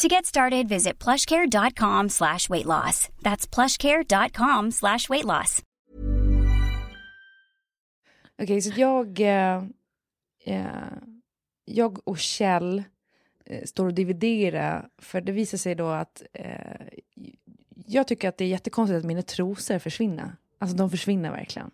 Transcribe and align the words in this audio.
To 0.00 0.08
get 0.08 0.26
started, 0.26 0.68
visit 0.68 1.04
plushcare.com 1.04 2.08
slash 2.08 2.48
weight 2.48 2.66
loss. 2.66 3.08
That's 3.22 3.54
plushcare.com 3.54 4.70
slash 4.70 5.08
weight 5.08 5.24
loss. 5.24 5.62
Okej, 8.38 8.44
okay, 8.44 8.60
så 8.60 8.80
jag, 8.80 9.20
eh, 9.20 9.64
eh, 10.44 10.66
jag 11.64 12.08
och 12.08 12.18
Kjell 12.18 12.82
eh, 13.44 13.64
står 13.64 13.86
och 13.86 13.94
dividerar, 13.94 14.88
för 14.98 15.20
det 15.20 15.32
visar 15.32 15.58
sig 15.58 15.74
då 15.74 15.88
att 15.88 16.22
eh, 16.32 16.46
jag 17.86 18.06
tycker 18.06 18.28
att 18.28 18.36
det 18.36 18.44
är 18.44 18.48
jättekonstigt 18.48 18.98
att 18.98 19.04
mina 19.04 19.22
trosor 19.22 19.78
försvinner. 19.78 20.36
Alltså 20.58 20.76
de 20.76 20.90
försvinner 20.90 21.30
verkligen. 21.30 21.70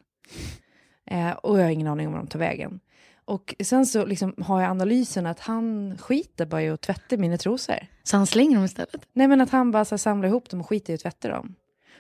Eh, 1.05 1.31
och 1.31 1.59
jag 1.59 1.65
har 1.65 1.71
ingen 1.71 1.87
aning 1.87 2.07
om 2.07 2.13
var 2.13 2.21
de 2.21 2.27
tar 2.27 2.39
vägen. 2.39 2.81
Och 3.27 3.55
sen 3.61 3.87
så 3.87 4.05
liksom 4.05 4.35
har 4.39 4.61
jag 4.63 4.71
analysen 4.71 5.27
att 5.27 5.41
han 5.41 5.99
skiter 5.99 6.47
bara 6.47 6.63
i 6.63 6.69
att 6.69 6.81
tvätta 6.81 7.17
mina 7.17 7.39
trosor. 7.39 7.87
Så 8.03 8.17
han 8.17 8.27
slänger 8.27 8.57
dem 8.57 8.65
istället? 8.65 9.09
Nej 9.13 9.29
men 9.29 9.41
att 9.41 9.51
han 9.51 9.71
bara 9.71 9.85
så 9.85 9.93
här, 9.93 9.99
samlar 9.99 10.29
ihop 10.29 10.51
dem 10.51 10.61
och 10.61 10.69
skiter 10.69 10.93
i 10.93 10.95
att 10.95 11.01
tvätta 11.01 11.29
dem. 11.29 11.55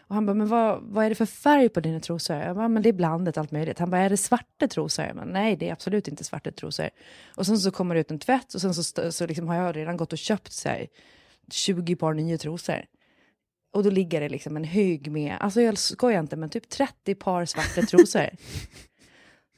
Och 0.08 0.14
han 0.14 0.26
bara, 0.26 0.34
men 0.34 0.48
vad, 0.48 0.82
vad 0.82 1.04
är 1.04 1.08
det 1.08 1.14
för 1.14 1.26
färg 1.26 1.68
på 1.68 1.80
dina 1.80 2.00
trosor? 2.00 2.36
Jag 2.36 2.56
bara, 2.56 2.68
men 2.68 2.82
det 2.82 2.88
är 2.88 2.92
blandat 2.92 3.36
allt 3.36 3.50
möjligt. 3.50 3.78
Han 3.78 3.90
bara, 3.90 4.00
är 4.00 4.10
det 4.10 4.16
svarta 4.16 4.68
trosor? 4.68 5.04
Jag 5.04 5.16
bara, 5.16 5.24
nej 5.24 5.56
det 5.56 5.68
är 5.68 5.72
absolut 5.72 6.08
inte 6.08 6.24
svarta 6.24 6.50
trosor. 6.50 6.90
Och 7.34 7.46
sen 7.46 7.58
så 7.58 7.70
kommer 7.70 7.94
det 7.94 8.00
ut 8.00 8.10
en 8.10 8.18
tvätt 8.18 8.54
och 8.54 8.60
sen 8.60 8.74
så, 8.74 9.12
så 9.12 9.26
liksom 9.26 9.48
har 9.48 9.54
jag 9.54 9.76
redan 9.76 9.96
gått 9.96 10.12
och 10.12 10.18
köpt 10.18 10.52
så 10.52 10.68
här, 10.68 10.86
20 11.50 11.96
par 11.96 12.14
nya 12.14 12.38
trosor. 12.38 12.84
Och 13.72 13.82
då 13.82 13.90
ligger 13.90 14.20
det 14.20 14.28
liksom 14.28 14.56
en 14.56 14.64
hög 14.64 15.10
med, 15.10 15.36
alltså 15.40 15.60
jag 15.60 15.78
skojar 15.78 16.20
inte, 16.20 16.36
men 16.36 16.50
typ 16.50 16.68
30 16.68 17.14
par 17.14 17.44
svarta 17.44 17.82
trosor. 17.82 18.30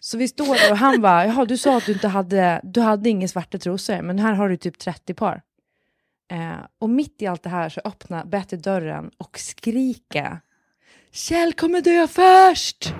Så 0.08 0.16
vi 0.16 0.28
står 0.28 0.54
där 0.54 0.72
och 0.72 0.78
han 0.78 1.00
bara, 1.00 1.26
jaha 1.26 1.44
du 1.44 1.56
sa 1.56 1.76
att 1.76 1.86
du 1.86 1.92
inte 1.92 2.08
hade, 2.08 2.60
du 2.62 2.80
hade 2.80 3.10
inga 3.10 3.28
svarta 3.28 3.58
trosor, 3.58 4.02
men 4.02 4.18
här 4.18 4.32
har 4.32 4.48
du 4.48 4.56
typ 4.56 4.78
30 4.78 5.14
par. 5.14 5.42
Eh, 6.30 6.66
och 6.78 6.90
mitt 6.90 7.22
i 7.22 7.26
allt 7.26 7.42
det 7.42 7.50
här 7.50 7.68
så 7.68 7.80
öppnar 7.84 8.24
Betty 8.24 8.56
dörren 8.56 9.10
och 9.18 9.38
skriker 9.38 10.40
Kjell 11.12 11.52
kommer 11.52 11.80
dö 11.80 12.06
först! 12.08 12.94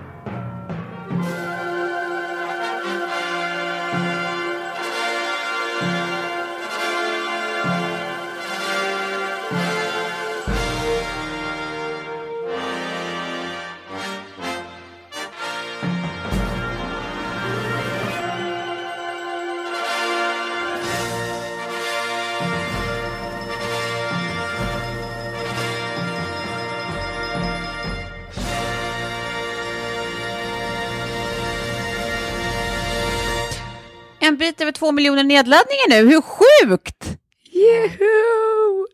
En 34.29 34.37
bit 34.37 34.61
över 34.61 34.73
två 34.73 34.93
miljoner 34.93 35.25
nedladdningar 35.25 35.89
nu. 35.89 36.11
Hur 36.11 36.21
sjukt! 36.21 37.19
Juhu! 37.53 38.87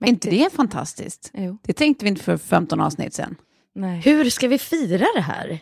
Är 0.04 0.08
inte 0.08 0.30
det 0.30 0.52
fantastiskt? 0.52 1.30
Jo. 1.34 1.58
Det 1.62 1.72
tänkte 1.72 2.04
vi 2.04 2.08
inte 2.08 2.22
för 2.22 2.36
15 2.36 2.80
avsnitt 2.80 3.14
sen. 3.14 3.36
Nej. 3.74 4.00
Hur 4.00 4.30
ska 4.30 4.48
vi 4.48 4.58
fira 4.58 5.06
det 5.14 5.20
här? 5.20 5.58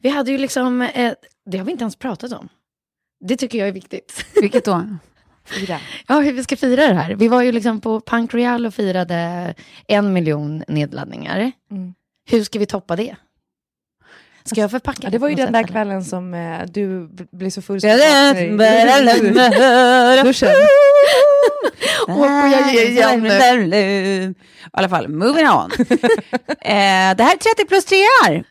Vi 0.00 0.08
hade 0.08 0.30
ju 0.30 0.38
liksom, 0.38 0.82
eh, 0.82 1.12
det 1.50 1.58
har 1.58 1.64
vi 1.64 1.72
inte 1.72 1.82
ens 1.82 1.96
pratat 1.96 2.32
om. 2.32 2.48
Det 3.20 3.36
tycker 3.36 3.58
jag 3.58 3.68
är 3.68 3.72
viktigt. 3.72 4.24
Vilket 4.40 4.64
då? 4.64 4.96
Fira. 5.44 5.80
Ja, 6.06 6.20
hur 6.20 6.32
vi 6.32 6.42
ska 6.42 6.56
fira 6.56 6.86
det 6.86 6.94
här. 6.94 7.14
Vi 7.14 7.28
var 7.28 7.42
ju 7.42 7.52
liksom 7.52 7.80
på 7.80 8.00
Punk 8.00 8.34
Royal 8.34 8.66
och 8.66 8.74
firade 8.74 9.54
en 9.88 10.12
miljon 10.12 10.64
nedladdningar. 10.68 11.52
Mm. 11.70 11.94
Hur 12.30 12.44
ska 12.44 12.58
vi 12.58 12.66
toppa 12.66 12.96
det? 12.96 13.16
Ska 14.44 14.60
jag 14.60 14.70
förpacka 14.70 15.00
Ja, 15.02 15.10
det 15.10 15.18
var 15.18 15.28
ju 15.28 15.34
den 15.34 15.52
där 15.52 15.60
eller? 15.60 15.68
kvällen 15.68 16.04
som 16.04 16.34
eh, 16.34 16.60
du 16.66 17.08
blev 17.32 17.50
så 17.50 17.62
full. 17.62 17.80
Duschen. 20.24 20.48
Åh, 22.08 22.52
jag 22.52 22.74
ger 22.74 22.88
igen 22.90 23.22
nu. 23.22 23.28
I 23.70 24.34
alla 24.72 24.88
fall, 24.88 25.08
moving 25.08 25.48
on. 25.48 25.70
eh, 26.60 27.14
det 27.16 27.22
här 27.22 27.34
är 27.34 27.38
30 27.56 27.64
plus 27.68 27.84
trear. 27.84 28.44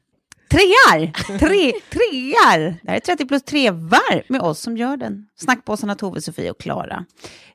Trear! 0.50 1.12
Tre, 1.40 1.74
trear! 1.90 2.59
Det 2.84 2.90
här 2.92 2.96
är 2.96 3.00
30 3.00 3.26
plus 3.26 3.44
trevar 3.44 4.24
med 4.28 4.42
oss 4.42 4.59
som 4.59 4.78
gör 4.78 4.97
den. 4.97 5.26
Snackpåsarna 5.40 5.96
Tove, 5.96 6.22
Sofie 6.22 6.52
och 6.52 6.59
Klara. 6.59 7.06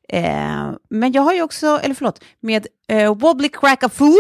Eh, 0.09 0.71
men 0.91 1.13
jag 1.13 1.23
har 1.23 1.35
ju 1.35 1.43
också, 1.43 1.81
eller 1.83 1.95
förlåt, 1.95 2.25
med 2.41 2.67
eh, 2.89 3.15
Wobbly 3.15 3.49
Crack 3.49 3.83
a 3.85 3.89
Fool, 3.89 4.17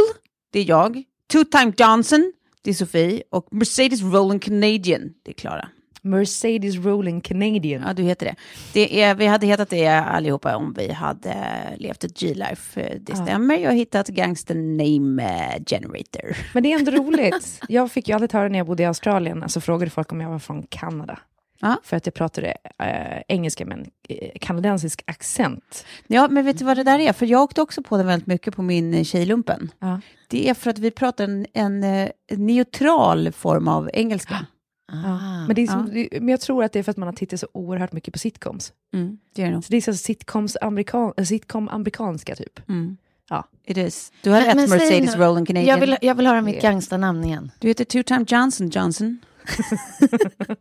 det 0.52 0.58
är 0.58 0.68
jag. 0.68 1.02
Two 1.32 1.44
Time 1.44 1.72
Johnson, 1.76 2.32
det 2.62 2.70
är 2.70 2.74
Sofie. 2.74 3.22
Och 3.30 3.48
Mercedes 3.50 4.02
Rolling 4.02 4.38
Canadian, 4.38 5.12
det 5.22 5.30
är 5.30 5.34
Klara. 5.34 5.68
Mercedes 6.04 6.76
Rolling 6.76 7.20
Canadian. 7.20 7.82
Ja, 7.86 7.92
du 7.92 8.02
heter 8.02 8.26
det. 8.26 8.34
det 8.72 9.02
är, 9.02 9.14
vi 9.14 9.26
hade 9.26 9.46
hetat 9.46 9.70
det 9.70 9.88
allihopa 9.88 10.56
om 10.56 10.74
vi 10.78 10.92
hade 10.92 11.34
levt 11.78 12.04
ett 12.04 12.20
G-life. 12.20 12.98
Det 13.00 13.16
stämmer. 13.16 13.56
Jag 13.56 13.70
har 13.70 13.76
hittat 13.76 14.08
Gangster 14.08 14.54
Name 14.54 15.22
eh, 15.22 15.62
Generator. 15.66 16.36
Men 16.54 16.62
det 16.62 16.72
är 16.72 16.78
ändå 16.78 16.92
roligt. 16.92 17.60
Jag 17.68 17.92
fick 17.92 18.08
ju 18.08 18.14
aldrig 18.14 18.32
höra 18.32 18.48
när 18.48 18.58
jag 18.58 18.66
bodde 18.66 18.82
i 18.82 18.86
Australien, 18.86 19.42
alltså 19.42 19.60
frågade 19.60 19.90
folk 19.90 20.12
om 20.12 20.20
jag 20.20 20.30
var 20.30 20.38
från 20.38 20.62
Kanada. 20.62 21.18
Ja. 21.62 21.76
För 21.84 21.96
att 21.96 22.06
jag 22.06 22.14
pratade 22.14 22.56
eh, 22.78 23.22
engelska 23.28 23.66
med 23.66 23.78
en 23.78 23.90
eh, 24.08 24.30
kanadensisk 24.40 25.02
accent. 25.06 25.84
Ja, 26.06 26.28
men 26.28 26.44
vet 26.44 26.58
du 26.58 26.64
vad 26.64 26.76
det 26.76 26.84
där 26.84 26.98
är? 26.98 27.12
För 27.12 27.26
jag 27.26 27.42
åkte 27.42 27.62
också 27.62 27.82
på 27.82 27.96
det 27.96 28.04
väldigt 28.04 28.26
mycket 28.26 28.56
på 28.56 28.62
min 28.62 28.94
eh, 28.94 29.04
tjejlumpen. 29.04 29.70
Ja. 29.78 30.00
Det 30.28 30.48
är 30.48 30.54
för 30.54 30.70
att 30.70 30.78
vi 30.78 30.90
pratar 30.90 31.24
en, 31.24 31.46
en, 31.52 31.84
eh, 31.84 32.08
neutral 32.30 33.32
form 33.32 33.68
av 33.68 33.90
engelska. 33.92 34.46
Ah. 34.92 35.46
Men, 35.46 35.54
det 35.54 35.62
är 35.62 35.66
som, 35.66 35.90
det, 35.92 36.08
men 36.12 36.28
jag 36.28 36.40
tror 36.40 36.64
att 36.64 36.72
det 36.72 36.78
är 36.78 36.82
för 36.82 36.90
att 36.90 36.96
man 36.96 37.08
har 37.08 37.12
tittat 37.12 37.40
så 37.40 37.48
oerhört 37.52 37.92
mycket 37.92 38.12
på 38.12 38.18
sitcoms. 38.18 38.72
Mm, 38.94 39.18
det 39.34 39.42
är 39.42 39.52
det. 39.52 39.62
Så 39.62 39.66
det 39.70 39.76
är 39.76 39.80
så 39.80 39.94
sitcoms 39.94 40.56
amerikan, 40.60 41.12
sitcom 41.26 41.68
amerikanska 41.68 42.34
typ. 42.34 42.68
Mm. 42.68 42.96
Ja. 43.30 43.44
It 43.64 43.76
is. 43.76 44.12
Du 44.22 44.30
har 44.30 44.40
rätt, 44.40 44.70
Mercedes 44.70 45.16
Rolling 45.16 45.46
Canadian. 45.46 45.68
Jag 45.68 45.80
vill, 45.80 45.96
jag 46.02 46.14
vill 46.14 46.26
höra 46.26 46.40
mitt 46.40 46.62
gangstanamn 46.62 47.24
igen. 47.24 47.50
Du 47.58 47.68
heter 47.68 47.84
Two 47.84 48.02
Time 48.02 48.24
Johnson 48.28 48.68
Johnson. 48.68 49.18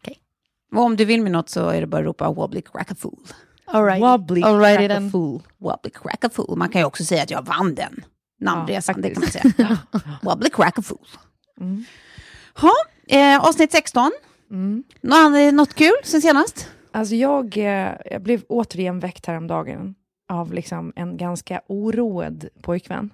Okej. 0.00 0.18
Och 0.72 0.82
om 0.82 0.96
du 0.96 1.04
vill 1.04 1.22
med 1.22 1.32
något 1.32 1.48
så 1.48 1.68
är 1.68 1.80
det 1.80 1.86
bara 1.86 1.98
att 2.00 2.04
ropa 2.06 2.30
Wobbly 2.32 2.62
Crack 2.62 2.90
a 2.90 2.94
Fool. 2.98 3.18
All 3.64 3.84
right. 3.84 4.02
Wobbly 4.02 4.42
All 4.42 4.58
righty 4.60 4.76
crack 4.86 4.90
a 4.90 5.00
then. 5.00 5.10
fool. 5.10 5.42
Wobbly 5.58 5.90
Crack 5.90 6.24
a 6.24 6.30
Fool. 6.32 6.56
Man 6.58 6.68
kan 6.68 6.80
ju 6.80 6.84
också 6.86 7.04
säga 7.04 7.22
att 7.22 7.30
jag 7.30 7.42
vann 7.42 7.74
den 7.74 8.04
namnresan, 8.40 8.94
Ja, 8.96 9.02
det 9.02 9.10
kan 9.14 9.20
man 9.22 9.30
säga. 9.30 9.78
wobbly 10.22 10.50
crack 10.50 10.78
a 10.78 10.82
fool. 10.82 11.06
Mm. 11.60 11.84
Ha, 12.54 12.72
eh, 13.08 13.44
avsnitt 13.44 13.72
16. 13.72 14.12
Mm. 14.50 14.84
Nå, 15.00 15.28
något 15.52 15.74
kul 15.74 15.92
sen 16.04 16.22
senast? 16.22 16.68
Alltså 16.92 17.14
jag, 17.14 17.56
eh, 17.56 17.92
jag 18.10 18.22
blev 18.22 18.42
återigen 18.48 19.00
väckt 19.00 19.26
häromdagen 19.26 19.94
av 20.28 20.52
liksom 20.52 20.92
en 20.96 21.16
ganska 21.16 21.60
oroad 21.66 22.48
pojkvän 22.62 23.10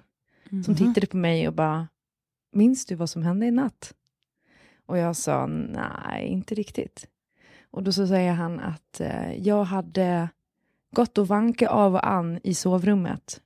som 0.65 0.75
tittade 0.75 1.07
på 1.07 1.17
mig 1.17 1.47
och 1.47 1.53
bara, 1.53 1.87
minns 2.53 2.85
du 2.85 2.95
vad 2.95 3.09
som 3.09 3.23
hände 3.23 3.45
i 3.45 3.51
natt? 3.51 3.93
Och 4.87 4.97
jag 4.97 5.15
sa, 5.15 5.45
nej, 5.47 6.27
inte 6.27 6.55
riktigt. 6.55 7.07
Och 7.71 7.83
då 7.83 7.91
så 7.91 8.07
säger 8.07 8.33
han 8.33 8.59
att 8.59 8.99
eh, 8.99 9.33
jag 9.33 9.63
hade 9.63 10.29
gått 10.91 11.17
och 11.17 11.27
vankat 11.27 11.69
av 11.69 11.93
och 11.93 12.07
an 12.07 12.39
i 12.43 12.53
sovrummet. 12.53 13.41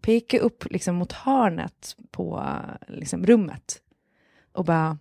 Pekade 0.00 0.42
upp 0.42 0.64
liksom 0.70 0.94
mot 0.94 1.12
hörnet 1.12 1.96
på 2.10 2.44
eh, 2.46 2.94
liksom, 2.96 3.26
rummet. 3.26 3.80
Och 4.52 4.64
bara, 4.64 4.98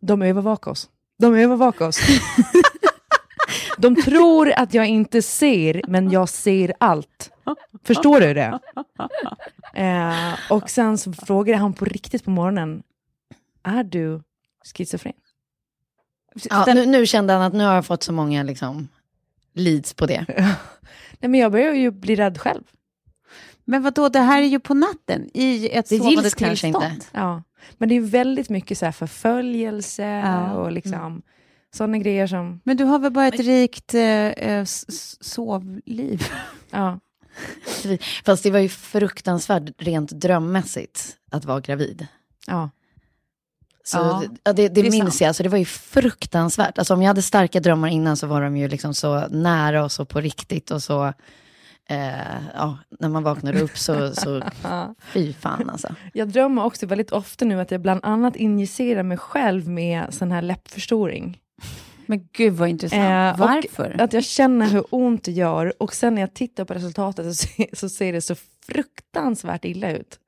de 0.00 0.22
övervakar 0.22 0.70
oss. 0.70 0.90
De 1.18 1.34
övervakar 1.34 1.88
oss. 1.88 2.00
De 3.78 4.02
tror 4.02 4.52
att 4.56 4.74
jag 4.74 4.86
inte 4.86 5.22
ser, 5.22 5.82
men 5.88 6.10
jag 6.10 6.28
ser 6.28 6.72
allt. 6.80 7.30
Förstår 7.84 8.20
du 8.20 8.34
det? 8.34 8.60
Eh, 9.74 10.34
och 10.50 10.70
sen 10.70 10.98
så 10.98 11.12
frågade 11.12 11.58
han 11.58 11.72
på 11.72 11.84
riktigt 11.84 12.24
på 12.24 12.30
morgonen, 12.30 12.82
är 13.62 13.84
du 13.84 14.22
schizofren? 14.74 15.12
Ja, 16.50 16.64
nu, 16.74 16.86
nu 16.86 17.06
kände 17.06 17.32
han 17.32 17.42
att 17.42 17.52
nu 17.52 17.64
har 17.64 17.74
jag 17.74 17.86
fått 17.86 18.02
så 18.02 18.12
många 18.12 18.42
liksom, 18.42 18.88
leads 19.54 19.94
på 19.94 20.06
det. 20.06 20.24
Nej, 21.20 21.30
men 21.30 21.34
jag 21.40 21.52
börjar 21.52 21.74
ju 21.74 21.90
bli 21.90 22.16
rädd 22.16 22.38
själv. 22.38 22.62
Men 23.64 23.82
vad 23.82 23.94
då 23.94 24.08
det 24.08 24.20
här 24.20 24.42
är 24.42 24.46
ju 24.46 24.60
på 24.60 24.74
natten 24.74 25.30
i 25.34 25.68
ett 25.72 25.88
Det 25.88 25.98
sovande 25.98 26.30
tillstånd. 26.30 26.84
inte. 26.84 27.06
Ja. 27.12 27.42
Men 27.78 27.88
det 27.88 27.94
är 27.94 28.00
väldigt 28.00 28.48
mycket 28.48 28.78
så 28.78 28.84
här 28.84 28.92
förföljelse 28.92 30.02
Ja. 30.04 30.52
och 30.52 30.72
liksom 30.72 31.22
sådana 31.74 31.98
grejer 31.98 32.26
som... 32.26 32.60
Men 32.64 32.76
du 32.76 32.84
har 32.84 32.98
väl 32.98 33.12
bara 33.12 33.26
ett 33.26 33.40
rikt 33.40 33.94
eh, 33.94 34.02
eh, 34.02 34.64
sovliv? 35.20 36.22
Ja. 36.70 37.00
Fast 38.24 38.42
det 38.42 38.50
var 38.50 38.58
ju 38.58 38.68
fruktansvärt 38.68 39.62
rent 39.78 40.10
drömmässigt 40.10 41.16
att 41.30 41.44
vara 41.44 41.60
gravid. 41.60 42.06
Ja. 42.46 42.70
Så 43.88 43.98
Ja, 43.98 44.22
det, 44.44 44.52
det, 44.52 44.68
det, 44.68 44.82
det 44.82 44.90
minns 44.90 45.20
jag, 45.20 45.34
så 45.34 45.42
det 45.42 45.48
var 45.48 45.58
ju 45.58 45.64
fruktansvärt. 45.64 46.78
Alltså 46.78 46.94
om 46.94 47.02
jag 47.02 47.08
hade 47.08 47.22
starka 47.22 47.60
drömmar 47.60 47.88
innan 47.88 48.16
så 48.16 48.26
var 48.26 48.42
de 48.42 48.56
ju 48.56 48.68
liksom 48.68 48.94
så 48.94 49.28
nära 49.28 49.84
och 49.84 49.92
så 49.92 50.04
på 50.04 50.20
riktigt 50.20 50.70
och 50.70 50.82
så, 50.82 51.06
eh, 51.88 52.08
ja, 52.54 52.78
när 53.00 53.08
man 53.08 53.22
vaknade 53.22 53.60
upp 53.60 53.78
så, 53.78 54.14
så 54.14 54.42
fy 55.12 55.32
fan 55.32 55.70
alltså. 55.70 55.94
Jag 56.12 56.28
drömmer 56.28 56.64
också 56.64 56.86
väldigt 56.86 57.12
ofta 57.12 57.44
nu 57.44 57.60
att 57.60 57.70
jag 57.70 57.80
bland 57.80 58.00
annat 58.02 58.36
injicerar 58.36 59.02
mig 59.02 59.18
själv 59.18 59.68
med 59.68 60.14
sån 60.14 60.32
här 60.32 60.42
läppförstoring. 60.42 61.38
Men 62.06 62.28
gud 62.32 62.52
vad 62.52 62.68
intressant. 62.68 63.38
Eh, 63.38 63.46
Varför? 63.46 63.96
Att 64.00 64.12
jag 64.12 64.24
känner 64.24 64.66
hur 64.66 64.84
ont 64.90 65.24
det 65.24 65.32
gör 65.32 65.82
och 65.82 65.94
sen 65.94 66.14
när 66.14 66.22
jag 66.22 66.34
tittar 66.34 66.64
på 66.64 66.74
resultatet 66.74 67.26
så 67.26 67.46
ser, 67.46 67.66
så 67.76 67.88
ser 67.88 68.12
det 68.12 68.20
så 68.20 68.34
fruktansvärt 68.66 69.64
illa 69.64 69.90
ut. 69.92 70.18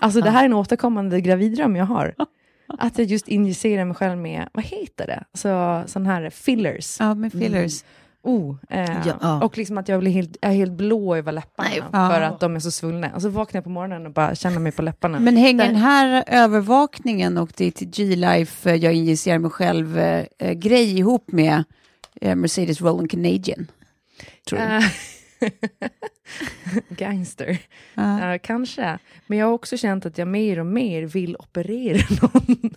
Alltså 0.00 0.20
det 0.20 0.30
här 0.30 0.40
är 0.40 0.44
en 0.44 0.52
återkommande 0.54 1.20
graviddröm 1.20 1.76
jag 1.76 1.84
har. 1.86 2.14
Att 2.68 2.98
jag 2.98 3.06
just 3.06 3.28
injicerar 3.28 3.84
mig 3.84 3.94
själv 3.94 4.18
med, 4.18 4.48
vad 4.52 4.64
heter 4.64 5.06
det? 5.06 5.24
Så, 5.34 5.82
sån 5.86 6.06
här 6.06 6.30
fillers. 6.30 6.96
Ja, 7.00 7.14
med 7.14 7.32
fillers. 7.32 7.84
Oh, 8.22 8.56
eh, 8.70 9.06
Ja, 9.06 9.18
ja. 9.20 9.44
Och 9.44 9.58
liksom 9.58 9.78
att 9.78 9.88
jag 9.88 10.00
blir 10.00 10.12
helt, 10.12 10.36
jag 10.40 10.50
är 10.50 10.54
helt 10.54 10.72
blå 10.72 11.16
över 11.16 11.32
läpparna 11.32 11.68
Nej, 11.70 12.10
för 12.10 12.20
att 12.20 12.40
de 12.40 12.56
är 12.56 12.60
så 12.60 12.70
svullna. 12.70 13.14
Och 13.14 13.22
så 13.22 13.28
vaknar 13.28 13.58
jag 13.58 13.64
på 13.64 13.70
morgonen 13.70 14.06
och 14.06 14.12
bara 14.12 14.34
känner 14.34 14.58
mig 14.58 14.72
på 14.72 14.82
läpparna. 14.82 15.18
Men 15.20 15.36
hänger 15.36 15.66
den 15.66 15.76
här 15.76 16.24
övervakningen 16.26 17.38
och 17.38 17.52
ditt 17.56 17.80
G-Life, 17.80 18.70
eh, 18.70 18.76
jag 18.76 18.94
injicerar 18.94 19.38
mig 19.38 19.50
själv-grej 19.50 20.98
ihop 20.98 21.32
med 21.32 21.64
eh, 22.20 22.36
Mercedes 22.36 22.80
Roland 22.80 23.10
Canadian? 23.10 23.66
Tror 24.48 24.58
du? 24.58 24.64
Gangster. 26.88 27.58
Ja. 27.94 28.32
Ja, 28.32 28.38
kanske. 28.38 28.98
Men 29.26 29.38
jag 29.38 29.46
har 29.46 29.52
också 29.52 29.76
känt 29.76 30.06
att 30.06 30.18
jag 30.18 30.28
mer 30.28 30.58
och 30.60 30.66
mer 30.66 31.02
vill 31.02 31.36
operera 31.36 32.02
någon. 32.22 32.70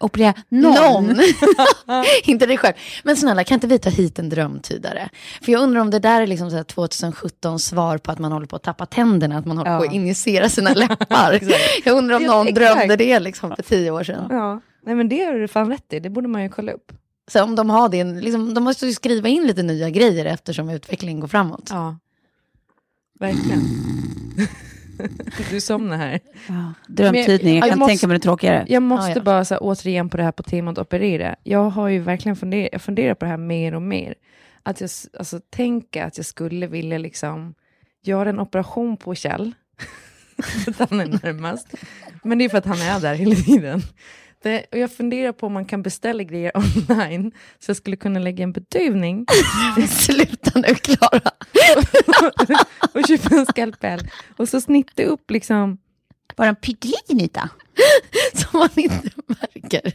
Operera 0.00 0.34
Någon! 0.48 1.14
inte 2.24 2.46
dig 2.46 2.58
själv. 2.58 2.74
Men 3.04 3.16
snälla, 3.16 3.44
kan 3.44 3.54
inte 3.54 3.66
vi 3.66 3.78
ta 3.78 3.90
hit 3.90 4.18
en 4.18 4.28
drömtydare? 4.28 5.08
För 5.42 5.52
jag 5.52 5.62
undrar 5.62 5.80
om 5.80 5.90
det 5.90 5.98
där 5.98 6.22
är 6.22 6.26
liksom 6.26 6.50
så 6.50 6.56
här 6.56 6.64
2017 6.64 7.58
svar 7.58 7.98
på 7.98 8.12
att 8.12 8.18
man 8.18 8.32
håller 8.32 8.46
på 8.46 8.56
att 8.56 8.62
tappa 8.62 8.86
tänderna, 8.86 9.38
att 9.38 9.46
man 9.46 9.58
håller 9.58 9.70
Ja. 9.70 9.78
på 9.78 9.84
att 9.84 9.92
injicera 9.92 10.48
sina 10.48 10.74
läppar. 10.74 11.40
jag 11.84 11.96
undrar 11.98 12.16
om 12.16 12.22
någon 12.22 12.48
exakt. 12.48 12.76
drömde 12.76 12.96
det 12.96 13.20
liksom 13.20 13.56
för 13.56 13.62
tio 13.62 13.90
år 13.90 14.02
sedan. 14.04 14.26
Ja. 14.30 14.60
Nej 14.82 14.94
men 14.94 15.08
det 15.08 15.24
har 15.24 15.32
du 15.32 15.48
fan 15.48 15.70
rätt 15.70 15.92
i, 15.92 16.00
det 16.00 16.10
borde 16.10 16.28
man 16.28 16.42
ju 16.42 16.48
kolla 16.48 16.72
upp. 16.72 16.92
Så 17.28 17.42
om 17.44 17.54
de 17.54 17.70
har 17.70 17.88
det, 17.88 18.04
liksom, 18.04 18.54
de 18.54 18.64
måste 18.64 18.86
ju 18.86 18.92
skriva 18.92 19.28
in 19.28 19.46
lite 19.46 19.62
nya 19.62 19.90
grejer 19.90 20.24
eftersom 20.24 20.70
utvecklingen 20.70 21.20
går 21.20 21.28
framåt. 21.28 21.68
Ja. 21.70 21.98
Verkligen. 23.20 23.60
du 25.50 25.60
somnar 25.60 25.96
här. 25.96 26.20
Ja, 26.48 26.72
drömtidning, 26.88 27.54
jag 27.54 27.60
Men- 27.60 27.60
kan 27.60 27.68
jag 27.70 27.78
måste- 27.78 27.90
tänka 27.90 28.06
mig 28.06 28.18
det 28.18 28.22
tråkigare. 28.22 28.64
Jag 28.68 28.82
måste 28.82 29.10
Ja, 29.10 29.16
ja. 29.16 29.22
bara 29.22 29.44
så 29.44 29.54
här, 29.54 29.58
återigen 29.62 30.08
på 30.08 30.16
det 30.16 30.22
här 30.22 30.32
på 30.32 30.42
temat 30.42 30.78
operera. 30.78 31.36
Jag 31.42 31.70
har 31.70 31.88
ju 31.88 31.98
verkligen 31.98 32.36
funderat, 32.36 32.68
jag 32.72 32.82
funderar 32.82 33.14
på 33.14 33.24
det 33.24 33.30
här 33.30 33.36
mer 33.36 33.74
och 33.74 33.82
mer. 33.82 34.14
Att 34.62 34.80
jag 34.80 34.90
alltså, 35.18 35.40
tänker 35.50 36.04
att 36.04 36.16
jag 36.16 36.26
skulle 36.26 36.66
vilja 36.66 36.98
liksom 36.98 37.54
göra 38.02 38.30
en 38.30 38.40
operation 38.40 38.96
på 38.96 39.14
Kjell. 39.14 39.52
att 40.78 40.90
han 40.90 41.00
är 41.00 41.06
närmast. 41.06 41.66
Men 42.22 42.38
det 42.38 42.44
är 42.44 42.48
för 42.48 42.58
att 42.58 42.64
han 42.66 42.80
är 42.80 43.00
där 43.00 43.14
hela 43.14 43.34
tiden. 43.34 43.82
Det, 44.42 44.66
och 44.72 44.78
jag 44.78 44.92
funderar 44.92 45.32
på 45.32 45.46
om 45.46 45.52
man 45.52 45.64
kan 45.64 45.82
beställa 45.82 46.22
grejer 46.22 46.52
online 46.56 47.32
så 47.58 47.70
jag 47.70 47.76
skulle 47.76 47.96
kunna 47.96 48.20
lägga 48.20 48.44
en 48.44 48.52
bedövning 48.52 49.26
Sluta 49.88 50.60
nu, 50.60 50.74
Klara. 50.74 51.30
och 52.92 53.08
köpa 53.08 53.34
en 53.36 53.46
skalpell 53.46 54.00
och 54.36 54.48
så 54.48 54.60
snitta 54.60 55.02
upp 55.02 55.30
liksom 55.30 55.78
Bara 56.36 56.48
en 56.48 56.56
pytteliten 56.56 57.20
yta. 57.20 57.48
Som 58.34 58.60
man 58.60 58.68
inte 58.74 59.10
märker. 59.26 59.92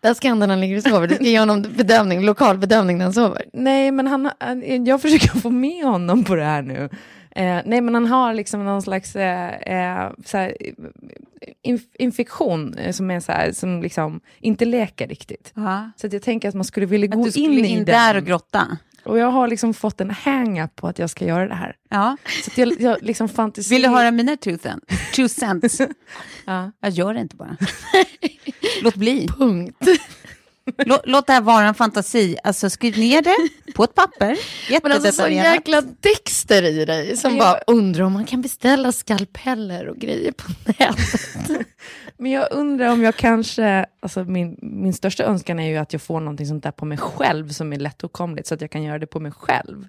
Där 0.00 0.14
ska 0.14 0.28
han 0.28 0.38
när 0.38 0.48
han 0.48 0.60
ligger 0.60 0.76
och 0.76 0.82
sover. 0.82 1.06
Du 1.08 1.14
ska 1.14 1.24
ge 1.24 1.38
honom 1.38 1.62
bedömning, 1.62 2.24
lokal 2.24 2.58
bedömning 2.58 2.98
när 2.98 3.04
han 3.04 3.14
sover. 3.14 3.44
Nej, 3.52 3.90
men 3.90 4.06
han, 4.06 4.30
han, 4.40 4.84
jag 4.84 5.02
försöker 5.02 5.28
få 5.28 5.50
med 5.50 5.84
honom 5.84 6.24
på 6.24 6.34
det 6.34 6.44
här 6.44 6.62
nu. 6.62 6.88
Eh, 7.36 7.60
nej, 7.64 7.80
men 7.80 7.94
han 7.94 8.06
har 8.06 8.34
liksom 8.34 8.64
någon 8.64 8.82
slags 8.82 9.16
eh, 9.16 9.54
eh, 9.54 10.10
så 10.24 10.36
här, 10.38 10.56
inf 11.62 11.82
infektion 11.98 12.74
eh, 12.74 12.92
som, 12.92 13.10
är 13.10 13.20
så 13.20 13.32
här, 13.32 13.52
som 13.52 13.82
liksom 13.82 14.20
inte 14.40 14.64
läker 14.64 15.08
riktigt. 15.08 15.52
Ja. 15.54 15.90
Så 15.96 16.08
jag 16.12 16.22
tänker 16.22 16.48
att 16.48 16.54
man 16.54 16.64
skulle 16.64 16.86
vilja 16.86 17.08
Att 17.08 17.14
gå 17.14 17.30
skulle 17.30 17.44
in, 17.44 17.64
in, 17.64 17.80
i 17.80 17.84
där 17.84 18.14
den. 18.14 18.22
och 18.22 18.28
grotta. 18.28 18.78
Och 19.04 19.18
jag 19.18 19.30
har 19.30 19.48
liksom 19.48 19.74
fått 19.74 20.00
en 20.00 20.10
hang-up 20.10 20.76
på 20.76 20.88
att 20.88 20.98
jag 20.98 21.10
ska 21.10 21.24
göra 21.24 21.48
det 21.48 21.54
här. 21.54 21.76
Ja. 21.88 22.16
Så 22.44 22.60
jag, 22.60 22.80
jag 22.80 23.02
liksom 23.02 23.28
fantasi... 23.28 23.74
Vill 23.74 23.82
du 23.82 23.88
höra 23.88 24.10
mina 24.10 24.36
two, 24.36 24.56
two 25.14 25.28
cents? 25.28 25.80
Ja. 26.46 26.72
Jag 26.80 26.90
gör 26.90 27.14
det 27.14 27.20
inte 27.20 27.36
bara. 27.36 27.56
Låt 28.82 28.94
bli. 28.94 29.28
Punkt. 29.38 29.76
Låt, 31.04 31.26
det 31.26 31.32
här 31.32 31.40
vara 31.40 31.66
en 31.68 31.74
fantasi. 31.74 32.36
Alltså 32.44 32.70
skriv 32.70 32.98
ner 32.98 33.22
det 33.22 33.36
på 33.74 33.84
ett 33.84 33.94
papper. 33.94 34.36
Men 34.82 34.92
alltså 34.92 35.12
så 35.12 35.28
jäkla 35.28 35.80
Dexter 35.80 36.62
i 36.62 36.84
dig 36.84 37.16
som 37.16 37.36
Ja. 37.36 37.38
bara 37.38 37.60
undrar 37.76 38.04
om 38.04 38.12
man 38.12 38.24
kan 38.24 38.42
beställa 38.42 38.92
skalpeller 38.92 39.88
och 39.88 39.96
grejer 39.96 40.32
på 40.32 40.44
nätet. 40.66 41.66
Men 42.18 42.30
jag 42.30 42.48
undrar 42.52 42.88
om 42.92 43.02
jag 43.02 43.16
kanske, 43.16 43.86
alltså 44.00 44.24
min, 44.24 44.58
min 44.62 44.92
största 44.94 45.24
önskan 45.24 45.58
är 45.58 45.68
ju 45.68 45.76
att 45.76 45.92
jag 45.92 46.02
får 46.02 46.20
någonting 46.20 46.46
sånt 46.46 46.62
där 46.62 46.70
på 46.70 46.84
mig 46.84 46.98
själv 46.98 47.48
som 47.48 47.72
är 47.72 47.76
lättåtkomligt 47.78 48.46
så 48.48 48.54
att 48.54 48.60
jag 48.60 48.70
kan 48.70 48.82
göra 48.82 48.98
det 48.98 49.06
på 49.06 49.20
mig 49.20 49.32
själv. 49.32 49.88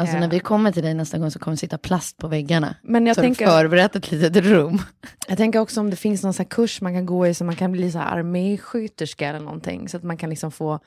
Alltså 0.00 0.16
Ja. 0.16 0.20
när 0.20 0.28
vi 0.28 0.40
kommer 0.40 0.72
till 0.72 0.82
dig 0.82 0.94
nästa 0.94 1.18
gång 1.18 1.30
så 1.30 1.38
kommer 1.38 1.52
det 1.54 1.60
sitta 1.60 1.78
plast 1.78 2.16
på 2.16 2.28
väggarna. 2.28 2.74
Men 2.82 3.06
jag 3.06 3.16
så 3.16 3.22
har 3.22 3.28
du 3.28 3.34
tänker, 3.34 3.46
förberett 3.46 3.96
ett 3.96 4.10
litet 4.10 4.36
rum. 4.44 4.82
jag 5.28 5.36
tänker 5.36 5.58
också 5.58 5.80
om 5.80 5.90
det 5.90 5.96
finns 5.96 6.22
någon 6.22 6.34
sån 6.34 6.44
här 6.44 6.50
kurs 6.50 6.80
man 6.80 6.94
kan 6.94 7.06
gå 7.06 7.26
i 7.26 7.34
så 7.34 7.44
man 7.44 7.56
kan 7.56 7.72
bli 7.72 7.92
så 7.92 7.98
här 7.98 8.18
arméskytterska 8.18 9.28
eller 9.28 9.40
någonting. 9.40 9.88
Så 9.88 9.96
att 9.96 10.02
man 10.02 10.16
kan 10.16 10.30
liksom 10.30 10.52
få, 10.52 10.80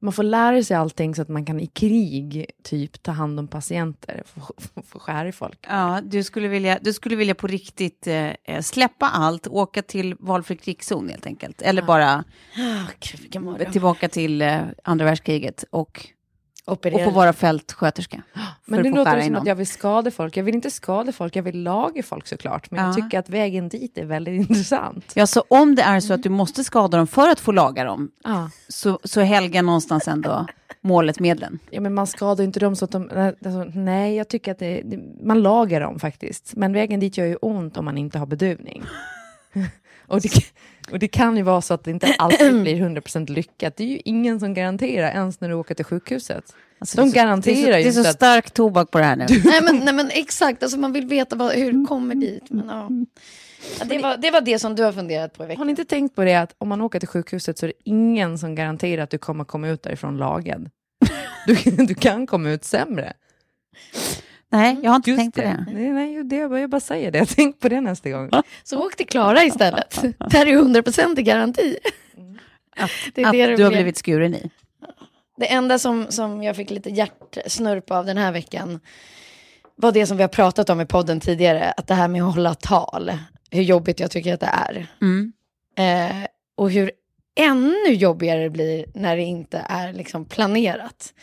man 0.00 0.12
får 0.12 0.22
lära 0.22 0.62
sig 0.62 0.76
allting 0.76 1.14
så 1.14 1.22
att 1.22 1.28
man 1.28 1.44
kan 1.44 1.60
i 1.60 1.66
krig 1.66 2.50
typ 2.64 3.02
ta 3.02 3.12
hand 3.12 3.38
om 3.40 3.48
patienter, 3.48 4.22
få, 4.26 4.40
få, 4.58 4.82
få 4.82 4.98
skära 4.98 5.28
i 5.28 5.32
folk. 5.32 5.58
Ja, 5.68 6.00
du 6.04 6.22
skulle 6.24 6.48
vilja, 6.48 6.78
du 6.82 6.92
skulle 6.92 7.16
vilja 7.16 7.34
på 7.34 7.46
riktigt 7.46 8.06
eh, 8.06 8.60
släppa 8.60 9.06
allt, 9.08 9.46
åka 9.46 9.82
till 9.82 10.14
valfri 10.20 10.56
krigszon 10.56 11.08
helt 11.08 11.26
enkelt. 11.26 11.62
Eller 11.62 11.82
bara 11.82 12.24
Oh, 12.56 12.90
Gud, 13.58 13.72
tillbaka 13.72 14.08
till 14.08 14.42
eh, 14.42 14.60
andra 14.84 15.04
världskriget 15.04 15.64
och, 15.70 16.06
och 16.68 16.72
Operera. 16.72 17.04
få 17.04 17.10
vara 17.10 17.32
fältsköterska. 17.32 18.22
Men 18.64 18.82
det 18.82 18.90
få 18.90 18.96
låter 18.96 19.16
i 19.18 19.22
som 19.22 19.32
någon. 19.32 19.42
att 19.42 19.48
jag 19.48 19.54
vill 19.54 19.66
skada 19.66 20.10
folk. 20.10 20.36
Jag 20.36 20.44
vill 20.44 20.54
inte 20.54 20.70
skada 20.70 21.12
folk, 21.12 21.36
jag 21.36 21.42
vill 21.42 21.62
laga 21.62 22.02
folk 22.02 22.26
såklart. 22.26 22.70
Men 22.70 22.80
jag 22.84 22.90
Ja. 22.90 22.94
tycker 22.94 23.18
att 23.18 23.28
vägen 23.30 23.68
dit 23.68 23.98
är 23.98 24.04
väldigt 24.04 24.40
intressant. 24.50 25.12
Ja, 25.14 25.26
så 25.26 25.44
om 25.48 25.74
det 25.74 25.82
är 25.82 26.00
så 26.00 26.12
att 26.14 26.22
du 26.22 26.28
måste 26.28 26.64
skada 26.64 26.96
dem 26.98 27.06
för 27.06 27.28
att 27.28 27.40
få 27.40 27.52
laga 27.52 27.84
dem, 27.84 28.10
Ja. 28.24 28.50
så, 28.68 28.98
så 29.04 29.20
helga 29.20 29.62
någonstans 29.62 30.08
ändå 30.08 30.46
målet 30.80 31.20
medlen. 31.20 31.58
Ja, 31.70 31.80
men 31.80 31.94
man 31.94 32.06
skadar 32.06 32.44
inte 32.44 32.60
dem 32.60 32.76
så 32.76 32.84
att 32.84 32.90
de... 32.90 33.10
Alltså, 33.44 33.78
nej, 33.78 34.16
jag 34.16 34.28
tycker 34.28 34.52
att 34.52 34.58
det, 34.58 34.82
det, 34.84 34.98
man 35.22 35.42
lagar 35.42 35.80
dem 35.80 35.98
faktiskt. 35.98 36.56
Men 36.56 36.72
vägen 36.72 37.00
dit 37.00 37.16
gör 37.18 37.26
ju 37.26 37.36
ont 37.36 37.76
om 37.76 37.84
man 37.84 37.98
inte 37.98 38.18
har 38.18 38.26
bedövning. 38.26 38.82
Och 40.06 40.20
det, 40.20 40.30
och 40.92 40.98
det 40.98 41.08
kan 41.08 41.36
ju 41.36 41.42
vara 41.42 41.60
så 41.62 41.74
att 41.74 41.84
det 41.84 41.90
inte 41.90 42.14
alltid 42.18 42.54
blir 42.62 42.76
100% 42.76 43.30
lyckat. 43.30 43.76
Det 43.76 43.84
är 43.84 43.88
ju 43.88 44.00
ingen 44.04 44.40
som 44.40 44.54
garanterar, 44.54 45.10
ens 45.10 45.40
när 45.40 45.48
du 45.48 45.54
åker 45.54 45.74
till 45.74 45.84
sjukhuset. 45.84 46.44
Alltså, 46.78 46.96
De 46.96 47.02
det 47.02 47.08
är 47.08 47.10
så- 47.10 47.14
garanterar 47.16 47.54
det 47.54 47.60
är 47.60 47.72
så, 47.72 47.78
ju 47.78 47.82
Det 47.84 47.88
är 47.88 47.92
så 47.92 47.98
inte 47.98 48.10
att- 48.10 48.16
stark 48.16 48.50
tobak 48.50 48.90
på 48.90 48.98
det 48.98 49.04
här 49.04 49.16
nu. 49.16 49.26
nej, 49.44 49.60
men, 49.62 49.76
nej 49.78 49.94
men 49.94 50.10
exakt, 50.12 50.62
alltså 50.62 50.78
man 50.78 50.92
vill 50.92 51.06
veta 51.06 51.36
vad, 51.36 51.52
hur 51.52 51.72
det 51.72 51.86
kommer 51.88 52.14
dit. 52.14 52.50
Men, 52.50 52.66
ja. 52.68 52.88
Ja, 53.80 53.84
det, 53.84 53.98
var, 53.98 54.16
det 54.16 54.30
var 54.30 54.40
det 54.40 54.58
som 54.58 54.74
du 54.76 54.82
har 54.82 54.92
funderat 54.92 55.32
på 55.34 55.42
i 55.42 55.44
Har 55.44 55.48
veckan. 55.48 55.66
ni 55.66 55.70
inte 55.70 55.84
tänkt 55.84 56.14
på 56.14 56.24
det 56.24 56.34
att 56.34 56.54
om 56.58 56.68
man 56.68 56.80
åker 56.80 56.98
till 57.00 57.08
sjukhuset 57.08 57.58
så 57.58 57.66
är 57.66 57.68
det 57.68 57.90
ingen 57.90 58.38
som 58.38 58.54
garanterar 58.54 59.02
att 59.02 59.10
du 59.10 59.18
kommer 59.18 59.44
komma 59.44 59.68
ut 59.68 59.82
därifrån 59.82 60.16
lagad. 60.16 60.70
Du, 61.46 61.54
du 61.86 61.94
kan 61.94 62.26
komma 62.26 62.50
ut 62.50 62.64
sämre. 62.64 63.12
Nej, 64.50 64.76
jag 64.82 64.90
har 64.90 64.96
inte 64.96 65.10
Just 65.10 65.20
tänkt 65.20 65.34
på 65.34 65.40
det. 65.40 65.66
Nej, 65.72 65.90
nej, 65.90 66.24
det, 66.24 66.36
jag 66.36 66.70
bara 66.70 66.80
säger 66.80 67.10
det. 67.10 67.26
Tänk 67.26 67.60
på 67.60 67.68
det 67.68 67.80
nästa 67.80 68.10
gång. 68.10 68.30
Så 68.62 68.86
åk 68.86 68.96
till 68.96 69.06
Klara 69.06 69.44
istället. 69.44 70.02
Där 70.30 70.46
är 70.46 70.56
100% 70.56 71.18
i 71.18 71.22
garanti. 71.22 71.78
Det 73.14 73.22
är 73.22 73.26
Att 73.26 73.32
det 73.32 73.46
det 73.46 73.56
du 73.56 73.64
har 73.64 73.70
blivit 73.70 73.96
skuren 73.96 74.34
i. 74.34 74.50
Det 75.36 75.52
enda 75.52 75.78
som, 75.78 76.06
som 76.08 76.42
jag 76.42 76.56
fick 76.56 76.70
lite 76.70 76.90
hjärtsnurp 76.90 77.90
av 77.90 78.06
den 78.06 78.16
här 78.16 78.32
veckan 78.32 78.80
var 79.76 79.92
det 79.92 80.06
som 80.06 80.16
vi 80.16 80.22
har 80.22 80.28
pratat 80.28 80.70
om 80.70 80.80
i 80.80 80.86
podden 80.86 81.20
tidigare, 81.20 81.70
att 81.76 81.86
det 81.86 81.94
här 81.94 82.08
med 82.08 82.22
att 82.22 82.34
hålla 82.34 82.54
tal, 82.54 83.12
hur 83.50 83.62
jobbigt 83.62 84.00
jag 84.00 84.10
tycker 84.10 84.34
att 84.34 84.40
det 84.40 84.46
är. 84.46 84.86
Mm. 85.00 85.32
Eh, 85.76 86.26
och 86.56 86.70
hur 86.70 86.90
ännu 87.36 87.92
jobbigare 87.92 88.42
det 88.42 88.50
blir 88.50 88.86
när 88.94 89.16
det 89.16 89.22
inte 89.22 89.64
är 89.68 89.92
liksom 89.92 90.24
planerat. 90.24 91.14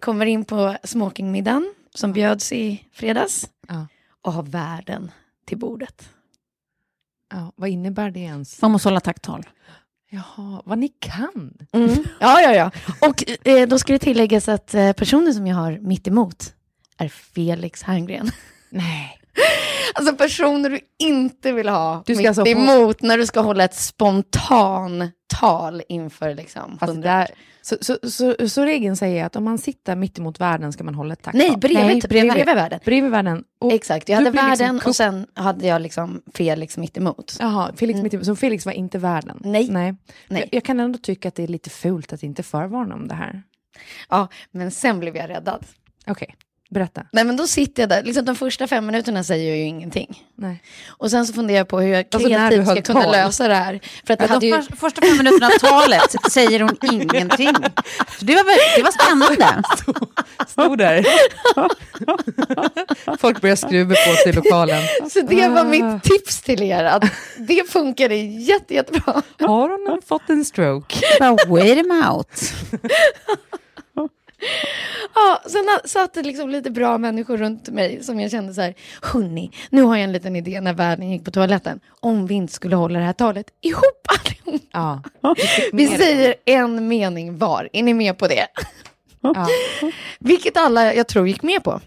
Kommer 0.00 0.26
in 0.26 0.44
på 0.44 0.76
smokingmiddagen 0.82 1.74
som 1.96 2.12
bjöds 2.12 2.52
i 2.52 2.84
fredags 2.92 3.50
Ja. 3.68 3.86
och 4.22 4.32
har 4.32 4.42
världen 4.42 5.10
till 5.46 5.58
bordet. 5.58 6.08
Ja, 7.32 7.52
vad 7.56 7.68
innebär 7.68 8.10
det 8.10 8.20
ens? 8.20 8.62
Man 8.62 8.70
måste 8.70 8.88
hålla 8.88 9.00
tacktal. 9.00 9.42
Jaha, 10.10 10.62
vad 10.64 10.78
ni 10.78 10.88
kan. 10.88 11.56
Mm. 11.72 11.90
Ja, 12.20 12.40
ja, 12.40 12.52
ja. 12.54 12.70
Och 13.08 13.46
eh, 13.48 13.68
då 13.68 13.78
ska 13.78 13.92
det 13.92 13.98
tilläggas 13.98 14.48
att 14.48 14.74
eh, 14.74 14.92
personen 14.92 15.34
som 15.34 15.46
jag 15.46 15.56
har 15.56 15.78
mitt 15.78 16.08
emot 16.08 16.54
är 16.98 17.08
Felix 17.08 17.82
Herngren. 17.82 18.30
Nej. 18.70 19.20
Alltså 19.94 20.14
personer 20.16 20.70
du 20.70 20.80
inte 20.98 21.52
vill 21.52 21.68
ha 21.68 22.02
Du 22.06 22.16
mitt 22.16 22.26
alltså 22.26 22.46
emot 22.46 23.02
när 23.02 23.18
du 23.18 23.26
ska 23.26 23.40
hålla 23.40 23.64
ett 23.64 23.74
spontan 23.74 25.10
tal 25.40 25.82
inför 25.88 26.34
liksom 26.34 26.78
Alltså, 26.80 26.96
där, 27.00 27.28
så, 27.62 27.76
så, 27.80 28.10
så, 28.10 28.48
så 28.48 28.64
regeln 28.64 28.96
säger 28.96 29.24
att 29.24 29.36
om 29.36 29.44
man 29.44 29.58
sitter 29.58 29.96
mitt 29.96 30.18
emot 30.18 30.40
världen 30.40 30.72
ska 30.72 30.84
man 30.84 30.94
hålla 30.94 31.12
ett 31.12 31.22
tacktal? 31.22 31.38
Nej, 31.38 31.56
bredvid, 31.56 31.86
Nej, 31.86 32.00
bredvid, 32.08 32.32
bredvid. 32.32 32.54
världen. 32.54 32.80
Bredvid 32.84 33.10
världen. 33.10 33.44
Och, 33.60 33.72
Exakt, 33.72 34.08
jag 34.08 34.16
hade 34.16 34.30
liksom 34.30 34.48
världen 34.48 34.78
kupp- 34.78 34.88
och 34.88 34.96
sen 34.96 35.26
hade 35.34 35.66
jag 35.66 35.82
liksom 35.82 36.22
Felix 36.34 36.76
mitt 36.76 36.96
emot. 36.96 37.36
Jaha, 37.40 37.70
Felix 37.76 38.00
mitt 38.02 38.14
emot. 38.14 38.26
Så 38.26 38.36
Felix 38.36 38.66
var 38.66 38.72
inte 38.72 38.98
världen? 38.98 39.40
Nej. 39.44 39.68
Nej. 39.70 39.94
Nej. 40.28 40.40
Jag, 40.40 40.48
jag 40.52 40.64
kan 40.64 40.80
ändå 40.80 40.98
tycka 40.98 41.28
att 41.28 41.34
det 41.34 41.42
är 41.42 41.48
lite 41.48 41.70
fult 41.70 42.12
att 42.12 42.22
inte 42.22 42.42
förvarna 42.42 42.94
om 42.94 43.08
det 43.08 43.14
här. 43.14 43.42
Ja, 44.08 44.28
men 44.50 44.70
sen 44.70 45.00
blev 45.00 45.16
jag 45.16 45.30
räddad. 45.30 45.64
Okej, 46.06 46.34
berätta. 46.70 47.02
Nej, 47.12 47.24
men 47.24 47.36
då 47.36 47.46
sitter 47.46 47.82
jag 47.82 47.88
där, 47.90 48.02
liksom 48.02 48.24
de 48.24 48.36
första 48.36 48.66
fem 48.66 48.86
minuterna 48.86 49.24
säger 49.24 49.48
jag 49.48 49.56
ju 49.58 49.62
ingenting. 49.64 50.22
Nej. 50.36 50.62
Och 50.88 51.10
sen 51.10 51.26
så 51.26 51.32
funderar 51.32 51.58
jag 51.58 51.68
på 51.68 51.80
hur 51.80 51.88
jag 51.92 52.04
Alltså, 52.12 52.28
kreativt 52.28 52.64
ska 52.64 52.74
höll 52.74 52.82
kunna 52.82 53.02
tal. 53.02 53.12
lösa 53.12 53.48
det 53.48 53.54
här. 53.54 53.80
För 54.06 54.12
att 54.14 54.18
det 54.18 54.24
Ja, 54.24 54.28
hade 54.34 54.40
de 54.40 54.56
ju... 54.56 54.62
för, 54.62 54.76
första 54.76 55.00
fem 55.00 55.16
minuterna 55.16 55.46
av 55.46 55.50
talet 55.50 56.14
säger 56.32 56.60
hon 56.60 56.76
ingenting. 56.82 57.52
Det, 58.20 58.34
var, 58.34 58.76
det 58.76 58.82
var 58.82 58.90
spännande. 58.90 59.62
Stod 60.48 60.78
där. 60.78 61.06
Folk 63.20 63.40
börjar 63.40 63.56
skruva 63.56 63.94
på 63.94 64.12
sig 64.22 64.28
i 64.28 64.32
lokalen. 64.32 64.82
Så 65.10 65.20
det 65.20 65.48
var 65.48 65.60
Ah. 65.60 65.64
mitt 65.64 66.02
tips 66.02 66.42
till 66.42 66.62
er, 66.62 66.84
att 66.84 67.04
det 67.38 67.70
funkade 67.70 68.14
jätte, 68.16 68.74
jättebra. 68.74 69.22
Har 69.40 69.88
hon 69.90 70.02
fått 70.06 70.30
en 70.30 70.44
stroke? 70.44 70.96
Bara, 71.20 71.36
wait 71.48 71.78
him 71.78 72.04
out. 72.10 72.52
Ja, 75.14 75.42
sen 75.46 75.64
satt 75.84 76.14
det 76.14 76.22
liksom 76.22 76.50
lite 76.50 76.70
bra 76.70 76.98
människor 76.98 77.36
runt 77.36 77.68
mig 77.68 78.02
som 78.02 78.20
jag 78.20 78.30
kände 78.30 78.54
så 78.54 78.60
här, 78.60 78.74
hörni, 79.02 79.50
nu 79.70 79.82
har 79.82 79.96
jag 79.96 80.04
en 80.04 80.12
liten 80.12 80.36
idé 80.36 80.60
när 80.60 80.74
världen 80.74 81.10
gick 81.10 81.24
på 81.24 81.30
toaletten. 81.30 81.80
Om 82.00 82.26
vi 82.26 82.34
inte 82.34 82.52
skulle 82.52 82.76
hålla 82.76 82.98
det 82.98 83.04
här 83.04 83.12
talet 83.12 83.46
ihop. 83.60 83.82
Ja. 84.72 85.02
Vi 85.72 85.86
säger 85.86 86.34
en 86.44 86.88
mening 86.88 87.38
var, 87.38 87.68
är 87.72 87.82
ni 87.82 87.94
med 87.94 88.18
på 88.18 88.28
det? 88.28 88.46
ja. 89.20 89.46
Vilket 90.18 90.56
alla, 90.56 90.94
jag 90.94 91.06
tror, 91.06 91.28
gick 91.28 91.42
med 91.42 91.62
på. 91.62 91.80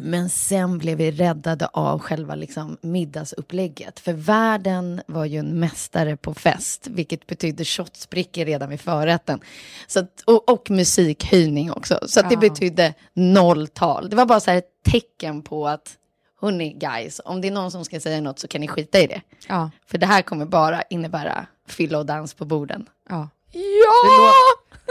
Men 0.00 0.28
sen 0.28 0.78
blev 0.78 0.98
vi 0.98 1.10
räddade 1.10 1.66
av 1.66 1.98
själva 1.98 2.34
liksom 2.34 2.78
middagsupplägget. 2.80 4.00
För 4.00 4.12
världen 4.12 5.02
var 5.06 5.24
ju 5.24 5.38
en 5.38 5.60
mästare 5.60 6.16
på 6.16 6.34
fest, 6.34 6.86
vilket 6.90 7.26
betydde 7.26 7.64
shotsbrickor 7.64 8.44
redan 8.44 8.70
vid 8.70 8.80
förrätten. 8.80 9.40
Så 9.86 10.00
att, 10.00 10.22
och, 10.26 10.48
och 10.48 10.70
musikhöjning 10.70 11.72
också. 11.72 11.98
Så 12.06 12.22
det 12.22 12.36
betydde 12.36 12.94
noll 13.12 13.68
tal. 13.68 14.10
Det 14.10 14.16
var 14.16 14.26
bara 14.26 14.40
så 14.40 14.50
här 14.50 14.58
ett 14.58 14.82
tecken 14.84 15.42
på 15.42 15.68
att, 15.68 15.96
hörni 16.40 16.72
guys, 16.72 17.20
om 17.24 17.40
det 17.40 17.48
är 17.48 17.52
någon 17.52 17.70
som 17.70 17.84
ska 17.84 18.00
säga 18.00 18.20
något 18.20 18.38
så 18.38 18.48
kan 18.48 18.60
ni 18.60 18.68
skita 18.68 19.00
i 19.00 19.06
det. 19.06 19.20
Ja. 19.48 19.70
För 19.86 19.98
det 19.98 20.06
här 20.06 20.22
kommer 20.22 20.46
bara 20.46 20.82
innebära 20.82 21.46
fylla 21.68 21.98
och 21.98 22.06
dans 22.06 22.34
på 22.34 22.44
borden. 22.44 22.86
ja. 23.08 23.28
Ja! 23.52 24.32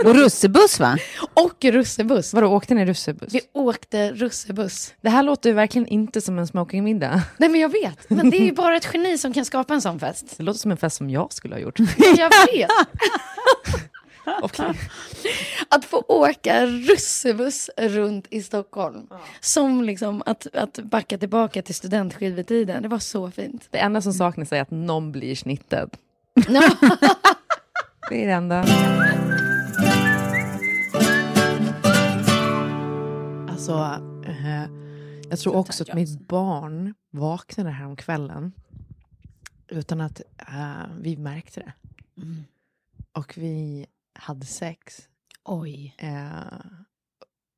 Och 0.05 0.15
russebuss 0.15 0.79
va? 0.79 0.97
Och 1.33 1.65
russebuss. 1.65 2.33
Vadå, 2.33 2.47
åkte 2.47 2.73
ni 2.75 2.85
russebuss? 2.85 3.33
Vi 3.33 3.41
åkte 3.53 4.11
russebuss. 4.13 4.93
Det 5.01 5.09
här 5.09 5.23
låter 5.23 5.49
ju 5.49 5.53
verkligen 5.55 5.87
inte 5.87 6.21
som 6.21 6.39
en 6.39 6.47
smokingmiddag. 6.47 7.21
Nej 7.37 7.49
men 7.49 7.61
jag 7.61 7.69
vet, 7.69 8.09
men 8.09 8.29
det 8.29 8.37
är 8.37 8.45
ju 8.45 8.51
bara 8.51 8.75
ett 8.75 8.89
geni 8.93 9.17
som 9.17 9.33
kan 9.33 9.45
skapa 9.45 9.73
en 9.73 9.81
sån 9.81 9.99
fest. 9.99 10.25
Det 10.37 10.43
låter 10.43 10.59
som 10.59 10.71
en 10.71 10.77
fest 10.77 10.97
som 10.97 11.09
jag 11.09 11.33
skulle 11.33 11.55
ha 11.55 11.59
gjort. 11.59 11.79
Jag 12.17 12.31
vet. 12.53 12.69
Okej. 14.41 14.79
Att 15.69 15.85
få 15.85 16.03
åka 16.07 16.65
russebuss 16.65 17.69
runt 17.77 18.27
i 18.29 18.41
Stockholm. 18.43 19.07
Som 19.39 19.83
liksom 19.83 20.23
att, 20.25 20.47
att 20.55 20.79
backa 20.79 21.17
tillbaka 21.17 21.61
till 21.61 21.75
studentskivetiden. 21.75 22.83
Det 22.83 22.89
var 22.89 22.99
så 22.99 23.31
fint. 23.31 23.67
Det 23.71 23.77
enda 23.77 24.01
som 24.01 24.13
saknas 24.13 24.51
är 24.51 24.61
att 24.61 24.71
någon 24.71 25.11
blir 25.11 25.35
snittad. 25.35 25.89
Det 28.17 28.23
är 28.23 28.27
det 28.27 28.33
enda. 28.33 28.59
Alltså, 33.51 34.01
eh, 34.25 34.69
jag 35.29 35.39
tror 35.39 35.55
också 35.55 35.83
att 35.83 35.93
mitt 35.93 36.27
barn 36.27 36.93
vaknade 37.09 37.69
här 37.69 37.85
om 37.85 37.95
kvällen 37.95 38.51
utan 39.67 40.01
att 40.01 40.21
eh, 40.37 40.85
vi 40.99 41.17
märkte 41.17 41.59
det. 41.59 41.73
Och 43.11 43.33
vi 43.37 43.85
hade 44.13 44.45
sex. 44.45 45.09
Oj. 45.43 45.95
Eh, 45.97 46.59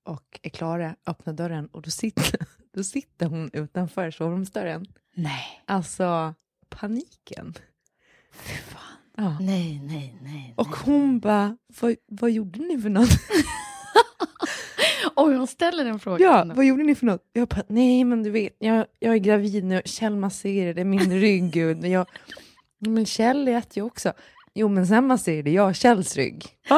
och 0.04 0.40
är 0.44 0.50
klara, 0.50 0.96
öppnar 1.06 1.34
dörren 1.34 1.68
och 1.68 1.82
då 1.82 1.90
sitter, 1.90 2.40
då 2.74 2.84
sitter 2.84 3.26
hon 3.26 3.50
utanför 3.54 4.12
sovrumsdörren. 4.12 4.86
Nej. 5.14 5.64
Alltså, 5.66 6.34
paniken. 6.70 7.54
Ja. 9.22 9.38
Nej, 9.40 9.82
nej, 9.84 10.16
nej. 10.24 10.54
Och 10.58 10.68
hon 10.68 11.20
bara, 11.20 11.58
vad, 11.82 11.96
vad 12.08 12.32
gjorde 12.32 12.60
ni 12.60 12.82
för 12.82 12.90
något? 12.90 13.10
Oj, 15.16 15.36
hon 15.36 15.48
ställer 15.48 15.86
den 15.86 16.00
frågan. 16.00 16.22
Ja, 16.22 16.54
vad 16.56 16.66
gjorde 16.66 16.84
ni 16.84 16.96
för 16.96 17.06
något? 17.06 17.30
Jag 17.34 17.48
bara, 17.48 17.64
nej 17.68 18.04
men 18.04 18.24
du 18.24 18.30
vet, 18.30 18.56
jag, 18.60 18.86
jag 19.00 19.14
är 19.14 19.18
gravid 19.18 19.64
nu, 19.64 19.82
Kjell 19.86 20.16
masserade 20.16 20.84
min 20.84 21.20
rygg. 21.20 21.58
Och 21.58 21.88
jag, 21.88 22.06
men 22.80 23.06
Kjell 23.06 23.48
äter 23.48 23.78
ju 23.78 23.84
också. 23.84 24.14
Jo 24.60 24.68
men 24.68 24.88
sen 24.88 25.08
masserade 25.08 25.50
jag 25.50 25.76
Kjells 25.76 26.16
rygg. 26.16 26.46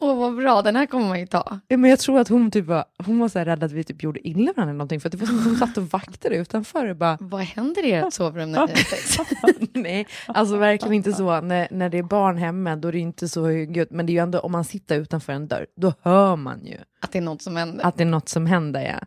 Åh, 0.00 0.18
vad 0.18 0.36
bra. 0.36 0.62
Den 0.62 0.76
här 0.76 0.86
kommer 0.86 1.08
man 1.08 1.20
ju 1.20 1.26
ta. 1.26 1.60
ja, 1.68 1.76
men 1.76 1.90
jag 1.90 1.98
tror 1.98 2.18
att 2.18 2.28
hon, 2.28 2.50
typ 2.50 2.66
var, 2.66 2.84
hon 3.06 3.18
var 3.18 3.28
så 3.28 3.38
här 3.38 3.46
rädd 3.46 3.64
att 3.64 3.72
vi 3.72 3.84
typ 3.84 4.02
gjorde 4.02 4.28
illa 4.28 4.52
varandra 4.56 4.62
eller 4.62 4.72
någonting. 4.72 5.00
För 5.00 5.08
att 5.08 5.12
det 5.12 5.18
var 5.18 5.26
som 5.26 5.38
att 5.38 5.44
hon 5.44 5.56
satt 5.56 5.76
och 5.76 5.86
vaktade 5.90 6.36
utanför 6.36 6.86
och 6.88 6.96
bara, 6.96 7.18
Vad 7.20 7.40
händer 7.40 7.84
i 7.84 7.92
ert 7.92 8.12
sovrum 8.12 8.52
när 8.52 8.66
ni 8.66 8.76
sex? 8.76 9.18
nej, 9.72 10.06
alltså 10.26 10.56
verkligen 10.56 10.94
inte 10.94 11.12
så. 11.12 11.40
När, 11.40 11.68
när 11.70 11.88
det 11.88 11.98
är 11.98 12.02
barn 12.02 12.36
hemma 12.36 12.76
då 12.76 12.88
är 12.88 12.92
det 12.92 12.98
inte 12.98 13.28
så 13.28 13.46
högljutt. 13.46 13.90
Men 13.90 14.06
det 14.06 14.12
är 14.12 14.14
ju 14.14 14.22
ändå, 14.22 14.38
om 14.38 14.52
man 14.52 14.64
sitter 14.64 15.00
utanför 15.00 15.32
en 15.32 15.48
dörr, 15.48 15.66
då 15.76 15.92
hör 16.02 16.36
man 16.36 16.66
ju. 16.66 16.76
Att 17.00 17.12
det 17.12 17.18
är 17.18 17.22
något 17.22 17.42
som 17.42 17.56
händer. 17.56 17.86
att 17.86 17.96
det 17.96 18.02
är 18.02 18.06
något 18.06 18.28
som 18.28 18.46
händer, 18.46 18.82
ja. 18.82 19.06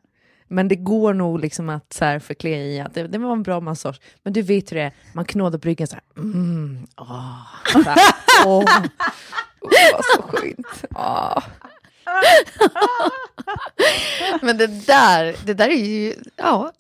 Men 0.54 0.68
det 0.68 0.76
går 0.76 1.14
nog 1.14 1.40
liksom 1.40 1.70
att 1.70 1.94
så 1.94 2.06
här 2.06 2.20
förklä 2.20 2.50
i 2.58 2.80
att 2.80 2.94
det, 2.94 3.08
det 3.08 3.18
var 3.18 3.32
en 3.34 3.44
bra 3.44 3.60
massage. 3.60 4.00
Men 4.24 4.34
du 4.34 4.42
vet 4.42 4.72
hur 4.72 4.78
det 4.78 4.84
är, 4.84 4.92
man 5.14 5.26
knådar 5.26 5.60
på 5.60 5.68
ryggen 5.68 5.88
så 5.88 5.96
här. 5.96 6.04
Mm, 6.18 6.88
åh, 6.98 7.40
så 7.72 7.82
här, 7.82 7.98
åh, 8.46 8.58
åh, 8.58 8.82
det 9.62 9.94
var 9.94 10.16
så 10.16 10.22
skönt. 10.22 10.86
Åh. 10.96 11.44
Men 14.42 14.58
det 14.58 14.68
där, 14.68 15.36
det 15.46 15.54
där 15.54 15.70
är 15.70 15.86
ju, 15.86 16.14
ja, 16.36 16.72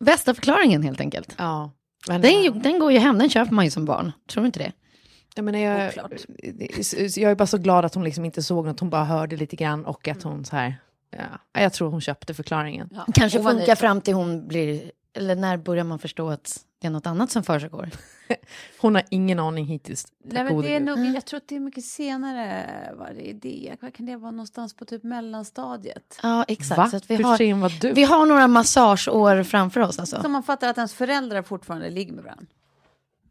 bästa 0.00 0.34
förklaringen 0.34 0.82
helt 0.82 1.00
enkelt. 1.00 1.34
Ja, 1.38 1.70
men, 2.08 2.20
Den, 2.20 2.42
ju- 2.42 2.50
den 2.50 2.78
går 2.78 2.92
ju 2.92 2.98
hem, 2.98 3.18
den 3.18 3.30
köper 3.30 3.54
man 3.54 3.64
ju 3.64 3.70
som 3.70 3.84
barn. 3.84 4.12
Tror 4.30 4.42
du 4.42 4.46
inte 4.46 4.58
det? 4.58 4.72
jag, 5.34 5.44
menar, 5.44 5.58
jag, 5.58 5.92
jag 7.16 7.30
är 7.30 7.34
bara 7.34 7.46
så 7.46 7.58
glad 7.58 7.84
att 7.84 7.94
hon 7.94 8.04
liksom 8.04 8.24
inte 8.24 8.42
såg 8.42 8.66
något, 8.66 8.80
hon 8.80 8.90
bara 8.90 9.04
hörde 9.04 9.36
lite 9.36 9.56
grann 9.56 9.84
och 9.84 10.08
att 10.08 10.22
hon 10.22 10.44
så 10.44 10.56
här, 10.56 10.74
ja, 11.12 11.60
jag 11.60 11.72
tror 11.72 11.90
hon 11.90 12.00
köpte 12.00 12.34
förklaringen. 12.34 12.90
Kanske 13.14 13.38
Hon 13.38 13.44
var 13.44 13.52
funkar 13.52 13.74
fram 13.74 14.00
till 14.00 14.14
hon 14.14 14.48
blir, 14.48 14.90
eller 15.14 15.36
när 15.36 15.56
börjar 15.56 15.84
man 15.84 15.98
förstå 15.98 16.28
att 16.30 16.64
det 16.82 16.86
är 16.86 16.90
något 16.90 17.06
annat 17.06 17.30
som 17.30 17.42
försiggår. 17.42 17.90
Hon 18.80 18.94
har 18.94 19.04
ingen 19.08 19.38
aning 19.38 19.66
hittills. 19.66 20.06
Nej, 20.24 20.44
men 20.44 20.62
det 20.62 20.74
är 20.74 20.80
nog, 20.80 20.98
jag 20.98 21.24
tror 21.24 21.36
att 21.36 21.48
det 21.48 21.56
är 21.56 21.60
mycket 21.60 21.84
senare. 21.84 22.64
Vad 22.94 23.08
är 23.08 23.34
det? 23.34 23.76
Vad 23.80 23.94
kan 23.94 24.06
det 24.06 24.16
vara 24.16 24.30
någonstans 24.30 24.74
på 24.74 24.84
typ 24.84 25.02
mellanstadiet? 25.02 26.18
Ja, 26.22 26.44
exakt. 26.48 26.78
Va? 26.78 26.88
Så 26.90 26.96
att 26.96 27.10
vi, 27.10 27.16
Hur 27.16 27.24
har, 27.24 27.36
sen 27.36 27.60
var 27.60 27.72
du? 27.80 27.92
vi 27.92 28.04
har 28.04 28.26
några 28.26 28.48
massageår 28.48 29.42
framför 29.42 29.80
oss. 29.80 29.98
Alltså. 29.98 30.22
Så 30.22 30.28
man 30.28 30.42
fattar 30.42 30.68
att 30.68 30.76
ens 30.76 30.94
föräldrar 30.94 31.42
fortfarande 31.42 31.90
ligger 31.90 32.12
med 32.12 32.24
varandra. 32.24 32.46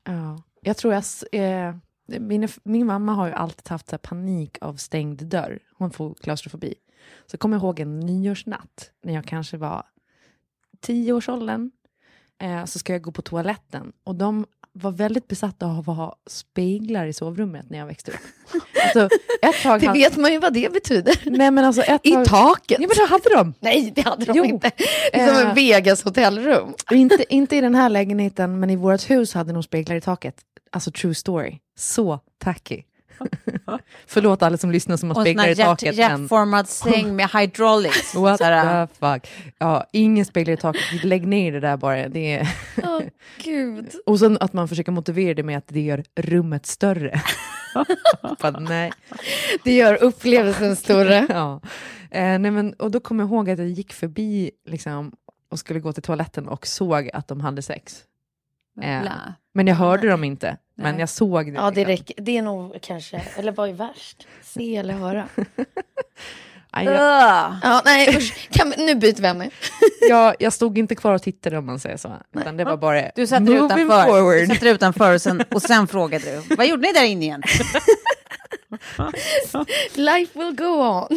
Ja. 0.03 0.43
Jag 0.61 0.77
tror 0.77 0.93
jag... 0.93 1.03
Eh, 1.31 1.75
min, 2.19 2.47
min 2.63 2.88
mamma 2.88 3.13
har 3.13 3.27
ju 3.27 3.33
alltid 3.33 3.69
haft 3.69 3.89
så 3.89 3.97
panik 3.97 4.57
av 4.61 4.75
stängd 4.75 5.25
dörr. 5.25 5.59
Hon 5.77 5.91
får 5.91 6.13
klaustrofobi. 6.13 6.73
Så 7.25 7.38
kommer 7.38 7.55
jag 7.58 7.63
ihåg 7.63 7.79
en 7.79 8.00
nyårsnatt 8.00 8.91
när 9.03 9.13
jag 9.13 9.25
kanske 9.25 9.58
var 9.58 9.84
tio 10.81 11.13
års 11.13 11.29
åldern. 11.29 11.72
Eh, 12.41 12.65
så 12.65 12.79
ska 12.79 12.93
jag 12.93 13.01
gå 13.01 13.12
på 13.12 13.22
toaletten 13.22 13.91
och 14.03 14.15
de 14.15 14.46
var 14.74 14.91
väldigt 14.91 15.27
besatta 15.27 15.65
av 15.65 15.89
att 15.89 15.98
ha 15.98 16.15
speglar 16.27 17.05
i 17.05 17.13
sovrummet 17.13 17.70
när 17.70 17.77
jag 17.77 17.86
växte 17.86 18.12
upp. 18.12 18.17
Alltså, 18.84 19.17
ett 19.41 19.63
tag 19.63 19.81
Det 19.81 19.88
hade- 19.88 20.00
vet 20.00 20.17
man 20.17 20.31
ju 20.31 20.39
vad 20.39 20.53
det 20.53 20.74
betyder. 20.74 21.15
Nej, 21.25 21.51
men 21.51 21.65
alltså 21.65 21.81
ett 21.81 22.01
I 22.03 22.12
tag... 22.12 22.25
taket. 22.25 22.77
Ja, 22.81 22.88
men 22.88 22.98
det 22.98 23.10
hade 23.10 23.36
de. 23.36 23.53
Nej, 23.60 23.91
det 23.96 24.01
hade 24.01 24.25
de 24.25 24.38
Jo. 24.38 24.46
inte. 24.46 24.72
Det 25.12 25.20
är 25.20 25.27
som 25.27 25.43
Eh. 25.43 25.50
en 25.50 25.55
Vegas 25.55 26.03
hotellrum. 26.03 26.74
Inte, 26.91 27.25
inte 27.29 27.55
i 27.55 27.62
den 27.62 27.75
här 27.75 27.89
lägenheten, 27.89 28.60
men 28.60 28.70
i 28.70 28.75
vårt 28.75 29.10
hus 29.10 29.34
hade 29.34 29.53
de 29.53 29.63
speglar 29.63 29.96
i 29.96 30.01
taket. 30.01 30.36
Alltså 30.72 30.91
true 30.91 31.15
story. 31.15 31.60
Så 31.77 32.20
tacky. 32.38 32.84
Förlåt 34.08 34.44
alla 34.44 34.58
som 34.58 34.72
lyssnar 34.72 34.98
som 34.98 35.10
har 35.10 35.15
Och 35.15 35.22
en 35.22 35.25
speglar 35.25 35.50
i 35.50 35.56
taket. 35.56 35.96
hjärt, 35.96 36.12
men 36.12 36.22
hjärtformad 36.22 36.68
säng 36.68 37.15
med 37.15 37.30
hydraulics. 37.30 38.15
what 38.15 38.38
the 38.39 38.88
fuck. 39.00 39.53
Ja, 39.58 39.86
ingen 39.91 40.25
speglar 40.25 40.53
i 40.53 40.58
taket. 40.58 41.03
Lägg 41.03 41.27
ner 41.27 41.51
det 41.51 41.60
där 41.60 41.77
bara. 41.77 42.08
Det 42.08 42.34
är... 42.34 42.56
Åh, 42.84 43.01
gud. 43.44 43.89
Och 44.06 44.20
sen 44.20 44.38
att 44.41 44.53
man 44.53 44.68
försöker 44.68 44.91
motivera 44.91 45.34
det 45.34 45.44
med 45.44 45.58
att 45.58 45.68
det 45.68 45.82
gör 45.82 46.03
rummet 46.15 46.65
större. 46.65 47.22
Bara, 48.41 48.60
nej. 48.60 48.91
Det 49.63 49.74
gör 49.74 50.03
upplevelsen 50.03 50.75
större. 50.75 51.25
Ja. 51.30 51.62
Eh, 52.12 52.39
nej 52.39 52.51
men, 52.51 52.74
och 52.74 52.91
då 52.91 53.00
kommer 53.00 53.24
jag 53.24 53.30
ihåg 53.30 53.50
att 53.50 53.60
jag 53.60 53.68
gick 53.68 53.94
förbi 53.94 54.51
liksom, 54.65 55.12
och 55.51 55.60
skulle 55.60 55.80
gå 55.80 55.94
till 55.94 56.03
toaletten 56.03 56.48
och 56.48 56.68
såg 56.68 57.10
att 57.13 57.27
de 57.27 57.41
hade 57.41 57.62
sex. 57.62 58.03
Eh. 58.82 59.01
Men 59.53 59.68
jag 59.68 59.75
hörde 59.75 60.10
dem 60.10 60.24
inte. 60.24 60.58
Men 60.81 61.00
jag 61.00 61.09
såg 61.09 61.45
det. 61.45 61.51
Ja, 61.51 61.71
det 61.71 61.85
liksom. 61.85 61.85
räcker. 61.91 62.23
Det 62.23 62.38
är 62.38 62.41
nog 62.41 62.77
kanske, 62.81 63.21
eller 63.38 63.51
vad 63.51 63.69
är 63.69 63.73
värst? 63.73 64.27
Se 64.43 64.75
eller 64.77 64.93
höra? 64.93 65.27
Aj, 66.73 66.85
jag, 66.85 66.93
Ugh. 66.93 67.55
Ja, 67.63 67.81
nej 67.85 68.17
usch. 68.17 68.47
Kan, 68.51 68.69
vi- 68.77 68.85
nu 68.85 68.95
byter 68.95 69.21
vi 69.21 69.27
ämne. 69.27 69.50
jag, 70.09 70.35
jag 70.39 70.53
stod 70.53 70.77
inte 70.77 70.95
kvar 70.95 71.13
och 71.13 71.21
tittade 71.21 71.57
om 71.57 71.65
man 71.65 71.79
säger 71.79 71.97
så. 71.97 72.13
Utan 72.39 72.57
det 72.57 72.63
var 72.63 72.77
bara 72.77 73.01
Du 73.15 73.27
satte 73.27 73.43
dig 73.43 73.53
moving 73.59 73.65
utanför, 73.65 74.05
du 74.05 74.11
forward. 74.11 74.47
satte 74.47 74.65
dig 74.65 74.73
utanför 74.73 75.13
och, 75.15 75.21
sen, 75.21 75.43
och 75.51 75.61
sen 75.61 75.88
frågade 75.88 76.25
du. 76.47 76.55
Vad 76.55 76.67
gjorde 76.67 76.81
ni 76.81 76.93
där 76.93 77.03
inne 77.05 77.25
igen? 77.25 77.41
Life 79.95 80.39
will 80.39 80.55
go 80.55 80.65
on. 80.65 81.07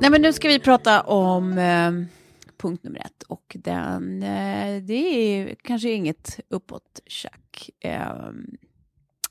Nej, 0.00 0.10
men 0.10 0.22
nu 0.22 0.32
ska 0.32 0.48
vi 0.48 0.58
prata 0.58 1.00
om 1.00 1.58
eh, 1.58 1.90
punkt 2.64 2.84
nummer 2.84 2.98
ett. 3.06 3.22
Och 3.22 3.56
den, 3.58 4.22
eh, 4.22 4.82
det 4.82 4.94
är 4.94 5.54
kanske 5.54 5.90
inget 5.90 6.40
uppåt-tjack. 6.48 7.70
Eh, 7.80 8.30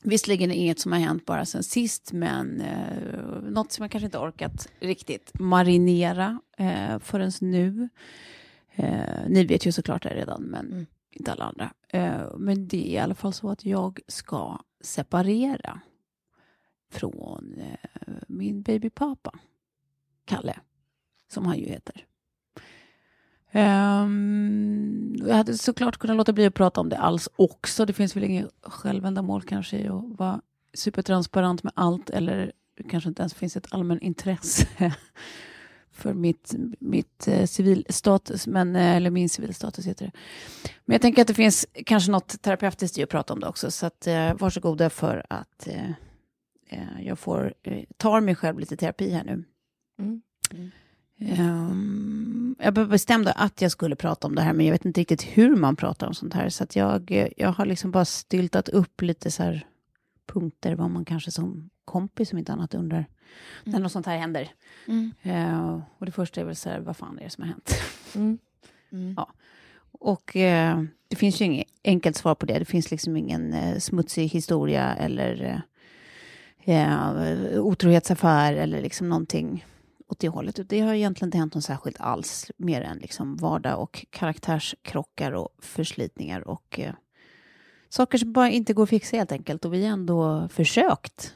visserligen 0.02 0.50
inget 0.52 0.80
som 0.80 0.92
har 0.92 0.98
hänt 0.98 1.26
bara 1.26 1.44
sen 1.44 1.62
sist, 1.62 2.12
men 2.12 2.60
eh, 2.60 3.42
något 3.42 3.72
som 3.72 3.82
jag 3.82 3.90
kanske 3.90 4.06
inte 4.06 4.18
orkat 4.18 4.68
riktigt 4.80 5.32
marinera 5.38 6.40
eh, 6.58 6.98
förrän 6.98 7.32
nu. 7.40 7.88
Eh, 8.74 9.28
ni 9.28 9.44
vet 9.44 9.66
ju 9.66 9.72
såklart 9.72 10.02
det 10.02 10.14
redan, 10.14 10.42
men 10.42 10.66
Mm. 10.72 10.86
inte 11.10 11.32
alla 11.32 11.44
andra. 11.44 11.72
Eh, 11.88 12.36
men 12.36 12.68
det 12.68 12.88
är 12.88 12.92
i 12.94 12.98
alla 12.98 13.14
fall 13.14 13.32
så 13.32 13.50
att 13.50 13.64
jag 13.64 14.00
ska 14.08 14.58
separera 14.80 15.80
från 16.90 17.54
eh, 17.58 18.14
min 18.28 18.62
babypappa. 18.62 19.38
Kalle, 20.24 20.56
som 21.32 21.46
han 21.46 21.58
ju 21.58 21.66
heter. 21.66 22.06
Um, 23.54 25.16
jag 25.18 25.34
hade 25.34 25.58
såklart 25.58 25.96
kunnat 25.96 26.16
låta 26.16 26.32
bli 26.32 26.46
att 26.46 26.54
prata 26.54 26.80
om 26.80 26.88
det 26.88 26.98
alls 26.98 27.28
också. 27.36 27.86
Det 27.86 27.92
finns 27.92 28.16
väl 28.16 28.24
inget 28.24 28.50
självändamål 28.62 29.42
kanske 29.42 29.78
i 29.78 29.88
att 29.88 30.18
vara 30.18 30.40
supertransparent 30.74 31.62
med 31.62 31.72
allt 31.76 32.10
eller 32.10 32.52
det 32.76 32.82
kanske 32.82 33.08
inte 33.08 33.22
ens 33.22 33.34
finns 33.34 33.56
ett 33.56 33.66
allmän 33.70 34.00
intresse 34.00 34.66
för 35.92 36.14
mitt, 36.14 36.54
mitt 36.78 37.28
eh, 37.28 37.46
civilstatus, 37.46 38.46
men, 38.46 38.76
eh, 38.76 38.96
eller 38.96 39.10
min 39.10 39.28
civilstatus 39.28 39.86
heter 39.86 40.06
det. 40.06 40.12
Men 40.84 40.94
jag 40.94 41.02
tänker 41.02 41.22
att 41.22 41.28
det 41.28 41.34
finns 41.34 41.66
kanske 41.86 42.10
något 42.10 42.42
terapeutiskt 42.42 42.98
i 42.98 43.02
att 43.02 43.08
prata 43.08 43.32
om 43.32 43.40
det 43.40 43.48
också, 43.48 43.70
så 43.70 43.86
att, 43.86 44.06
eh, 44.06 44.34
varsågoda 44.34 44.90
för 44.90 45.26
att 45.30 45.68
eh, 45.68 45.90
eh 46.68 47.00
jag 47.00 47.18
får, 47.18 47.54
eh, 47.62 47.84
tar 47.96 48.20
mig 48.20 48.34
själv 48.34 48.58
lite 48.58 48.76
terapi 48.76 49.10
här 49.10 49.24
nu. 49.24 49.44
Mm. 49.98 50.22
mm. 50.50 50.70
Ehm, 51.28 52.56
jag 52.58 52.88
bestämde 52.88 53.32
att 53.32 53.62
jag 53.62 53.70
skulle 53.70 53.96
prata 53.96 54.26
om 54.26 54.34
det 54.34 54.42
här, 54.42 54.52
men 54.52 54.66
jag 54.66 54.72
vet 54.72 54.84
inte 54.84 55.00
riktigt 55.00 55.22
hur 55.22 55.56
man 55.56 55.76
pratar 55.76 56.06
om 56.06 56.14
sånt 56.14 56.34
här. 56.34 56.48
Så 56.48 56.66
jag, 56.74 57.30
jag 57.36 57.52
har 57.52 57.66
liksom 57.66 57.90
bara 57.90 58.04
styltat 58.04 58.68
upp 58.68 59.02
lite 59.02 59.30
så 59.30 59.42
här 59.42 59.66
punkter 60.26 60.74
vad 60.74 60.90
man 60.90 61.04
kanske 61.04 61.30
som 61.30 61.70
kompis, 61.84 62.28
som 62.28 62.38
inte 62.38 62.52
annat 62.52 62.74
undrar, 62.74 63.06
när 63.64 63.78
något 63.78 63.92
sånt 63.92 64.06
här 64.06 64.16
händer. 64.16 64.50
Mm. 64.86 65.12
Eh, 65.22 65.80
och 65.98 66.06
det 66.06 66.12
första 66.12 66.40
är 66.40 66.44
väl 66.44 66.56
så 66.56 66.70
här, 66.70 66.80
vad 66.80 66.96
fan 66.96 67.18
är 67.18 67.24
det 67.24 67.30
som 67.30 67.42
har 67.42 67.48
hänt? 67.48 67.70
Mm. 68.14 68.38
Mm. 68.92 69.14
Ja. 69.16 69.32
Och 70.00 70.36
eh, 70.36 70.82
det 71.08 71.16
finns 71.16 71.40
ju 71.40 71.44
inget 71.44 71.68
enkelt 71.84 72.16
svar 72.16 72.34
på 72.34 72.46
det. 72.46 72.58
Det 72.58 72.64
finns 72.64 72.90
liksom 72.90 73.16
ingen 73.16 73.52
eh, 73.52 73.78
smutsig 73.78 74.28
historia 74.28 74.94
eller 74.94 75.62
eh, 76.64 76.74
eh, 76.74 77.60
otrohetsaffär 77.60 78.52
eller 78.52 78.82
liksom 78.82 79.08
någonting 79.08 79.64
åt 80.06 80.18
det 80.18 80.28
hållet. 80.28 80.68
Det 80.68 80.80
har 80.80 80.94
egentligen 80.94 81.28
inte 81.28 81.38
hänt 81.38 81.54
något 81.54 81.64
särskilt 81.64 82.00
alls, 82.00 82.50
mer 82.56 82.80
än 82.80 82.98
liksom 82.98 83.36
vardag 83.36 83.80
och 83.82 84.06
karaktärskrockar 84.10 85.32
och 85.32 85.48
förslitningar 85.58 86.48
och 86.48 86.80
eh, 86.80 86.94
saker 87.88 88.18
som 88.18 88.32
bara 88.32 88.50
inte 88.50 88.72
går 88.72 88.82
att 88.82 88.88
fixa 88.88 89.16
helt 89.16 89.32
enkelt. 89.32 89.64
Och 89.64 89.74
vi 89.74 89.84
har 89.84 89.92
ändå 89.92 90.48
försökt 90.48 91.34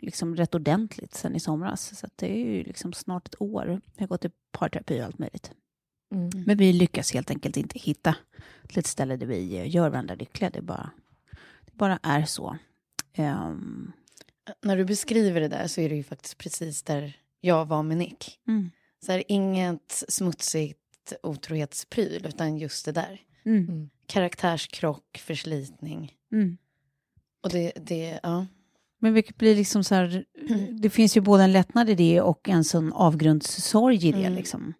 liksom 0.00 0.36
rätt 0.36 0.54
ordentligt 0.54 1.14
sen 1.14 1.36
i 1.36 1.40
somras. 1.40 1.98
Så 1.98 2.06
att 2.06 2.12
det 2.16 2.32
är 2.32 2.36
ju 2.36 2.64
liksom 2.64 2.92
snart 2.92 3.28
ett 3.28 3.40
år. 3.42 3.80
Jag 3.96 4.02
har 4.02 4.08
gått 4.08 4.24
i 4.24 4.30
parterapi 4.52 5.00
och 5.00 5.04
allt 5.04 5.18
möjligt. 5.18 5.52
Mm. 6.14 6.30
Men 6.46 6.56
vi 6.56 6.72
lyckas 6.72 7.12
helt 7.12 7.30
enkelt 7.30 7.56
inte 7.56 7.78
hitta 7.78 8.16
till 8.68 8.78
ett 8.78 8.86
ställe 8.86 9.16
där 9.16 9.26
vi 9.26 9.56
eh, 9.56 9.74
gör 9.74 9.90
varandra 9.90 10.14
lyckliga. 10.14 10.50
Det 10.50 10.62
bara, 10.62 10.90
det 11.64 11.72
bara 11.74 11.98
är 12.02 12.24
så. 12.24 12.56
Ehm, 13.12 13.92
När 14.62 14.76
du 14.76 14.84
beskriver 14.84 15.40
det 15.40 15.48
där 15.48 15.66
så 15.66 15.80
är 15.80 15.88
det 15.88 15.94
ju 15.94 16.02
faktiskt 16.02 16.38
precis 16.38 16.82
där 16.82 17.16
jag 17.44 17.64
var 17.66 17.82
med 17.82 17.96
Nick. 17.96 18.38
mm, 18.48 18.70
Så 19.06 19.12
här, 19.12 19.22
inget 19.28 20.04
smutsigt 20.08 20.78
otrohetspryl, 21.22 22.26
utan 22.26 22.58
just 22.58 22.84
det 22.84 22.92
där. 22.92 23.20
mm, 23.44 23.90
Karaktärskrock, 24.06 25.18
förslitning. 25.24 26.12
mm. 26.32 26.56
Och 27.42 27.50
det, 27.50 27.72
det 27.86 28.20
ja. 28.22 28.46
Men 28.98 29.14
vilket 29.14 29.36
blir 29.36 29.56
liksom 29.56 29.84
så 29.84 29.94
här, 29.94 30.24
det 30.80 30.90
finns 30.90 31.16
ju 31.16 31.20
både 31.20 31.42
en 31.44 31.52
lättnad 31.52 31.90
i 31.90 31.94
det 31.94 32.20
och 32.20 32.48
en 32.48 32.64
sån 32.64 32.92
avgrundssorg 32.92 34.06
i 34.08 34.12
det. 34.12 34.18
Mm. 34.24 34.34
Liksom. 34.34 34.74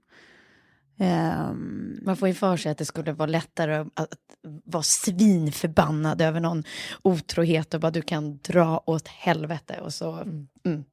Ehm, 0.98 1.98
Man 2.02 2.16
får 2.16 2.28
ju 2.28 2.34
för 2.34 2.56
sig 2.56 2.72
att 2.72 2.78
det 2.78 2.84
skulle 2.84 3.12
vara 3.12 3.26
lättare 3.30 3.74
att- 3.74 3.98
att 3.98 4.18
vara 4.64 4.82
svinförbannad 4.82 6.20
över 6.20 6.40
någon 6.40 6.64
otrohet 7.02 7.74
och 7.74 7.80
bara 7.80 7.90
du 7.90 8.02
kan 8.02 8.38
dra 8.38 8.82
åt 8.86 9.08
helvete 9.08 9.80
och 9.80 9.94
så. 9.94 10.12
Mm. 10.64 10.84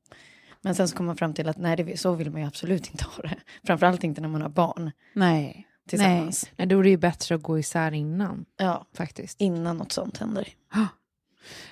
Men 0.63 0.75
sen 0.75 0.87
så 0.87 0.95
kommer 0.95 1.07
man 1.07 1.17
fram 1.17 1.33
till 1.33 1.49
att 1.49 1.57
nej, 1.57 1.75
det, 1.75 1.99
så 1.99 2.13
vill 2.13 2.31
man 2.31 2.41
ju 2.41 2.47
absolut 2.47 2.91
inte 2.91 3.03
ha 3.03 3.23
det. 3.23 3.35
Framförallt 3.63 4.03
inte 4.03 4.21
när 4.21 4.29
man 4.29 4.41
har 4.41 4.49
barn 4.49 4.91
nej. 5.13 5.67
tillsammans. 5.89 6.49
Nej, 6.55 6.67
då 6.67 6.79
är 6.79 6.83
det 6.83 6.89
ju 6.89 6.97
bättre 6.97 7.35
att 7.35 7.41
gå 7.41 7.59
isär 7.59 7.91
innan, 7.91 8.45
Ja, 8.57 8.87
faktiskt. 8.93 9.41
innan 9.41 9.77
något 9.77 9.91
sånt 9.91 10.17
händer. 10.17 10.47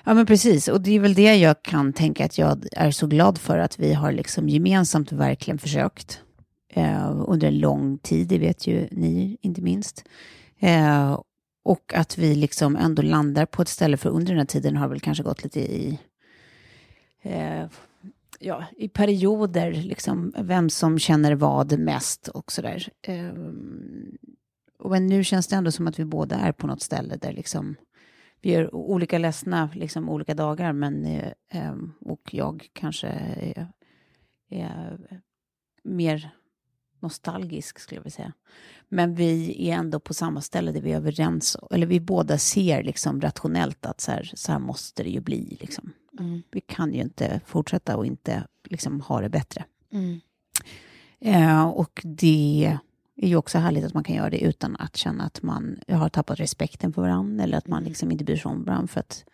Ja, 0.04 0.14
men 0.14 0.26
precis. 0.26 0.68
Och 0.68 0.80
det 0.80 0.90
är 0.90 1.00
väl 1.00 1.14
det 1.14 1.36
jag 1.36 1.62
kan 1.62 1.92
tänka 1.92 2.24
att 2.24 2.38
jag 2.38 2.66
är 2.72 2.90
så 2.90 3.06
glad 3.06 3.38
för, 3.38 3.58
att 3.58 3.78
vi 3.78 3.94
har 3.94 4.12
liksom 4.12 4.48
gemensamt 4.48 5.12
verkligen 5.12 5.58
försökt 5.58 6.20
eh, 6.68 7.12
under 7.26 7.48
en 7.48 7.58
lång 7.58 7.98
tid, 7.98 8.28
det 8.28 8.38
vet 8.38 8.66
ju 8.66 8.88
ni 8.90 9.38
inte 9.40 9.62
minst. 9.62 10.04
Eh, 10.58 11.20
och 11.62 11.94
att 11.94 12.18
vi 12.18 12.34
liksom 12.34 12.76
ändå 12.76 13.02
landar 13.02 13.46
på 13.46 13.62
ett 13.62 13.68
ställe, 13.68 13.96
för 13.96 14.10
under 14.10 14.32
den 14.32 14.38
här 14.38 14.46
tiden 14.46 14.76
har 14.76 14.88
väl 14.88 15.00
kanske 15.00 15.22
gått 15.22 15.44
lite 15.44 15.60
i, 15.60 15.98
eh, 17.22 17.66
ja, 18.38 18.64
i 18.76 18.88
perioder, 18.88 19.72
liksom, 19.72 20.32
vem 20.38 20.70
som 20.70 20.98
känner 20.98 21.34
vad 21.34 21.78
mest 21.78 22.28
och 22.28 22.52
sådär. 22.52 22.88
Um, 23.08 24.18
men 24.84 25.06
nu 25.06 25.24
känns 25.24 25.46
det 25.46 25.56
ändå 25.56 25.70
som 25.70 25.86
att 25.86 25.98
vi 25.98 26.04
båda 26.04 26.36
är 26.36 26.52
på 26.52 26.66
något 26.66 26.82
ställe 26.82 27.16
där 27.16 27.32
liksom 27.32 27.76
vi 28.40 28.54
är 28.54 28.74
olika 28.74 29.18
ledsna 29.18 29.70
liksom 29.74 30.08
olika 30.08 30.34
dagar, 30.34 30.72
men 30.72 31.22
um, 31.54 31.94
och 32.00 32.34
jag 32.34 32.68
kanske 32.72 33.08
är, 33.08 33.68
är 34.50 35.20
mer 35.84 36.30
nostalgisk 37.00 37.78
skulle 37.78 37.96
jag 37.98 38.02
vilja 38.02 38.16
säga. 38.16 38.32
Men 38.88 39.14
vi 39.14 39.68
är 39.70 39.74
ändå 39.76 40.00
på 40.00 40.14
samma 40.14 40.40
ställe 40.40 40.72
där 40.72 40.80
vi 40.80 40.92
är 40.92 40.96
överens, 40.96 41.56
eller 41.70 41.86
vi 41.86 42.00
båda 42.00 42.38
ser 42.38 42.82
liksom 42.82 43.20
rationellt 43.20 43.86
att 43.86 44.00
så 44.00 44.10
här, 44.10 44.30
så 44.34 44.52
här 44.52 44.58
måste 44.58 45.02
det 45.02 45.10
ju 45.10 45.20
bli. 45.20 45.56
Liksom. 45.60 45.92
Mm. 46.18 46.42
Vi 46.50 46.60
kan 46.60 46.94
ju 46.94 47.00
inte 47.00 47.40
fortsätta 47.46 47.96
och 47.96 48.06
inte 48.06 48.46
liksom, 48.64 49.00
ha 49.00 49.20
det 49.20 49.28
bättre. 49.28 49.64
Mm. 49.92 50.20
Eh, 51.20 51.68
och 51.68 52.00
det 52.04 52.78
är 53.16 53.28
ju 53.28 53.36
också 53.36 53.58
härligt 53.58 53.84
att 53.84 53.94
man 53.94 54.04
kan 54.04 54.16
göra 54.16 54.30
det 54.30 54.40
utan 54.40 54.76
att 54.76 54.96
känna 54.96 55.24
att 55.24 55.42
man 55.42 55.80
har 55.88 56.08
tappat 56.08 56.40
respekten 56.40 56.92
för 56.92 57.02
varandra 57.02 57.44
eller 57.44 57.58
att 57.58 57.68
man 57.68 57.84
liksom 57.84 58.10
inte 58.10 58.24
bryr 58.24 58.36
sig 58.36 58.50
om 58.50 58.64
varandra. 58.64 58.88
För 58.88 59.00
att 59.00 59.24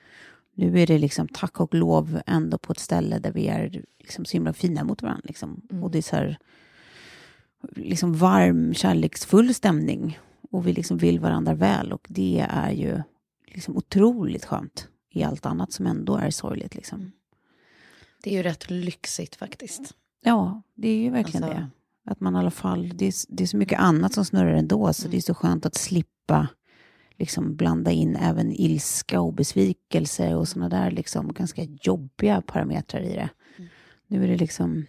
nu 0.54 0.80
är 0.80 0.86
det 0.86 0.98
liksom 0.98 1.28
tack 1.28 1.60
och 1.60 1.74
lov 1.74 2.20
ändå 2.26 2.58
på 2.58 2.72
ett 2.72 2.78
ställe 2.78 3.18
där 3.18 3.32
vi 3.32 3.46
är 3.46 3.82
liksom 3.98 4.24
så 4.24 4.32
himla 4.32 4.52
fina 4.52 4.84
mot 4.84 5.02
varandra. 5.02 5.22
Liksom. 5.24 5.62
Och 5.82 5.90
det 5.90 5.98
är 5.98 6.02
så 6.02 6.16
här 6.16 6.38
liksom 7.76 8.14
varm, 8.14 8.74
kärleksfull 8.74 9.54
stämning. 9.54 10.18
Och 10.50 10.66
vi 10.66 10.72
liksom 10.72 10.96
vill 10.96 11.20
varandra 11.20 11.54
väl 11.54 11.92
och 11.92 12.06
det 12.08 12.46
är 12.50 12.70
ju 12.70 13.02
liksom 13.46 13.76
otroligt 13.76 14.44
skönt 14.44 14.88
i 15.14 15.22
allt 15.22 15.46
annat 15.46 15.72
som 15.72 15.86
ändå 15.86 16.16
är 16.16 16.30
sorgligt. 16.30 16.74
Liksom. 16.74 17.12
Det 18.22 18.30
är 18.30 18.34
ju 18.34 18.42
rätt 18.42 18.70
lyxigt 18.70 19.34
faktiskt. 19.36 19.94
Ja, 20.24 20.62
det 20.74 20.88
är 20.88 20.96
ju 20.96 21.10
verkligen 21.10 21.44
Alltså- 21.44 21.58
det. 21.58 21.70
Att 22.06 22.20
man 22.20 22.36
i 22.36 22.38
alla 22.38 22.50
fall, 22.50 22.88
det 22.94 23.06
är, 23.06 23.14
det 23.28 23.42
är 23.42 23.46
så 23.46 23.56
mycket 23.56 23.78
annat 23.80 24.12
som 24.14 24.24
snurrar 24.24 24.52
ändå, 24.54 24.92
så 24.92 25.08
det 25.08 25.16
är 25.16 25.20
så 25.20 25.34
skönt 25.34 25.66
att 25.66 25.74
slippa 25.74 26.48
liksom 27.18 27.56
blanda 27.56 27.90
in 27.90 28.16
även 28.16 28.52
ilska 28.52 29.20
och 29.20 29.34
besvikelse 29.34 30.34
och 30.34 30.48
sådana 30.48 30.68
där 30.68 30.90
liksom 30.90 31.32
ganska 31.32 31.62
jobbiga 31.82 32.42
parametrar 32.42 33.00
i 33.00 33.12
det. 33.14 33.28
Nu 34.06 34.24
är 34.24 34.28
det 34.28 34.36
liksom 34.36 34.86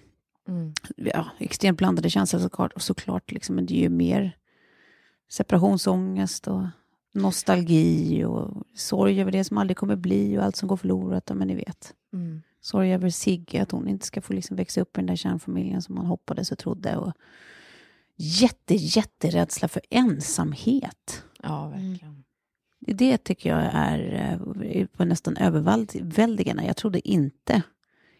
Mm. 0.47 0.73
ja, 0.95 1.25
extremt 1.39 1.77
blandade 1.77 2.09
känslor 2.09 2.39
såklart, 2.41 2.73
såklart 2.77 3.31
liksom, 3.31 3.55
men 3.55 3.65
det 3.65 3.73
är 3.73 3.79
ju 3.81 3.89
mer 3.89 4.37
separationsångest 5.29 6.47
och 6.47 6.63
nostalgi 7.15 8.23
och 8.23 8.63
sorg 8.75 9.21
över 9.21 9.31
det 9.31 9.43
som 9.43 9.57
aldrig 9.57 9.77
kommer 9.77 9.95
bli 9.95 10.37
och 10.37 10.43
allt 10.43 10.55
som 10.55 10.67
går 10.67 10.77
förlorat, 10.77 11.31
men 11.35 11.47
ni 11.47 11.55
vet. 11.55 11.93
Mm. 12.13 12.41
Sorg 12.61 12.93
över 12.93 13.09
Sigge, 13.09 13.61
att 13.61 13.71
hon 13.71 13.87
inte 13.87 14.05
ska 14.05 14.21
få 14.21 14.33
liksom 14.33 14.57
växa 14.57 14.81
upp 14.81 14.97
i 14.97 15.01
den 15.01 15.05
där 15.05 15.15
kärnfamiljen 15.15 15.81
som 15.81 15.95
man 15.95 16.05
hoppades 16.05 16.51
och 16.51 16.57
trodde. 16.57 16.97
Och 16.97 17.13
jätte, 18.15 18.75
jätterädsla 18.75 19.67
för 19.67 19.81
ensamhet. 19.89 21.23
Ja, 21.43 21.67
verkligen. 21.67 22.23
Det 22.79 23.17
tycker 23.17 23.49
jag 23.49 23.69
är 23.73 24.39
eh, 24.61 24.85
på 24.85 25.05
nästan 25.05 25.37
överväldigande. 25.37 26.65
Jag 26.65 26.77
trodde 26.77 27.09
inte 27.09 27.63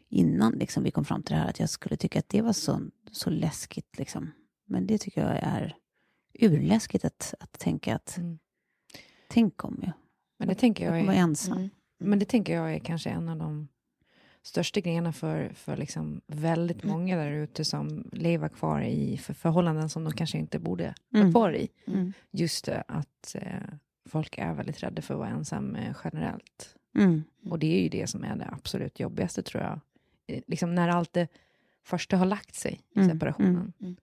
innan 0.10 0.54
liksom, 0.54 0.84
vi 0.84 0.92
kom 0.92 1.06
fram 1.06 1.24
till 1.24 1.36
det 1.36 1.42
här 1.42 1.50
att 1.50 1.60
jag 1.60 1.70
skulle 1.70 1.98
tycka 1.98 2.20
att 2.20 2.30
det 2.30 2.42
var 2.42 2.54
så, 2.54 2.82
så 3.12 3.30
läskigt. 3.30 3.98
Liksom. 3.98 4.32
Men 4.68 4.88
det 4.88 4.98
tycker 4.98 5.22
jag 5.22 5.40
är 5.42 5.76
urläskigt 6.40 7.06
att, 7.06 7.34
att 7.40 7.60
tänka 7.60 7.96
att 7.96 8.18
Mm. 8.18 8.40
Tänk 9.28 9.64
om 9.66 9.80
jag, 9.82 9.92
Men 10.40 10.48
det 10.48 10.56
tänker 10.56 10.86
jag 10.86 11.00
jag 11.00 11.16
är, 11.16 11.20
ensam. 11.20 11.58
Mm. 11.58 11.70
men 12.00 12.20
det 12.20 12.26
tänker 12.26 12.56
jag 12.56 12.74
är 12.74 12.80
kanske 12.80 13.10
en 13.10 13.30
av 13.30 13.38
de 13.38 13.68
största 14.42 14.80
grejerna 14.80 15.14
för, 15.14 15.50
för 15.54 15.78
liksom 15.78 16.22
väldigt 16.28 16.84
många 16.84 17.18
där 17.18 17.32
ute 17.32 17.66
som 17.66 18.10
lever 18.12 18.50
kvar 18.50 18.82
i 18.82 19.18
för 19.18 19.34
förhållanden 19.34 19.90
som 19.90 20.04
de 20.04 20.14
kanske 20.14 20.38
inte 20.38 20.60
borde 20.60 20.84
vara 21.10 21.22
Mm. 21.22 21.34
kvar 21.34 21.54
i. 21.56 21.68
Mm. 21.88 22.14
Just 22.32 22.66
det, 22.66 22.84
att 22.88 23.36
eh, 23.36 23.60
folk 24.06 24.38
är 24.38 24.54
väldigt 24.54 24.84
rädda 24.84 25.02
för 25.02 25.14
att 25.14 25.18
vara 25.20 25.30
ensam 25.30 25.76
eh, 25.76 25.96
generellt. 26.04 26.76
Mm. 26.98 27.24
Och 27.50 27.60
det 27.60 27.78
är 27.80 27.84
ju 27.84 27.90
det 27.90 28.08
som 28.08 28.24
är 28.24 28.36
det 28.36 28.50
absolut 28.52 29.00
jobbigaste 29.00 29.44
tror 29.44 29.64
jag. 29.64 29.80
Eh, 30.28 30.42
Liksom 30.48 30.76
när 30.76 30.90
allt 30.90 31.14
det 31.14 31.28
första 31.84 32.18
har 32.18 32.26
lagt 32.26 32.56
sig 32.56 32.82
i 32.96 33.00
Mm, 33.00 33.10
separationen. 33.12 33.74
mm. 33.82 33.96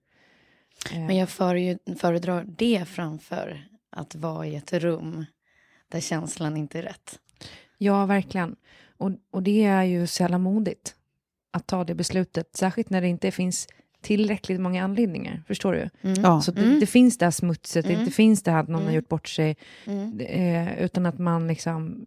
Men 0.91 1.15
jag 1.15 1.29
före 1.29 1.61
ju, 1.61 1.77
föredrar 1.97 2.45
det 2.57 2.85
framför 2.87 3.67
att 3.93 4.15
vara 4.15 4.47
i 4.47 4.55
ett 4.55 4.73
rum 4.73 5.25
där 5.91 5.99
känslan 5.99 6.57
inte 6.57 6.79
är 6.79 6.83
rätt. 6.83 7.19
Ja, 7.77 8.05
verkligen. 8.05 8.55
Och, 8.97 9.11
och 9.31 9.43
det 9.43 9.63
är 9.63 9.83
ju 9.83 10.07
så 10.07 10.23
jävla 10.23 10.37
modigt 10.37 10.95
att 11.51 11.67
ta 11.67 11.83
det 11.83 11.95
beslutet, 11.95 12.55
särskilt 12.55 12.89
när 12.89 13.01
det 13.01 13.07
inte 13.07 13.31
finns 13.31 13.67
tillräckligt 14.01 14.59
många 14.61 14.83
anledningar. 14.83 15.43
Förstår 15.47 15.73
du? 15.73 15.89
Mm. 16.09 16.23
Ja. 16.23 16.41
Så 16.41 16.51
det, 16.51 16.61
Mm. 16.61 16.79
det 16.79 16.85
finns 16.85 17.17
det 17.17 17.25
här 17.25 17.31
smutset, 17.31 17.85
det 17.85 17.89
Mm. 17.91 18.01
inte 18.01 18.13
finns 18.15 18.43
det 18.43 18.51
här 18.51 18.59
att 18.59 18.67
någon 18.67 18.75
har 18.81 18.81
Mm. 18.81 18.95
gjort 18.95 19.07
bort 19.09 19.27
sig, 19.27 19.57
Mm. 19.85 20.19
eh, 20.19 20.83
utan 20.83 21.05
att 21.05 21.19
man 21.19 21.47
liksom 21.47 22.05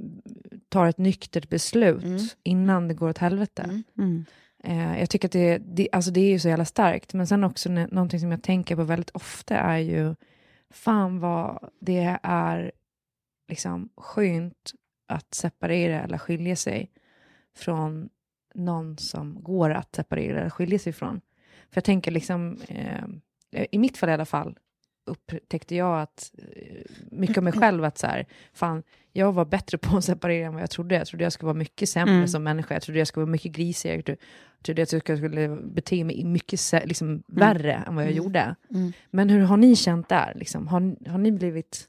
tar 0.69 0.87
ett 0.87 0.99
nyktert 0.99 1.49
beslut 1.49 2.05
Mm. 2.05 2.21
innan 2.43 2.89
det 2.89 2.95
går 2.95 3.09
åt 3.09 3.19
helvete. 3.19 3.63
Mm. 3.63 3.85
Mm. 3.99 4.25
Eh, 4.65 5.01
jag 5.01 5.11
tycker 5.11 5.29
att 5.29 5.33
det, 5.33 5.59
det, 5.59 5.89
alltså 5.93 6.11
det 6.11 6.21
är 6.21 6.29
ju 6.31 6.39
så 6.39 6.49
jävla 6.49 6.65
starkt, 6.65 7.15
men 7.15 7.27
sen 7.27 7.45
också 7.45 7.69
när, 7.71 7.89
någonting 7.89 8.21
som 8.21 8.31
jag 8.31 8.43
tänker 8.43 8.77
på 8.77 8.85
väldigt 8.85 9.11
ofta 9.11 9.57
är 9.57 9.79
ju, 9.79 10.15
fan 10.71 11.21
vad 11.21 11.71
det 11.79 12.19
är 12.23 12.73
liksom 13.49 13.89
skönt 13.97 14.73
att 15.09 15.35
separera 15.35 16.03
eller 16.03 16.19
skilja 16.19 16.57
sig 16.57 16.91
från 17.57 18.09
någon 18.55 18.99
som 18.99 19.43
går 19.43 19.71
att 19.71 19.95
separera 19.95 20.41
eller 20.41 20.51
skilja 20.51 20.79
sig 20.79 20.93
från. 20.93 21.21
För 21.71 21.77
jag 21.77 21.85
tänker 21.85 22.11
liksom, 22.11 22.61
eh, 22.69 23.05
i 23.71 23.79
mitt 23.79 23.99
fall 23.99 24.09
i 24.09 24.13
alla 24.13 24.25
fall, 24.25 24.59
upptäckte 25.05 25.75
jag 25.75 26.01
att 26.01 26.35
eh, 26.39 26.85
mycket 27.11 27.39
av 27.39 27.45
mig 27.45 27.53
själv 27.61 27.85
att 27.85 27.99
så 27.99 28.07
här, 28.07 28.27
fan, 28.53 28.83
jag 29.17 29.33
var 29.33 29.45
bättre 29.45 29.79
på 29.79 29.97
att 29.97 30.05
separera 30.05 30.47
än 30.47 30.53
vad 30.53 30.63
jag 30.63 30.71
trodde. 30.71 30.95
Jag 30.95 31.07
trodde 31.07 31.25
jag 31.25 31.33
skulle 31.33 31.47
vara 31.47 31.59
mycket 31.59 31.89
sämre 31.89 32.15
Mm. 32.15 32.29
som 32.29 32.43
människa. 32.45 32.75
Jag 32.75 32.83
trodde 32.83 32.99
jag 32.99 33.09
skulle 33.09 33.25
vara 33.25 33.33
mycket 33.33 33.53
grisigare. 33.53 34.03
Jag 34.07 34.17
trodde- 34.63 34.83
att 34.83 34.93
jag 35.09 35.19
skulle 35.19 35.49
bete 35.49 36.05
mig 36.05 36.25
mycket 36.25 36.61
liksom, 36.85 37.23
värre 37.27 37.73
än 37.87 37.95
vad 37.95 38.05
jag 38.05 38.13
Mm. 38.13 38.25
gjorde. 38.25 38.55
Mm. 38.75 38.93
Men 39.11 39.29
hur 39.31 39.41
har 39.43 39.57
ni 39.57 39.77
känt 39.77 40.09
där? 40.09 40.33
Liksom? 40.37 40.69
Har, 40.69 41.11
har 41.11 41.19
ni 41.19 41.33
blivit... 41.33 41.89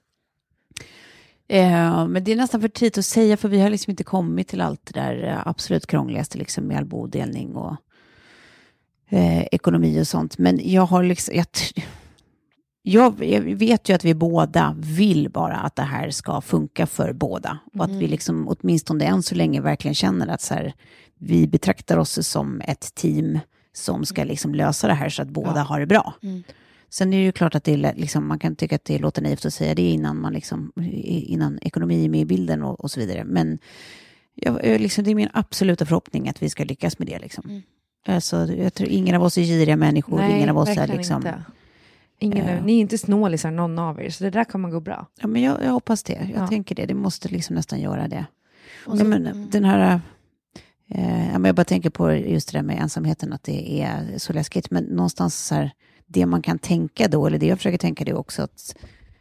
Eh, 1.50 2.08
men 2.08 2.24
det 2.24 2.32
är 2.32 2.36
nästan 2.36 2.62
för 2.62 2.68
tidigt 2.68 2.98
att 2.98 3.06
säga, 3.06 3.38
för 3.38 3.50
vi 3.50 3.60
har 3.62 3.70
liksom 3.70 3.92
inte 3.92 4.04
kommit 4.04 4.48
till 4.48 4.62
allt 4.62 4.86
det 4.94 5.00
där 5.00 5.24
eh, 5.28 5.48
absolut 5.48 5.88
krångligaste, 5.88 6.38
liksom 6.38 6.64
med 6.64 6.78
all 6.78 6.86
bodelning 6.86 7.56
och 7.56 7.76
eh, 9.10 9.44
ekonomi 9.52 10.02
och 10.02 10.08
sånt. 10.08 10.38
Men 10.38 10.60
jag 10.72 10.82
har 10.86 11.04
liksom, 11.04 11.36
jag, 11.36 11.46
jag, 12.92 13.24
jag 13.24 13.42
vet 13.42 13.90
ju 13.90 13.94
att 13.94 14.06
vi 14.06 14.14
båda 14.14 14.76
vill 14.78 15.30
bara 15.30 15.56
att 15.56 15.76
det 15.76 15.82
här 15.82 16.10
ska 16.10 16.42
funka 16.42 16.88
för 16.88 17.14
båda. 17.14 17.60
Och 17.74 17.86
att 17.86 17.92
vi 17.92 18.08
liksom, 18.08 18.48
åtminstone 18.48 19.06
än 19.06 19.24
så 19.24 19.36
länge 19.36 19.62
verkligen 19.62 19.96
känner 19.96 20.28
att 20.28 20.42
så 20.42 20.54
här, 20.54 20.74
vi 21.18 21.48
betraktar 21.48 21.98
oss 21.98 22.28
som 22.28 22.62
ett 22.62 22.96
team 22.96 23.40
som 23.74 24.06
ska 24.06 24.24
liksom 24.24 24.56
lösa 24.56 24.88
det 24.88 24.94
här 24.94 25.10
så 25.10 25.22
att 25.22 25.30
båda 25.30 25.56
Ja. 25.56 25.62
har 25.62 25.80
det 25.80 25.86
bra. 25.86 26.14
Mm. 26.24 26.44
Sen 26.90 27.14
är 27.14 27.18
det 27.18 27.24
ju 27.24 27.32
klart 27.32 27.56
att 27.56 27.64
det 27.64 27.74
är, 27.74 27.94
liksom, 27.96 28.28
man 28.28 28.40
kan 28.40 28.56
tycka 28.56 28.76
att 28.76 28.86
det 28.86 29.00
låter 29.00 29.22
naivt 29.22 29.46
att 29.46 29.54
säga 29.54 29.76
det 29.76 29.90
innan, 29.90 30.22
man 30.22 30.34
liksom, 30.34 30.72
innan 31.04 31.60
ekonomi 31.62 32.06
är 32.06 32.10
med 32.10 32.22
i 32.22 32.26
bilden 32.26 32.64
och, 32.64 32.80
och 32.80 32.92
så 32.92 33.00
vidare. 33.00 33.24
Men 33.24 33.60
jag, 34.36 34.64
liksom, 34.64 35.04
det 35.04 35.12
är 35.12 35.16
min 35.16 35.30
absoluta 35.34 35.86
förhoppning 35.86 36.30
att 36.30 36.44
vi 36.44 36.50
ska 36.50 36.64
lyckas 36.64 37.00
med 37.00 37.08
det. 37.08 37.20
Liksom. 37.20 37.50
Mm. 37.50 37.62
Alltså, 38.08 38.54
jag 38.54 38.74
tror 38.74 38.90
ingen 38.90 39.16
av 39.16 39.24
oss 39.24 39.38
är 39.38 39.42
giriga 39.42 39.76
människor, 39.76 40.24
ingen 40.24 40.50
av 40.50 40.58
oss 40.58 40.70
är 40.70 40.88
liksom... 40.88 41.18
inte. 41.18 41.44
Ingen, 42.20 42.48
Eh. 42.48 42.64
Ni 42.64 42.74
är 42.78 42.80
inte 42.82 42.98
snålisar 42.98 43.52
någon 43.52 43.80
av 43.80 44.02
er, 44.02 44.10
så 44.10 44.24
det 44.24 44.30
där 44.30 44.44
kommer 44.44 44.70
gå 44.70 44.80
bra. 44.80 45.08
Ja, 45.22 45.28
men 45.28 45.42
jag, 45.42 45.64
jag 45.64 45.72
hoppas 45.72 46.04
det. 46.04 46.14
Jag 46.34 46.44
Ja. 46.44 46.48
tänker 46.48 46.76
det. 46.76 46.86
Det 46.86 46.94
måste 46.94 47.30
liksom 47.30 47.56
nästan 47.56 47.80
göra 47.82 48.08
det. 48.08 48.26
Och 48.86 48.96
Ja, 48.96 49.00
så- 49.00 49.06
men, 49.06 49.26
mm. 49.28 49.50
den 49.52 49.66
här... 49.66 50.02
Eh, 50.90 51.26
ja, 51.28 51.40
men 51.40 51.46
jag 51.46 51.56
bara 51.56 51.64
tänker 51.64 51.90
på 51.90 52.14
just 52.14 52.52
det 52.52 52.58
där 52.58 52.64
med 52.64 52.80
ensamheten, 52.82 53.34
att 53.34 53.44
det 53.44 53.82
är 53.82 54.18
så 54.18 54.34
läskigt. 54.34 54.72
Men 54.72 54.84
någonstans 54.84 55.46
så 55.48 55.56
här, 55.56 55.72
det 56.08 56.26
man 56.26 56.42
kan 56.42 56.60
tänka 56.60 57.08
då, 57.08 57.28
eller 57.28 57.40
det 57.40 57.46
jag 57.48 57.58
försöker 57.58 57.78
tänka 57.78 58.06
det 58.06 58.12
är 58.12 58.18
också 58.18 58.42
att 58.42 58.76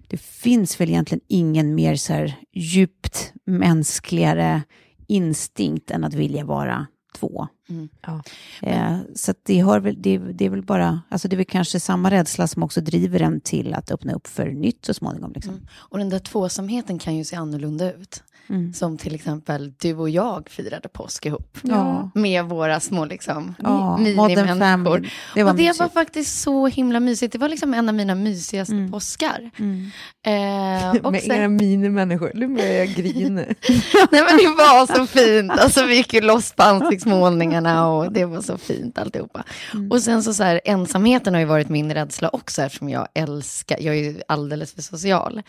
det 0.08 0.16
finns 0.20 0.80
väl 0.80 0.88
egentligen 0.88 1.20
ingen 1.28 1.74
mer 1.74 1.96
så 1.96 2.12
här 2.12 2.34
djupt 2.52 3.32
mänskligare 3.46 4.62
instinkt 5.06 5.90
än 5.90 6.04
att 6.04 6.14
vilja 6.14 6.44
vara 6.44 6.86
två. 7.18 7.48
Mm. 7.68 7.88
Ja. 8.00 8.22
Eh, 8.62 8.98
så 9.14 9.34
det, 9.42 9.60
har 9.60 9.80
väl, 9.80 10.02
det, 10.02 10.18
det 10.18 10.44
är 10.44 10.50
väl 10.50 10.62
bara, 10.62 11.02
alltså 11.08 11.28
det 11.28 11.34
är 11.34 11.36
väl 11.36 11.46
kanske 11.46 11.80
samma 11.80 12.10
rädsla 12.10 12.46
som 12.46 12.62
också 12.62 12.80
driver 12.80 13.22
en 13.22 13.40
till 13.40 13.74
att 13.74 13.90
öppna 13.90 14.12
upp 14.12 14.26
för 14.26 14.46
nytt 14.46 14.84
så 14.84 14.94
småningom. 14.94 15.32
Liksom. 15.32 15.54
Mm. 15.54 15.66
Och 15.72 15.98
den 15.98 16.08
där 16.08 16.18
tvåsamheten 16.18 16.98
kan 16.98 17.16
ju 17.16 17.24
se 17.24 17.36
annorlunda 17.36 17.92
ut. 17.92 18.22
Mm. 18.48 18.72
Som 18.72 18.98
till 18.98 19.14
exempel 19.14 19.72
du 19.78 19.94
och 19.94 20.10
jag 20.10 20.48
firade 20.50 20.88
påsk 20.88 21.26
ihop. 21.26 21.58
Ja. 21.62 22.10
Med 22.14 22.44
våra 22.44 22.80
små 22.80 23.04
liksom, 23.04 23.54
Ja, 23.62 23.96
minimänniskor. 23.96 25.08
Det 25.34 25.42
var 25.42 25.50
och 25.52 25.56
det 25.56 25.62
mysigt. 25.62 25.80
var 25.80 25.88
faktiskt 25.88 26.40
så 26.40 26.66
himla 26.66 27.00
mysigt. 27.00 27.32
Det 27.32 27.38
var 27.38 27.48
liksom 27.48 27.74
en 27.74 27.88
av 27.88 27.94
mina 27.94 28.14
mysigaste 28.14 28.74
Mm. 28.74 28.90
påskar. 28.90 29.50
Mm. 29.58 29.90
Eh, 30.26 31.00
och 31.02 31.12
Med 31.12 31.20
sen- 31.22 31.36
era 31.36 31.48
minimänniskor. 31.48 32.30
Nu 32.34 32.48
börjar 32.48 32.72
jag 32.74 32.88
grina. 32.88 33.40
Nej 34.10 34.22
men 34.22 34.36
det 34.36 34.54
var 34.58 34.94
så 34.96 35.06
fint. 35.06 35.52
Alltså 35.52 35.84
vi 35.86 35.94
gick 35.96 36.14
ju 36.14 36.20
loss 36.20 36.52
på 36.52 36.62
ansiktsmålningarna 36.62 37.88
och 37.88 38.12
det 38.12 38.24
var 38.24 38.40
så 38.42 38.58
fint 38.58 38.98
alltihopa. 38.98 39.44
Och 39.90 40.02
sen 40.02 40.22
så, 40.22 40.34
så 40.34 40.42
här, 40.42 40.60
ensamheten 40.64 41.34
har 41.34 41.40
ju 41.40 41.46
varit 41.46 41.68
min 41.68 41.94
rädsla 41.94 42.28
också 42.28 42.62
eftersom 42.62 42.88
jag 42.88 43.08
älskar, 43.14 43.76
jag 43.80 43.94
är 43.96 44.02
ju 44.02 44.20
alldeles 44.28 44.72
för 44.74 44.82
social. 44.82 45.42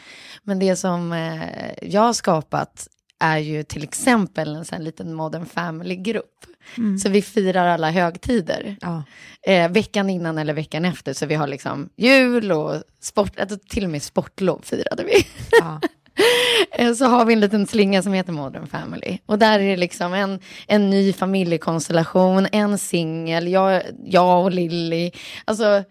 Men 0.43 0.59
det 0.59 0.75
som 0.75 1.11
eh, 1.13 1.41
jag 1.81 2.01
har 2.01 2.13
skapat 2.13 2.86
är 3.19 3.37
ju 3.37 3.63
till 3.63 3.83
exempel 3.83 4.55
en 4.55 4.65
sån 4.65 4.83
liten 4.83 5.13
modern 5.13 5.45
family-grupp. 5.45 6.45
Så 7.03 7.09
vi 7.09 7.21
firar 7.21 7.67
alla 7.67 7.91
högtider. 7.91 8.77
Ja. 8.81 9.03
Eh, 9.41 9.71
veckan 9.71 10.09
innan 10.09 10.37
eller 10.37 10.53
veckan 10.53 10.85
efter. 10.85 11.13
Så 11.13 11.25
vi 11.25 11.35
har 11.35 11.47
liksom 11.47 11.89
jul 11.95 12.51
och 12.51 12.83
sport, 13.01 13.39
alltså 13.39 13.57
till 13.69 13.83
och 13.83 13.89
med 13.89 14.03
sportlov 14.03 14.61
firade 14.63 15.03
vi. 15.03 15.13
Ja. 15.59 15.81
Eh, 16.71 16.93
så 16.93 17.05
har 17.05 17.25
vi 17.25 17.33
en 17.33 17.39
liten 17.39 17.67
slinga 17.67 18.01
som 18.03 18.13
heter 18.13 18.31
Modern 18.33 18.67
Family. 18.67 19.17
Och 19.25 19.39
där 19.39 19.59
är 19.59 19.67
det 19.69 19.77
liksom 19.77 20.13
en, 20.13 20.39
en 20.67 20.89
ny 20.89 21.13
familjekonstellation, 21.13 22.47
en 22.51 22.77
singel, 22.77 23.47
jag, 23.47 23.83
jag 24.05 24.43
och 24.43 24.51
Lilly. 24.51 25.11
Alltså, 25.45 25.83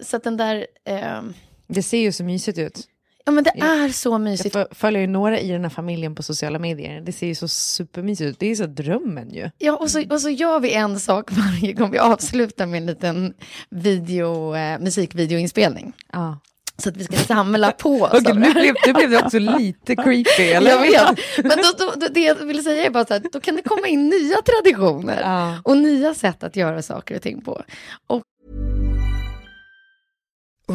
så 0.00 0.16
att 0.16 0.24
den 0.24 0.36
där... 0.36 0.66
Eh, 0.84 1.22
Det 1.66 1.82
ser 1.82 1.98
ju 1.98 2.12
så 2.12 2.24
mysigt 2.24 2.58
ut. 2.58 2.80
Ja 3.28 3.32
men 3.32 3.44
det 3.44 3.50
är 3.50 3.88
så 3.88 4.08
Jag 4.10 4.20
mysigt. 4.20 4.54
fö- 4.56 4.74
följer 4.74 5.00
ju 5.00 5.06
några 5.06 5.40
i 5.40 5.48
den 5.48 5.62
här 5.62 5.68
familjen 5.70 6.14
på 6.14 6.22
sociala 6.22 6.58
medier. 6.58 7.00
Det 7.00 7.12
ser 7.12 7.26
ju 7.26 7.34
så 7.34 7.48
supermysigt 7.48 8.28
ut. 8.30 8.38
Det 8.38 8.46
är 8.46 8.50
ju 8.50 8.56
så 8.56 8.66
drömmen 8.66 9.30
ju. 9.34 9.50
Ja, 9.58 9.76
och 9.76 9.90
så, 9.90 10.04
och 10.10 10.20
så 10.20 10.30
gör 10.30 10.60
vi 10.60 10.72
en 10.74 11.00
sak 11.00 11.30
varje 11.32 11.72
gång 11.72 11.90
vi 11.90 11.98
avslutar 11.98 12.66
med 12.66 12.78
en 12.80 12.86
liten 12.86 13.34
video, 13.70 14.56
eh, 14.56 14.78
musikvideoinspelning. 14.78 15.92
Ja. 16.12 16.38
Så 16.82 16.88
att 16.88 16.96
vi 16.96 17.04
ska 17.04 17.16
samla 17.16 17.72
på 17.72 17.90
oss. 18.02 18.10
Okej, 18.14 18.30
av 18.30 18.38
nu 18.38 18.52
blev, 18.52 18.74
nu 18.86 18.92
blev 18.92 19.10
det 19.10 19.18
också 19.24 19.38
lite 19.38 19.96
creepy, 20.04 20.42
eller? 20.42 20.70
Jag 20.70 20.80
vet, 20.80 21.18
men 21.44 21.58
då, 21.58 21.84
då, 21.84 21.92
då, 22.00 22.06
det 22.14 22.20
jag 22.20 22.34
vill 22.34 22.64
säga 22.64 22.84
är 22.84 22.90
bara 22.90 23.04
så 23.06 23.12
här, 23.14 23.22
då 23.32 23.40
kan 23.40 23.56
det 23.56 23.62
komma 23.62 23.86
in 23.88 24.08
nya 24.08 24.36
traditioner 24.42 25.20
Ja. 25.22 25.58
och 25.64 25.76
nya 25.76 26.14
sätt 26.14 26.42
att 26.42 26.56
göra 26.56 26.82
saker 26.82 27.16
och 27.16 27.22
ting 27.22 27.40
på. 27.40 27.62
Och 28.06 28.22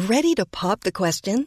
Ready 0.08 0.34
to 0.34 0.44
pop 0.50 0.80
the 0.80 0.90
question? 0.90 1.46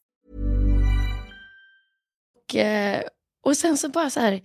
Och, 2.51 2.55
eh, 2.55 3.01
och 3.43 3.57
sen 3.57 3.77
så 3.77 3.89
bara 3.89 4.09
så 4.09 4.19
här, 4.19 4.41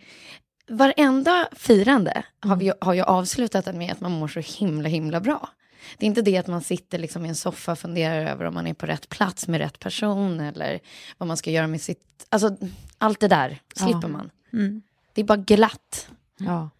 varenda 0.68 1.48
firande 1.52 2.22
har, 2.40 2.56
vi, 2.56 2.72
har 2.80 2.94
ju 2.94 3.02
avslutat 3.02 3.74
med 3.74 3.92
att 3.92 4.00
man 4.00 4.12
mår 4.12 4.28
så 4.28 4.40
himla, 4.40 4.88
himla 4.88 5.20
bra. 5.20 5.48
Det 5.98 6.06
är 6.06 6.08
inte 6.08 6.22
det 6.22 6.36
att 6.36 6.46
man 6.46 6.62
sitter 6.62 6.98
liksom 6.98 7.26
i 7.26 7.28
en 7.28 7.34
soffa 7.36 7.72
och 7.72 7.78
funderar 7.78 8.26
över 8.26 8.44
om 8.44 8.54
man 8.54 8.66
är 8.66 8.74
på 8.74 8.86
rätt 8.86 9.08
plats 9.08 9.48
med 9.48 9.58
rätt 9.60 9.78
person 9.78 10.40
eller 10.40 10.80
vad 11.18 11.26
man 11.26 11.36
ska 11.36 11.50
göra 11.50 11.66
med 11.66 11.80
sitt... 11.80 12.26
Alltså, 12.28 12.56
allt 12.98 13.20
det 13.20 13.28
där 13.28 13.58
slipper 13.74 14.08
man. 14.08 14.30
Det 15.12 15.20
är 15.20 15.24
bara 15.24 15.36
glatt 15.38 16.08
Ja. 16.38 16.70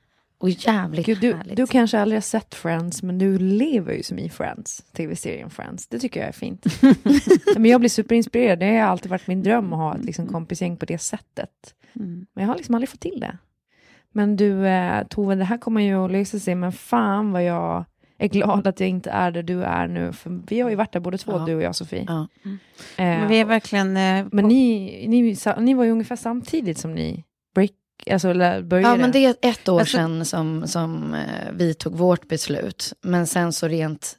Och 0.47 0.51
jävligt 0.67 1.07
Gud, 1.07 1.21
du, 1.21 1.35
härligt. 1.35 1.57
du 1.57 1.67
kanske 1.67 1.99
aldrig 2.01 2.17
har 2.17 2.23
sett 2.23 2.55
Friends, 2.55 3.03
men 3.03 3.19
du 3.19 3.39
lever 3.39 3.93
ju 3.95 4.03
som 4.03 4.19
i 4.19 4.29
Friends, 4.29 4.83
tv-serien 4.93 5.51
Friends. 5.51 5.87
Det 5.87 5.99
tycker 5.99 6.21
jag 6.21 6.29
är 6.29 6.33
fint. 6.33 6.67
men 7.57 7.65
jag 7.71 7.81
blir 7.81 7.91
superinspirerad. 7.91 8.59
Det 8.59 8.77
har 8.79 8.89
alltid 8.89 9.11
varit 9.11 9.27
min 9.27 9.43
dröm 9.43 9.73
att 9.73 9.79
ha 9.79 9.95
ett 9.97 10.05
liksom, 10.05 10.27
kompisgäng 10.27 10.77
på 10.77 10.87
det 10.87 10.99
sättet. 10.99 11.51
Men 11.93 12.27
jag 12.35 12.47
har 12.47 12.57
liksom 12.57 12.75
aldrig 12.75 12.89
fått 12.89 13.01
till 13.01 13.21
det. 13.21 13.39
Men 14.13 14.37
du, 14.37 14.67
eh, 14.67 15.07
Tove, 15.07 15.35
det 15.35 15.45
här 15.45 15.59
kommer 15.59 15.81
ju 15.81 16.05
att 16.05 16.11
lösa 16.11 16.39
sig, 16.39 16.55
men 16.55 16.73
fan 16.73 17.33
vad 17.33 17.45
jag 17.45 17.85
är 18.19 18.29
glad 18.29 18.67
att 18.67 18.81
jag 18.81 18.89
inte 18.89 19.11
är 19.11 19.31
där 19.31 19.43
du 19.43 19.63
är 19.65 19.87
nu. 19.89 20.13
För 20.13 20.41
vi 20.49 20.61
har 20.61 20.71
ju 20.71 20.77
varit 20.77 20.93
där 20.93 21.01
båda 21.01 21.19
två, 21.19 21.33
Ja. 21.33 21.45
du 21.47 21.55
och 21.55 21.63
jag, 21.63 21.75
Sofie. 21.77 22.05
Ja. 22.09 22.29
Eh, 22.45 22.51
Men 22.97 23.29
vi 23.29 23.41
är 23.41 23.45
verkligen... 23.45 23.97
Eh, 23.97 24.27
men 24.33 24.49
ni, 24.49 25.05
ni, 25.09 25.37
sa- 25.37 25.61
ni 25.61 25.75
var 25.75 25.85
ju 25.85 25.91
ungefär 25.91 26.17
samtidigt 26.17 26.79
som 26.79 26.95
ni 26.95 27.25
alltså, 28.12 28.29
började. 28.35 28.81
Ja, 28.81 28.97
men 28.97 29.12
det 29.12 29.25
är 29.25 29.37
ett 29.42 29.69
år 29.69 29.81
Alltså- 29.81 29.97
sedan 29.97 30.25
som, 30.25 30.69
som 30.69 31.14
eh, 31.14 31.53
vi 31.53 31.75
tog 31.75 31.97
vårt 31.97 32.29
beslut. 32.29 32.92
Men 33.01 33.27
sen 33.27 33.53
så 33.53 33.69
rent... 33.69 34.16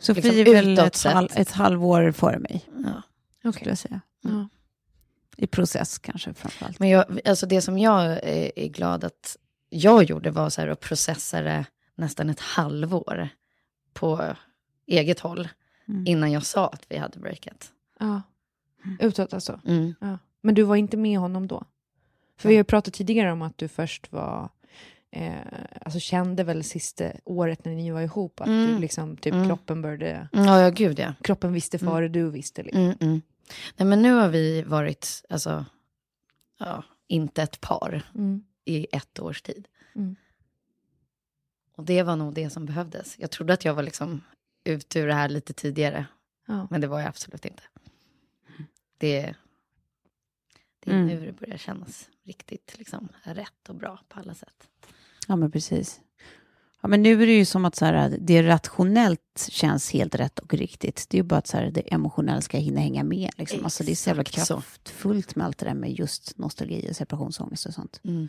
Sofie 0.00 0.22
liksom 0.22 0.54
är 0.56 0.62
väl 0.62 0.78
ett, 0.78 1.04
halv, 1.04 1.28
ett 1.34 1.50
halvår 1.50 2.12
före 2.12 2.38
mig, 2.38 2.64
Ja. 2.84 3.02
Okej. 3.38 3.52
skulle 3.52 3.70
jag 3.70 3.78
säga. 3.78 4.00
Ja. 4.22 4.48
I 5.36 5.46
process 5.46 5.98
kanske 5.98 6.34
framförallt. 6.34 6.78
Men 6.78 6.88
jag, 6.88 7.20
alltså 7.24 7.46
det 7.46 7.60
som 7.62 7.78
jag 7.78 8.04
är, 8.04 8.58
är 8.58 8.68
glad 8.68 9.04
att 9.04 9.36
jag 9.68 10.04
gjorde 10.04 10.30
var 10.30 10.50
så 10.50 10.60
här 10.60 10.68
att 10.68 10.80
processa 10.80 11.42
det 11.42 11.64
nästan 11.96 12.30
ett 12.30 12.40
halvår 12.40 13.28
på 13.92 14.36
eget 14.86 15.20
håll. 15.20 15.48
Mm. 15.88 16.06
Innan 16.06 16.32
jag 16.32 16.46
sa 16.46 16.66
att 16.68 16.82
vi 16.88 16.96
hade 16.96 17.18
breakat. 17.18 17.68
Ja. 17.98 18.22
Utåt 19.00 19.34
alltså. 19.34 19.60
Mm. 19.66 19.94
Ja. 20.00 20.18
Men 20.40 20.54
du 20.54 20.62
var 20.62 20.76
inte 20.76 20.96
med 20.96 21.18
honom 21.18 21.46
då? 21.46 21.64
För 22.40 22.48
vi 22.48 22.56
har 22.56 22.64
pratat 22.64 22.94
tidigare 22.94 23.32
om 23.32 23.42
att 23.42 23.58
du 23.58 23.68
först 23.68 24.12
var, 24.12 24.48
eh, 25.10 25.32
alltså 25.80 26.00
kände 26.00 26.44
väl 26.44 26.64
sista 26.64 27.04
året 27.24 27.64
när 27.64 27.72
ni 27.74 27.90
var 27.90 28.00
ihop, 28.00 28.40
att 28.40 28.46
Mm. 28.46 28.66
du 28.74 28.78
liksom, 28.78 29.16
typ 29.16 29.34
Mm. 29.34 29.46
kroppen 29.46 29.82
började, 29.82 30.28
Ja, 30.32 30.60
ja, 30.60 30.70
gud 30.70 30.98
ja. 30.98 31.14
kroppen 31.22 31.52
visste 31.52 31.76
Mm. 31.76 31.92
före 31.92 32.08
du 32.08 32.30
visste. 32.30 32.62
Liksom. 32.62 32.82
Mm, 32.82 32.96
mm. 33.00 33.22
Nej, 33.76 33.86
men 33.88 34.02
nu 34.02 34.12
har 34.12 34.28
vi 34.28 34.62
varit, 34.62 35.24
alltså, 35.28 35.66
ja, 36.58 36.84
inte 37.08 37.42
ett 37.42 37.60
par 37.60 38.02
Mm. 38.14 38.44
i 38.64 38.86
ett 38.92 39.20
års 39.20 39.42
tid. 39.42 39.68
Mm. 39.94 40.16
Och 41.76 41.84
det 41.84 42.02
var 42.02 42.16
nog 42.16 42.34
det 42.34 42.50
som 42.50 42.66
behövdes. 42.66 43.18
Jag 43.18 43.30
trodde 43.30 43.52
att 43.52 43.64
jag 43.64 43.74
var 43.74 43.82
liksom 43.82 44.22
ut 44.64 44.96
ur 44.96 45.06
det 45.06 45.14
här 45.14 45.28
lite 45.28 45.52
tidigare. 45.52 46.06
Ja. 46.46 46.66
Men 46.70 46.80
det 46.80 46.86
var 46.86 46.98
jag 47.00 47.08
absolut 47.08 47.44
inte. 47.44 47.62
Det, 48.98 49.34
det 50.80 50.90
är 50.90 50.94
Mm. 50.94 51.06
nu 51.06 51.26
det 51.26 51.32
börjar 51.32 51.56
kännas 51.58 52.08
riktigt 52.24 52.74
liksom, 52.78 53.08
rätt 53.22 53.68
och 53.68 53.74
bra 53.74 54.00
på 54.08 54.20
alla 54.20 54.34
sätt. 54.34 54.68
Ja, 55.28 55.36
men 55.36 55.50
precis. 55.50 56.00
Ja, 56.82 56.88
men 56.88 57.02
nu 57.02 57.22
är 57.22 57.26
det 57.26 57.36
ju 57.36 57.44
som 57.44 57.64
att 57.64 57.76
så 57.76 57.84
här, 57.84 58.16
det 58.20 58.42
rationellt 58.42 59.48
känns 59.50 59.90
helt 59.92 60.14
rätt 60.14 60.38
och 60.38 60.54
riktigt. 60.54 61.06
Det 61.08 61.16
är 61.16 61.18
ju 61.18 61.28
bara 61.28 61.36
att 61.38 61.46
så 61.46 61.56
här, 61.56 61.70
det 61.70 61.80
emotionella 61.80 62.40
ska 62.40 62.58
hinna 62.58 62.80
hänga 62.80 63.04
med. 63.04 63.30
Liksom. 63.36 63.64
Alltså, 63.64 63.84
det 63.84 63.90
är 63.90 63.96
så 63.96 64.10
jävla 64.10 64.24
kraftfullt 64.24 65.36
med 65.36 65.46
allt 65.46 65.58
det 65.58 65.66
där 65.66 65.74
med 65.74 65.92
just 65.92 66.38
nostalgi 66.38 66.90
och 66.90 66.96
separationsångest 66.96 67.66
och 67.66 67.74
sånt. 67.74 68.00
Mm. 68.04 68.28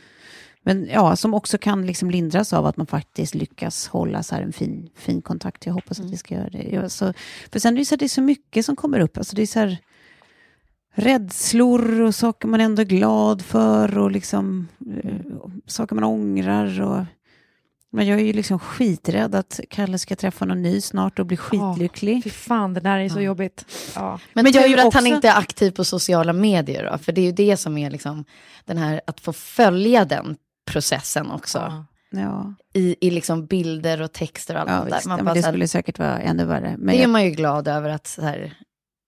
Men 0.61 0.85
ja, 0.85 1.15
som 1.15 1.33
också 1.33 1.57
kan 1.57 1.85
liksom 1.85 2.11
lindras 2.11 2.53
av 2.53 2.65
att 2.65 2.77
man 2.77 2.87
faktiskt 2.87 3.35
lyckas 3.35 3.87
hålla 3.87 4.23
så 4.23 4.35
en 4.35 4.53
fin, 4.53 4.89
fin 4.95 5.21
kontakt. 5.21 5.65
Jag 5.65 5.73
hoppas 5.73 5.99
att 5.99 6.11
vi 6.11 6.17
ska 6.17 6.35
göra 6.35 6.49
det. 6.49 6.69
Ja, 6.71 6.89
så, 6.89 7.13
för 7.51 7.59
sen 7.59 7.73
är 7.73 7.77
det, 7.79 7.85
så 7.85 7.95
här, 7.95 7.97
det 7.97 8.05
är 8.05 8.09
så 8.09 8.21
mycket 8.21 8.65
som 8.65 8.75
kommer 8.75 8.99
upp. 8.99 9.17
Alltså 9.17 9.35
det 9.35 9.41
är 9.41 9.47
så 9.47 9.59
här, 9.59 9.77
rädslor 10.93 12.01
och 12.01 12.15
saker 12.15 12.47
man 12.47 12.61
ändå 12.61 12.81
är 12.81 12.85
glad 12.85 13.41
för 13.41 13.97
och 13.97 14.11
liksom 14.11 14.67
eh, 15.03 15.15
saker 15.65 15.95
man 15.95 16.03
ångrar. 16.03 16.81
Och, 16.81 17.05
men 17.91 18.07
jag 18.07 18.19
är 18.19 18.23
ju 18.23 18.33
liksom 18.33 18.59
skiträdd 18.59 19.35
att 19.35 19.59
Kalle 19.69 19.97
ska 19.99 20.15
träffa 20.15 20.45
någon 20.45 20.61
ny 20.61 20.81
snart 20.81 21.19
och 21.19 21.25
bli 21.25 21.37
skitlycklig. 21.37 22.23
Fy 22.23 22.29
fan, 22.29 22.73
det 22.73 22.79
där 22.79 22.97
är 22.99 23.09
så 23.09 23.17
Ja. 23.19 23.21
jobbigt. 23.23 23.65
Ja. 23.95 24.19
Men, 24.33 24.43
Men 24.43 24.53
tur 24.53 24.59
jag 24.59 24.65
är 24.65 24.69
ju 24.69 24.75
att 24.75 24.93
han 24.93 25.03
också- 25.03 25.15
inte 25.15 25.29
är 25.29 25.37
aktiv 25.37 25.71
på 25.71 25.83
sociala 25.83 26.33
medier 26.33 26.89
då, 26.91 26.97
för 26.97 27.11
det 27.11 27.21
är 27.21 27.25
ju 27.25 27.31
det 27.31 27.57
som 27.57 27.77
är 27.77 27.89
liksom 27.91 28.25
den 28.65 28.77
här, 28.77 29.01
att 29.07 29.19
få 29.19 29.33
följa 29.33 30.05
den 30.05 30.35
processen 30.65 31.31
också. 31.31 31.57
Ja. 31.57 31.85
Ja, 32.13 32.53
I, 32.73 32.95
I 33.07 33.11
liksom 33.11 33.45
bilder 33.45 34.01
och 34.01 34.11
texter 34.11 34.55
och 34.55 34.61
allt 34.61 34.69
ja 34.69 34.77
där. 34.83 34.95
visst. 34.95 35.05
Man 35.07 35.15
Men 35.15 35.25
bara, 35.25 35.33
det 35.33 35.41
här, 35.41 35.51
skulle 35.51 35.67
säkert 35.67 35.99
vara 35.99 36.19
ännu 36.19 36.45
värre. 36.45 36.75
Men 36.77 36.87
det 36.87 36.97
är 36.97 37.01
jag, 37.01 37.09
man 37.09 37.23
ju 37.25 37.31
glad 37.31 37.67
över 37.67 37.89
att 37.89 38.07
så 38.07 38.21
här, 38.21 38.53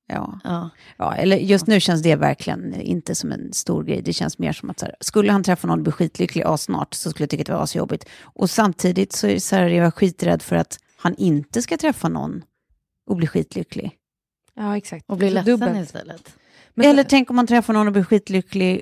ja. 0.08 0.40
ja. 0.44 0.70
Ja, 0.98 1.16
eller 1.16 1.38
just 1.38 1.68
nu 1.68 1.80
känns 1.80 2.02
det 2.02 2.16
verkligen 2.16 2.74
inte 2.82 3.16
som 3.16 3.32
en 3.32 3.54
stor 3.54 3.84
grej. 3.84 4.02
Det 4.02 4.14
känns 4.14 4.40
mer 4.40 4.54
som 4.54 4.70
att 4.70 4.80
så 4.80 4.86
här, 4.86 4.96
skulle 5.00 5.32
han 5.32 5.44
träffa 5.44 5.68
någon 5.68 5.80
och 5.80 5.84
bli 5.84 5.92
skitlycklig 5.92 6.46
snart 6.58 6.94
så 6.94 7.10
skulle 7.10 7.24
jag 7.24 7.30
tycka 7.30 7.42
att 7.42 7.48
det 7.48 7.54
var 7.54 7.64
asjobbigt. 7.64 8.06
Och 8.22 8.50
samtidigt 8.50 9.14
så 9.14 9.28
är, 9.28 9.40
så 9.40 9.56
här, 9.56 9.68
jag 9.68 9.86
är 9.88 9.92
skiträdd 9.92 10.42
för 10.42 10.56
att 10.56 10.80
han 10.98 11.16
inte 11.16 11.62
ska 11.62 11.78
träffa 11.78 12.10
någon 12.10 12.44
och 13.10 13.16
bli 13.16 13.28
skitlycklig. 13.28 13.92
ja, 14.56 14.78
exakt. 14.78 15.06
och 15.10 15.18
bli 15.18 15.28
Så 15.28 15.34
ledsen 15.34 15.60
dubbelt. 15.60 15.80
istället. 15.86 16.36
Men- 16.74 16.86
eller 16.90 17.04
tänk 17.04 17.30
om 17.30 17.36
man 17.36 17.48
träffar 17.48 17.74
någon 17.74 17.88
och 17.88 17.94
blir 17.94 18.04
skitlycklig 18.04 18.82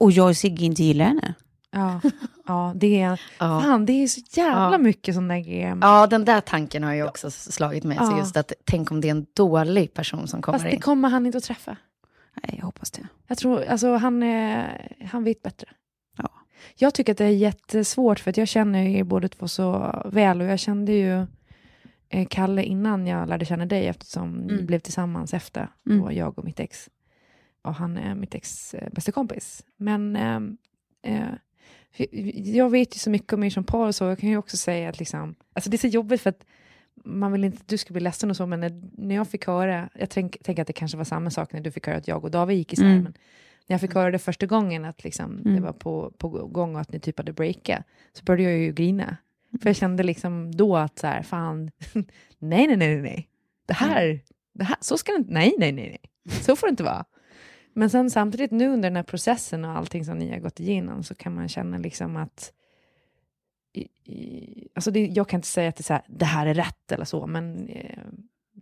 och 0.00 0.12
jag 0.12 0.28
och 0.28 0.36
Sigge 0.36 0.64
inte 0.64 0.82
gillar 0.84 1.04
henne. 1.04 1.34
Ja, 1.70 2.00
ja, 2.46 2.72
det 2.76 3.00
är, 3.00 3.20
Ja. 3.38 3.60
fan, 3.60 3.86
det 3.86 3.92
är 3.92 4.06
så 4.06 4.20
jävla 4.30 4.72
Ja. 4.72 4.78
mycket 4.78 5.14
sån 5.14 5.28
där 5.28 5.38
grejer. 5.38 5.78
ja, 5.80 6.06
den 6.06 6.24
där 6.24 6.40
tanken 6.40 6.82
har 6.84 6.92
ju 6.94 7.06
också 7.08 7.30
slagit 7.30 7.84
mig. 7.84 7.96
Så 7.98 8.04
Ja. 8.04 8.18
just 8.18 8.36
att 8.36 8.52
tänk 8.64 8.90
om 8.90 9.00
det 9.00 9.08
är 9.08 9.10
en 9.10 9.26
dålig 9.36 9.94
person 9.94 10.28
som 10.28 10.42
kommer 10.42 10.58
Fast 10.58 10.70
det 10.70 10.74
in. 10.74 10.80
kommer 10.80 11.08
han 11.08 11.26
inte 11.26 11.38
att 11.38 11.44
träffa. 11.44 11.76
Nej, 12.42 12.54
jag 12.58 12.64
hoppas 12.66 12.90
det. 12.90 13.06
Jag 13.26 13.38
tror, 13.38 13.64
alltså 13.64 13.94
han, 13.96 14.22
är, 14.22 14.88
han 15.10 15.24
vet 15.24 15.42
bättre. 15.42 15.68
Ja. 16.18 16.30
Jag 16.76 16.94
tycker 16.94 17.12
att 17.12 17.18
det 17.18 17.24
är 17.24 17.28
jättesvårt 17.30 18.18
för 18.20 18.30
att 18.30 18.36
jag 18.36 18.48
känner 18.48 18.82
ju 18.82 18.98
er 18.98 19.04
båda 19.04 19.28
två 19.28 19.48
så 19.48 20.02
väl 20.06 20.40
och 20.40 20.46
jag 20.46 20.58
kände 20.58 20.92
ju 20.92 21.26
eh, 22.08 22.26
Kalle 22.30 22.62
innan 22.62 23.06
jag 23.06 23.28
lärde 23.28 23.44
känna 23.44 23.66
dig 23.66 23.86
eftersom 23.86 24.34
Mm. 24.40 24.66
blev 24.66 24.78
tillsammans 24.78 25.34
efter, 25.34 25.68
Mm. 25.86 26.00
då 26.02 26.12
jag 26.12 26.38
och 26.38 26.44
mitt 26.44 26.60
ex. 26.60 26.88
Och 27.64 27.74
han 27.74 27.96
är 27.96 28.14
mitt 28.14 28.34
ex 28.34 28.74
eh, 28.74 28.88
bästa 28.92 29.12
kompis. 29.12 29.62
Men 29.76 30.16
ehm, 30.16 30.56
eh, 31.02 31.22
jag 32.54 32.70
vet 32.70 32.96
ju 32.96 32.98
så 32.98 33.10
mycket 33.10 33.32
om 33.32 33.44
er 33.44 33.50
som 33.50 33.64
par 33.64 33.86
och 33.86 33.94
så, 33.94 34.04
jag 34.04 34.18
kan 34.18 34.28
ju 34.30 34.36
också 34.36 34.56
säga 34.56 34.88
att 34.88 34.98
liksom, 34.98 35.34
alltså 35.52 35.70
det 35.70 35.76
är 35.76 35.78
så 35.78 35.86
jobbigt 35.86 36.20
för 36.20 36.30
att 36.30 36.44
man 37.04 37.32
vill 37.32 37.44
inte 37.44 37.58
att 37.60 37.68
du 37.68 37.78
ska 37.78 37.92
bli 37.92 38.00
ledsen 38.02 38.30
och 38.30 38.36
så, 38.36 38.46
men 38.46 38.60
när, 38.60 38.82
när 38.92 39.14
jag 39.14 39.28
fick 39.28 39.46
höra, 39.46 39.88
jag 39.94 40.10
tänk- 40.10 40.42
tänker 40.42 40.62
att 40.62 40.66
det 40.66 40.72
kanske 40.72 40.96
var 40.96 41.04
samma 41.04 41.30
sak 41.30 41.52
när 41.52 41.60
du 41.60 41.70
fick 41.70 41.86
höra 41.86 41.96
att 41.96 42.08
jag 42.08 42.24
och 42.24 42.30
David 42.30 42.56
gick 42.58 42.72
isär, 42.72 42.84
Mm. 42.84 43.02
men 43.02 43.12
när 43.66 43.74
jag 43.74 43.80
fick 43.80 43.94
höra 43.94 44.10
det 44.10 44.18
första 44.18 44.46
gången 44.46 44.84
att 44.84 45.04
liksom, 45.04 45.40
det 45.42 45.50
Mm. 45.50 45.62
var 45.62 45.72
på, 45.72 46.12
på 46.18 46.28
gång 46.28 46.74
och 46.74 46.80
att 46.80 46.92
ni 46.92 47.00
typ 47.00 47.18
hade 47.18 47.32
breakat, 47.32 47.84
så 48.12 48.24
började 48.24 48.52
jag 48.54 48.60
ju 48.62 48.72
grina. 48.72 49.16
För 49.62 49.68
jag 49.68 49.76
kände 49.76 50.02
liksom 50.02 50.54
då 50.56 50.76
att 50.76 50.98
så 50.98 51.06
här, 51.06 51.22
fan, 51.22 51.70
nej, 52.38 52.66
nej, 52.66 52.76
nej, 52.76 52.76
nej, 52.76 53.02
nej. 53.02 53.28
Det 53.66 53.74
här, 53.74 54.20
det 54.52 54.64
här, 54.64 54.76
så 54.80 54.98
ska 54.98 55.12
det 55.12 55.18
inte, 55.18 55.32
nej, 55.32 55.54
nej, 55.58 55.72
nej, 55.72 55.88
nej. 56.24 56.32
Så 56.40 56.56
får 56.56 56.66
det 56.66 56.70
inte 56.70 56.82
vara. 56.82 57.04
Men 57.74 57.90
sen 57.90 58.10
samtidigt 58.10 58.50
nu 58.50 58.68
under 58.68 58.90
den 58.90 58.96
här 58.96 59.02
processen 59.02 59.64
och 59.64 59.70
allting 59.76 60.04
som 60.04 60.18
ni 60.18 60.30
har 60.30 60.38
gått 60.38 60.60
igenom 60.60 61.02
så 61.02 61.14
kan 61.14 61.34
man 61.34 61.48
känna 61.48 61.78
liksom 61.78 62.16
att 62.16 62.52
i, 63.72 63.88
i, 64.12 64.68
alltså 64.74 64.90
det, 64.90 65.06
jag 65.06 65.28
kan 65.28 65.38
inte 65.38 65.48
säga 65.48 65.68
att 65.68 65.76
det, 65.76 65.80
är 65.80 65.84
så 65.84 65.92
här, 65.92 66.02
det 66.08 66.24
här 66.24 66.46
är 66.46 66.54
rätt 66.54 66.92
eller 66.92 67.04
så, 67.04 67.26
men 67.26 67.68
eh, 67.68 67.98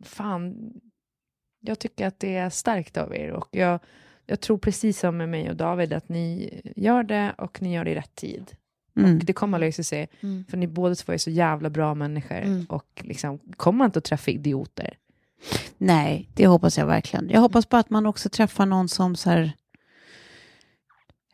fan, 0.05 0.73
jag 1.61 1.79
tycker 1.79 2.07
att 2.07 2.21
det 2.21 2.37
är 2.37 2.51
starkt 2.51 2.97
av 2.97 3.15
er 3.15 3.31
och 3.31 3.49
jag, 3.51 3.81
jag 4.27 4.41
tror 4.41 4.59
precis 4.59 4.99
som 4.99 5.17
med 5.17 5.29
mig 5.29 5.51
och 5.51 5.57
David 5.57 5.93
att 5.93 6.09
ni 6.09 6.51
gör 6.77 7.03
det 7.03 7.35
och 7.39 7.63
ni 7.63 7.75
gör 7.75 7.85
det 7.85 7.91
i 7.91 7.95
rätt 7.95 8.15
tid. 8.15 8.53
Mm. 8.97 9.19
Och 9.19 9.25
det 9.25 9.33
kommer 9.33 9.59
att 9.59 9.61
lösa 9.61 9.83
sig, 9.83 10.09
Mm. 10.21 10.45
för 10.45 10.57
ni 10.57 10.67
båda 10.67 10.95
två 10.95 11.13
är 11.13 11.19
så 11.19 11.31
jävla 11.31 11.71
bra 11.71 11.95
människor 11.95 12.37
Mm. 12.37 12.67
och 12.69 13.03
liksom, 13.05 13.39
kommer 13.39 13.85
inte 13.85 13.99
att 13.99 14.05
träffa 14.05 14.31
idioter. 14.31 14.97
Nej, 15.79 16.31
det 16.35 16.47
hoppas 16.47 16.79
jag 16.79 16.87
verkligen. 16.87 17.31
Jag 17.31 17.41
hoppas 17.41 17.69
bara 17.69 17.81
att 17.81 17.91
man 17.91 18.07
också 18.07 18.29
träffar 18.29 18.67
någon 18.67 18.89
som 18.89 19.17
så 19.17 19.31
här... 19.31 19.53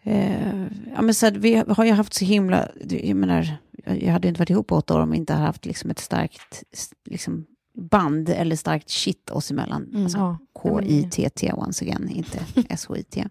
Eh, 0.03 0.63
ja, 0.95 1.03
men 1.03 1.15
så 1.15 1.27
här, 1.27 1.33
vi 1.33 1.65
har 1.69 1.85
ju 1.85 1.93
haft 1.93 2.15
så 2.15 2.25
himla... 2.25 2.69
Jag 2.89 3.17
menar, 3.17 3.57
jag 3.85 4.13
hade 4.13 4.29
inte 4.29 4.39
varit 4.39 4.51
ihop 4.51 4.73
åtta 4.73 4.95
år 4.95 5.01
om 5.01 5.11
vi 5.11 5.17
inte 5.17 5.33
hade 5.33 5.47
haft 5.47 5.67
liksom 5.67 5.91
ett 5.91 5.99
starkt 5.99 6.63
liksom, 7.05 7.47
band 7.91 8.29
eller 8.29 8.57
starkt 8.57 8.91
shit 8.91 9.31
oss 9.31 9.51
emellan. 9.51 9.85
Mm. 9.85 10.03
Alltså, 10.03 10.19
Ja, 10.19 10.39
K-I-T-T 10.53 11.53
once 11.53 11.85
again, 11.85 12.09
inte 12.09 12.41
S-H-I-T. 12.69 13.25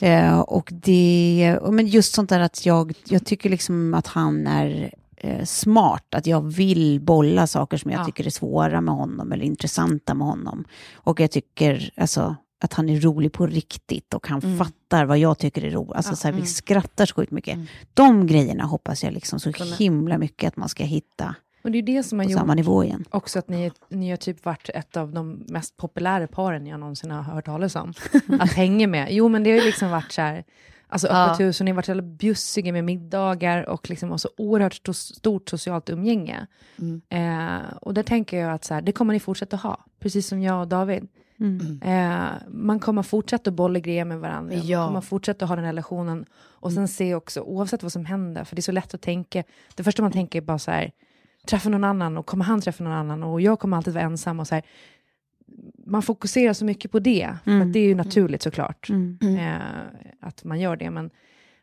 Eh, 0.00 0.38
och 0.38 0.70
det, 0.72 1.58
men 1.70 1.86
just 1.86 2.14
sånt 2.14 2.30
där 2.30 2.40
att 2.40 2.66
jag, 2.66 2.92
jag 3.06 3.26
tycker 3.26 3.50
liksom 3.50 3.94
att 3.94 4.06
han 4.06 4.46
är 4.46 4.94
eh, 5.24 5.44
smart, 5.44 6.14
att 6.14 6.26
jag 6.26 6.40
vill 6.40 7.00
bolla 7.00 7.46
saker 7.46 7.76
som 7.76 7.90
jag 7.90 8.00
Ja. 8.00 8.04
tycker 8.04 8.26
är 8.26 8.30
svåra 8.30 8.80
med 8.80 8.94
honom 8.94 9.32
eller 9.32 9.44
intressanta 9.44 10.14
med 10.14 10.26
honom. 10.26 10.64
Och 10.94 11.20
jag 11.20 11.30
tycker 11.30 11.90
alltså, 11.96 12.36
att 12.60 12.72
han 12.72 12.88
är 12.88 13.00
rolig 13.00 13.32
på 13.32 13.46
riktigt 13.46 14.14
och 14.14 14.28
han 14.28 14.40
Mm. 14.40 14.58
fattar 14.58 15.04
vad 15.04 15.18
jag 15.18 15.38
tycker 15.38 15.64
är 15.64 15.70
roligt. 15.70 15.92
Alltså, 15.96 16.12
Ja, 16.12 16.16
så 16.16 16.28
här, 16.28 16.32
vi 16.32 16.38
mm. 16.38 16.46
skrattar 16.46 17.06
så 17.06 17.14
sjukt 17.14 17.32
mycket. 17.32 17.54
Mm. 17.54 17.66
De 17.94 18.26
grejerna 18.26 18.64
hoppas 18.64 19.04
jag 19.04 19.12
liksom 19.12 19.40
så 19.40 19.50
himla 19.78 20.18
mycket 20.18 20.48
att 20.48 20.56
man 20.56 20.68
ska 20.68 20.84
hitta 20.84 21.34
Och 21.64 21.70
det 21.70 21.78
är 21.78 21.82
det 21.82 22.02
som 22.02 22.18
har 22.18 22.26
på 22.26 22.30
gjort 22.32 22.40
samma 22.40 22.54
nivå 22.54 22.84
igen. 22.84 23.04
också 23.10 23.38
att 23.38 23.48
ni, 23.48 23.72
ni 23.90 24.10
har 24.10 24.16
typ 24.16 24.44
varit 24.44 24.68
ett 24.74 24.96
av 24.96 25.12
de 25.12 25.44
mest 25.48 25.76
populära 25.76 26.26
paren 26.26 26.66
jag 26.66 26.80
någonsin 26.80 27.10
har 27.10 27.22
hört 27.22 27.44
talas 27.44 27.76
om. 27.76 27.94
att 28.40 28.52
hänga 28.52 28.86
med. 28.86 29.08
Jo, 29.10 29.28
men 29.28 29.42
det 29.42 29.50
har 29.50 29.58
ju 29.58 29.64
liksom 29.64 29.90
varit 29.90 30.12
så 30.12 30.20
här, 30.20 30.44
alltså 30.94 31.08
Ja. 31.08 31.24
öppet 31.26 31.40
hus 31.40 31.60
och 31.60 31.64
ni 31.64 31.70
har 31.70 31.76
varit 31.76 31.84
så 31.84 31.90
jävla 31.90 32.02
bjussiga 32.02 32.72
med 32.72 32.84
middagar 32.84 33.68
och 33.68 33.90
liksom 33.90 34.12
och 34.12 34.20
så 34.20 34.28
oerhört 34.36 34.72
sto- 34.74 34.92
stort 35.14 35.48
socialt 35.48 35.90
umgänge. 35.90 36.46
Mm. 36.78 37.00
Eh, 37.08 37.62
och 37.80 37.94
där 37.94 38.02
tänker 38.02 38.38
jag 38.38 38.52
att 38.52 38.64
så 38.64 38.74
här, 38.74 38.82
det 38.82 38.92
kommer 38.92 39.12
ni 39.14 39.20
fortsätta 39.20 39.56
ha, 39.56 39.84
precis 40.00 40.28
som 40.28 40.42
jag 40.42 40.60
och 40.60 40.68
David. 40.68 41.08
Mm. 41.40 41.80
Eh, 41.82 42.28
man 42.48 42.80
kommer 42.80 43.02
fortsätta 43.02 43.50
bolla 43.50 43.78
grejer 43.78 44.04
med 44.04 44.20
varandra, 44.20 44.54
Ja. 44.54 44.78
man 44.78 44.88
kommer 44.88 45.00
fortsätta 45.00 45.46
ha 45.46 45.56
den 45.56 45.64
relationen 45.64 46.24
och 46.34 46.72
sen 46.72 46.88
se 46.88 47.14
också, 47.14 47.40
oavsett 47.40 47.82
vad 47.82 47.92
som 47.92 48.04
händer, 48.04 48.44
för 48.44 48.56
det 48.56 48.60
är 48.60 48.62
så 48.62 48.72
lätt 48.72 48.94
att 48.94 49.02
tänka, 49.02 49.42
det 49.74 49.84
första 49.84 50.02
man 50.02 50.12
tänker 50.12 50.38
är 50.38 50.42
bara 50.42 50.58
så 50.58 50.70
här, 50.70 50.92
träffa 51.46 51.68
någon 51.68 51.84
annan 51.84 52.18
och 52.18 52.26
kommer 52.26 52.44
han 52.44 52.60
träffa 52.60 52.84
någon 52.84 52.92
annan 52.92 53.22
och 53.22 53.40
jag 53.40 53.58
kommer 53.58 53.76
alltid 53.76 53.94
vara 53.94 54.04
ensam 54.04 54.40
och 54.40 54.46
så 54.46 54.54
här, 54.54 54.64
man 55.86 56.02
fokuserar 56.02 56.52
så 56.52 56.64
mycket 56.64 56.90
på 56.92 56.98
det, 56.98 57.36
för 57.44 57.50
Mm. 57.50 57.72
det 57.72 57.78
är 57.78 57.84
ju 57.88 57.94
naturligt 57.94 58.42
såklart, 58.42 58.88
Mm. 58.88 59.18
eh, 59.38 59.60
att 60.20 60.44
man 60.44 60.60
gör 60.60 60.76
det, 60.76 60.90
men, 60.90 61.10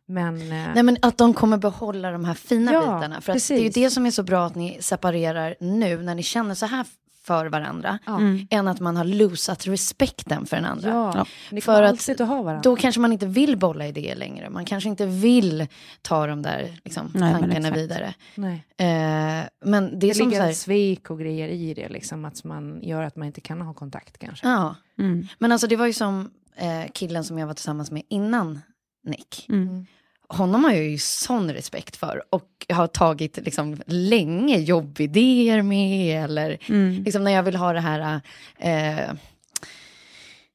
men 0.06 0.36
eh, 0.41 0.67
Nej, 0.75 0.84
men 0.84 0.97
att 1.01 1.17
de 1.17 1.34
kommer 1.34 1.58
behålla 1.58 2.12
de 2.12 2.25
här 2.25 2.34
fina 2.34 2.73
Ja, 2.73 2.80
bitarna. 2.82 3.21
För 3.21 3.32
att 3.34 3.47
det 3.47 3.54
är 3.54 3.63
ju 3.63 3.69
det 3.69 3.89
som 3.89 4.06
är 4.06 4.12
så 4.12 4.23
bra 4.23 4.45
att 4.45 4.56
ni 4.56 4.77
separerar 4.82 5.56
nu, 5.60 6.01
när 6.04 6.15
ni 6.15 6.23
känner 6.23 6.56
så 6.56 6.65
här 6.65 6.86
för 7.23 7.45
varandra, 7.45 7.99
Mm. 8.07 8.47
än 8.49 8.67
att 8.67 8.79
man 8.79 8.97
har 8.97 9.03
losat 9.03 9.67
respekten 9.67 10.45
för 10.45 10.55
den 10.55 10.65
andra. 10.65 10.89
ja, 10.89 11.12
Ja. 11.15 11.25
ni 11.51 11.62
För 11.62 11.84
att 11.84 12.10
att 12.10 12.19
ha 12.19 12.41
varandra. 12.41 12.62
Då 12.63 12.75
kanske 12.75 13.01
man 13.01 13.13
inte 13.13 13.25
vill 13.25 13.57
bolla 13.57 13.88
idéer 13.88 14.15
längre. 14.15 14.49
Man 14.49 14.65
kanske 14.65 14.89
inte 14.89 15.05
vill 15.05 15.67
ta 16.01 16.27
de 16.27 16.41
där 16.41 16.79
liksom, 16.84 17.12
Nej, 17.13 17.31
men 17.34 17.41
tankarna 17.41 17.67
exakt. 17.67 17.77
vidare. 17.77 18.13
Nej. 18.36 18.53
Eh, 18.77 19.47
men 19.65 19.99
det 19.99 20.05
är 20.05 20.10
Det 20.10 20.13
som 20.15 20.23
så 20.25 20.29
ligger 20.29 20.41
här, 20.41 20.53
svek 20.53 21.10
och 21.10 21.19
grejer 21.19 21.47
i 21.47 21.73
det, 21.73 21.89
liksom, 21.89 22.25
att 22.25 22.43
man 22.43 22.79
gör 22.84 23.03
att 23.03 23.15
man 23.15 23.27
inte 23.27 23.41
kan 23.41 23.62
ha 23.62 23.73
kontakt 23.73 24.17
kanske. 24.17 24.47
ja. 24.47 24.75
Mm. 24.99 25.27
Men 25.39 25.51
alltså 25.51 25.67
det 25.67 25.75
var 25.75 25.86
ju 25.88 25.93
som 25.93 26.31
eh, 26.55 26.91
killen 26.93 27.23
som 27.23 27.38
jag 27.38 27.47
var 27.47 27.53
tillsammans 27.53 27.91
med 27.91 28.03
innan 28.10 28.60
Nick. 29.03 29.45
Mm. 29.49 29.86
Honom 30.32 30.63
har 30.63 30.72
jag 30.72 30.84
ju 30.84 30.98
sån 30.98 31.54
respekt 31.54 31.96
för 31.96 32.24
och 32.30 32.65
har 32.74 32.88
tagit 32.88 33.38
liksom 33.38 33.78
länge 33.86 34.58
jobbidéer 34.60 35.62
med 35.62 36.24
eller 36.24 36.58
Mm. 36.70 37.04
liksom 37.04 37.24
när 37.24 37.32
jag 37.32 37.44
vill 37.44 37.56
ha 37.56 37.74
det 37.74 37.80
här 37.80 38.22
eh, 38.60 39.13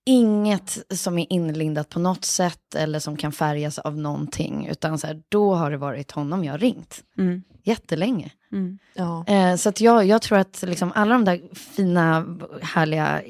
inget 0.04 0.78
som 0.90 1.18
är 1.18 1.32
inlindat 1.32 1.88
på 1.88 1.98
något 1.98 2.24
sätt 2.24 2.74
eller 2.74 2.98
som 2.98 3.16
kan 3.16 3.32
färgas 3.32 3.78
av 3.78 3.98
någonting 3.98 4.66
utan 4.66 4.98
så 4.98 5.06
här, 5.06 5.22
då 5.28 5.54
har 5.54 5.70
det 5.70 5.76
varit 5.76 6.10
honom 6.12 6.44
jag 6.44 6.52
har 6.52 6.58
ringt 6.58 7.02
Mm. 7.18 7.42
jättelänge. 7.64 8.30
Mm. 8.52 8.78
Ja. 8.94 9.24
Eh, 9.26 9.56
så 9.56 9.68
att 9.68 9.80
jag, 9.80 10.06
jag 10.06 10.22
tror 10.22 10.38
att 10.38 10.62
liksom 10.66 10.92
alla 10.94 11.12
de 11.14 11.24
där 11.24 11.40
fina, 11.54 12.38
härliga, 12.62 13.22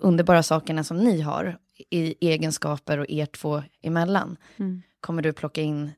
underbara 0.00 0.42
sakerna 0.42 0.84
som 0.84 0.96
ni 0.96 1.20
har 1.20 1.58
i 1.90 2.14
egenskaper 2.28 2.98
och 2.98 3.06
er 3.10 3.26
två 3.26 3.62
emellan 3.82 4.36
Mm. 4.56 4.82
Kommer 5.00 5.22
du 5.22 5.32
plocka 5.32 5.60
in 5.62 5.90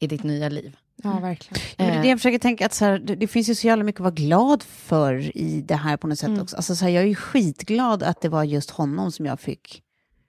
i 0.00 0.06
ditt 0.06 0.22
nya 0.22 0.48
liv. 0.48 0.76
ja, 1.02 1.18
verkligen. 1.18 1.62
Ja, 1.76 1.84
men 1.84 2.02
det 2.02 2.08
jag 2.08 2.18
försöker 2.18 2.38
tänka, 2.38 2.66
att 2.66 2.74
så 2.74 2.84
här, 2.84 2.98
det, 2.98 3.14
det 3.16 3.26
finns 3.26 3.48
ju 3.48 3.54
så 3.54 3.66
jävla 3.66 3.84
mycket 3.84 4.00
att 4.00 4.04
vara 4.04 4.14
glad 4.14 4.62
för 4.62 5.36
i 5.36 5.62
det 5.68 5.74
här 5.76 5.96
på 5.96 6.06
något 6.06 6.18
sätt 6.18 6.28
Mm. 6.28 6.42
också. 6.42 6.56
Alltså, 6.56 6.76
så 6.76 6.84
här, 6.84 6.92
jag 6.92 7.02
är 7.02 7.08
ju 7.08 7.14
skitglad 7.14 8.02
att 8.02 8.20
det 8.20 8.28
var 8.28 8.44
just 8.44 8.70
honom 8.70 9.12
som 9.12 9.26
jag 9.26 9.40
fick 9.40 9.82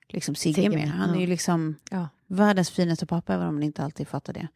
liksom, 0.09 0.35
Sigge 0.35 0.55
Sigge 0.61 0.69
med. 0.75 0.89
Han 0.89 1.15
är 1.15 1.19
ju 1.19 1.27
liksom 1.27 1.75
Ja. 1.91 2.07
världens 2.27 2.69
finaste 2.69 3.05
pappa, 3.05 3.33
även 3.33 3.47
om 3.47 3.53
man 3.55 3.63
inte 3.63 3.83
alltid 3.83 4.07
fattar 4.07 4.33
det. 4.33 4.47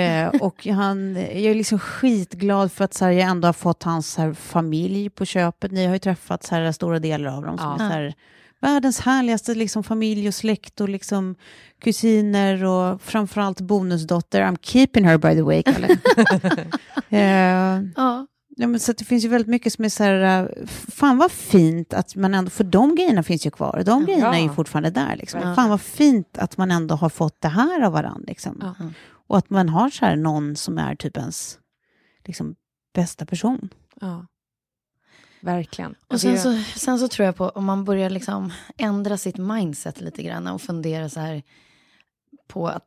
eh, 0.00 0.28
och 0.42 0.66
han, 0.66 1.14
jag 1.16 1.34
är 1.36 1.54
liksom 1.54 1.78
skitglad 1.78 2.72
för 2.72 2.84
att 2.84 2.94
så 2.94 3.04
här, 3.04 3.12
jag 3.12 3.28
ändå 3.30 3.48
har 3.48 3.52
fått 3.52 3.82
hans 3.82 4.12
så 4.12 4.22
här, 4.22 4.32
familj 4.32 5.10
på 5.10 5.24
köpet. 5.24 5.72
Ni 5.72 5.86
har 5.86 5.92
ju 5.92 5.98
träffat 5.98 6.42
så 6.44 6.54
här, 6.54 6.72
stora 6.72 6.98
delar 6.98 7.36
av 7.36 7.42
dem. 7.42 7.58
Som 7.58 7.66
Ja. 7.66 7.74
är 7.74 7.78
så 7.78 7.94
här, 7.94 8.14
världens 8.62 9.00
härligaste 9.00 9.54
liksom, 9.54 9.84
familj 9.84 10.28
och 10.28 10.34
släkt 10.34 10.80
och 10.80 10.88
liksom, 10.88 11.34
kusiner 11.80 12.64
och 12.64 13.02
framförallt 13.02 13.60
bonusdotter. 13.60 14.42
I'm 14.42 14.58
keeping 14.62 15.04
her 15.04 15.18
by 15.18 15.34
the 15.34 15.42
way, 15.42 15.62
Kalle. 15.62 15.88
eh, 17.08 17.82
Ja. 17.96 18.26
Ja, 18.56 18.66
men 18.66 18.80
så 18.80 18.92
det 18.92 19.04
finns 19.04 19.24
ju 19.24 19.28
väldigt 19.28 19.48
mycket 19.48 19.72
som 19.72 19.84
är 19.84 19.88
så 19.88 20.04
här, 20.04 20.42
äh, 20.42 20.66
fan 20.66 21.18
vad 21.18 21.32
fint 21.32 21.94
att 21.94 22.16
man 22.16 22.34
ändå, 22.34 22.50
för 22.50 22.64
de 22.64 22.94
grejerna 22.94 23.22
finns 23.22 23.46
ju 23.46 23.50
kvar, 23.50 23.82
de 23.86 24.04
grejerna 24.04 24.38
är 24.38 24.42
ju 24.42 24.48
fortfarande 24.48 24.90
där. 24.90 25.16
Liksom. 25.16 25.40
Ja. 25.40 25.54
Fan 25.54 25.70
vad 25.70 25.80
fint 25.80 26.38
att 26.38 26.56
man 26.56 26.70
ändå 26.70 26.94
har 26.94 27.08
fått 27.08 27.40
det 27.40 27.48
här 27.48 27.80
av 27.80 27.92
varandra. 27.92 28.24
Liksom. 28.26 28.74
Ja. 28.78 28.86
Och 29.28 29.38
att 29.38 29.50
man 29.50 29.68
har 29.68 29.90
så 29.90 30.04
här 30.04 30.16
någon 30.16 30.56
som 30.56 30.78
är 30.78 30.94
typ 30.94 31.16
ens 31.16 31.58
liksom, 32.24 32.54
bästa 32.94 33.26
person. 33.26 33.68
Ja. 34.00 34.26
Verkligen. 35.42 35.94
Och 36.08 36.20
sen 36.20 36.38
så, 36.38 36.62
sen 36.76 36.98
så 36.98 37.08
tror 37.08 37.26
jag 37.26 37.36
på 37.36 37.48
om 37.48 37.64
man 37.64 37.84
börjar 37.84 38.10
liksom 38.10 38.52
ändra 38.78 39.16
sitt 39.16 39.38
mindset 39.38 40.00
lite 40.00 40.22
grann 40.22 40.46
och 40.46 40.62
fundera 40.62 41.08
så 41.08 41.20
här 41.20 41.42
på 42.48 42.68
att 42.68 42.86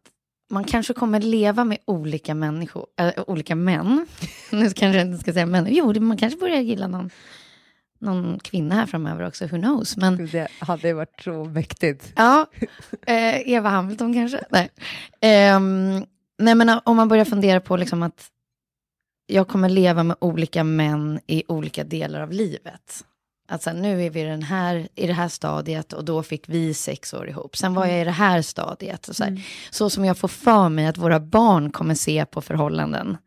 man 0.50 0.64
kanske 0.64 0.94
kommer 0.94 1.20
leva 1.20 1.64
med 1.64 1.78
olika 1.86 2.36
människor, 2.36 2.86
äh, 3.00 3.24
olika 3.28 3.56
män. 3.56 4.06
nu 4.52 4.70
kanske 4.70 4.98
jag 4.98 5.08
inte 5.08 5.22
ska 5.22 5.34
säga 5.34 5.46
män. 5.46 5.68
Jo, 5.70 6.02
man 6.02 6.18
kanske 6.18 6.40
börjar 6.40 6.62
gilla 6.62 6.88
någon, 6.88 7.10
någon 8.00 8.40
kvinna 8.40 8.76
här 8.76 8.86
framöver 8.86 9.28
också, 9.28 9.48
who 9.48 9.58
knows. 9.58 9.98
Men, 9.98 10.30
Det 10.32 10.48
hade 10.60 10.94
varit 10.94 11.22
så 11.24 11.44
mäktigt. 11.46 12.14
ja, 12.16 12.46
eh, 13.06 13.50
Eva 13.52 13.70
Hamilton 13.70 14.14
kanske. 14.14 14.44
Nej. 14.50 14.70
Ehm, 15.22 16.06
nej, 16.38 16.56
men 16.56 16.80
om 16.84 16.96
man 16.96 17.08
börjar 17.08 17.26
fundera 17.26 17.60
på 17.60 17.78
liksom 17.78 18.04
att 18.04 18.32
jag 19.28 19.48
kommer 19.48 19.70
leva 19.70 20.04
med 20.04 20.18
olika 20.22 20.64
män 20.64 21.20
i 21.28 21.44
olika 21.48 21.84
delar 21.84 22.22
av 22.22 22.32
livet. 22.32 23.06
Att 23.48 23.64
så 23.64 23.70
här, 23.70 23.78
nu 23.78 24.06
är 24.06 24.10
vi 24.10 24.22
i, 24.22 24.24
den 24.24 24.44
här, 24.44 24.88
i 24.96 25.08
det 25.08 25.14
här 25.14 25.30
stadiet 25.30 25.94
och 25.94 26.06
då 26.06 26.24
fick 26.24 26.50
vi 26.50 26.74
sex 26.74 27.14
år 27.14 27.30
ihop. 27.30 27.58
Sen 27.58 27.74
var 27.74 27.86
jag 27.86 28.02
i 28.02 28.04
det 28.04 28.12
här 28.12 28.42
stadiet. 28.42 29.08
Och 29.08 29.16
så, 29.16 29.24
här, 29.24 29.42
så 29.70 29.90
som 29.90 30.06
jag 30.06 30.18
får 30.18 30.28
för 30.28 30.70
mig 30.70 30.86
att 30.86 30.98
våra 30.98 31.20
barn 31.20 31.72
kommer 31.72 31.96
se 31.96 32.26
på 32.26 32.42
förhållanden. 32.42 33.18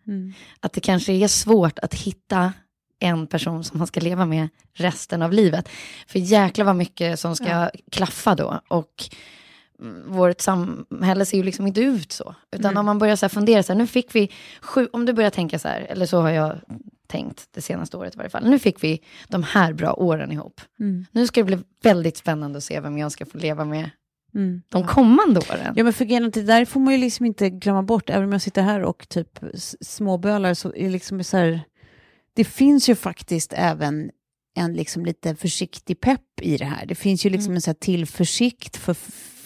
Att 0.61 0.73
det 0.73 0.81
kanske 0.81 1.13
är 1.13 1.29
svårt 1.29 1.79
att 1.79 1.95
hitta 1.95 2.53
en 3.01 3.27
person 3.27 3.65
som 3.65 3.79
man 3.79 3.87
ska 3.87 4.01
leva 4.01 4.27
med 4.27 4.49
resten 4.75 5.23
av 5.23 5.33
livet. 5.33 5.69
För 6.07 6.19
jäkla 6.19 6.65
vad 6.65 6.77
mycket 6.77 7.21
som 7.21 7.37
ska 7.37 7.71
klaffa 7.93 8.35
då. 8.35 8.61
Och 8.69 9.05
mm, 9.05 9.15
vårt 10.07 10.41
samhälle 10.41 11.25
ser 11.25 11.37
ju 11.37 11.43
liksom 11.43 11.67
inte 11.67 11.81
ut 11.81 12.13
så. 12.13 12.35
Utan 12.57 12.77
om 12.77 12.87
man 12.87 12.99
börjar 12.99 13.17
så 13.17 13.27
här 13.27 13.29
fundera, 13.29 13.63
så 13.63 13.73
här, 13.73 13.79
nu 13.79 13.87
fick 13.87 14.15
vi 14.15 14.31
sju, 14.61 14.89
om 14.93 15.07
du 15.07 15.13
börjar 15.13 15.31
tänka 15.31 15.59
så 15.59 15.69
här, 15.69 15.81
eller 15.81 16.07
så 16.07 16.21
har 16.21 16.31
jag 16.31 16.61
tänkt 17.07 17.49
det 17.51 17.61
senaste 17.63 17.97
året 17.97 18.15
i 18.15 18.19
varje 18.19 18.31
fall. 18.31 18.51
Nu 18.51 18.59
fick 18.59 18.85
vi 18.85 19.03
de 19.29 19.43
här 19.43 19.73
bra 19.73 19.93
åren 19.93 20.33
ihop. 20.33 20.61
Nu 21.13 21.27
ska 21.27 21.41
det 21.41 21.45
bli 21.45 21.59
väldigt 21.83 22.17
spännande 22.17 22.59
att 22.59 22.65
se 22.65 22.81
vem 22.81 22.99
jag 22.99 23.13
ska 23.13 23.27
få 23.27 23.39
leva 23.39 23.65
med 23.65 23.91
de 24.69 24.87
kommande 24.87 25.41
åren. 25.41 25.75
Ja 25.77 25.85
men 25.85 25.93
för 25.93 26.05
det 26.05 26.43
där 26.43 26.65
får 26.65 26.81
man 26.81 26.95
ju 26.95 27.01
liksom 27.01 27.27
inte 27.27 27.51
glömma 27.51 27.83
bort, 27.83 28.11
även 28.11 28.25
om 28.25 28.33
jag 28.33 28.43
sitter 28.43 28.63
här 28.63 28.83
och 28.83 29.09
typ 29.09 29.39
småbölar 29.81 30.55
så 30.55 30.69
är 30.75 30.85
det 30.85 30.91
liksom 30.91 31.25
så 31.25 31.37
här, 31.37 31.61
det 32.35 32.45
finns 32.45 32.89
ju 32.89 32.95
faktiskt 32.95 33.53
även 33.57 34.11
en 34.57 34.75
liksom 34.75 35.05
lite 35.05 35.35
försiktig 35.35 36.01
pepp 36.01 36.41
i 36.41 36.57
det 36.57 36.65
här. 36.65 36.87
Det 36.87 36.95
finns 36.95 37.27
ju 37.27 37.31
liksom 37.31 37.55
en 37.55 37.61
så 37.61 37.71
här 37.71 37.75
tillförsikt 37.75 38.77
för 38.77 38.97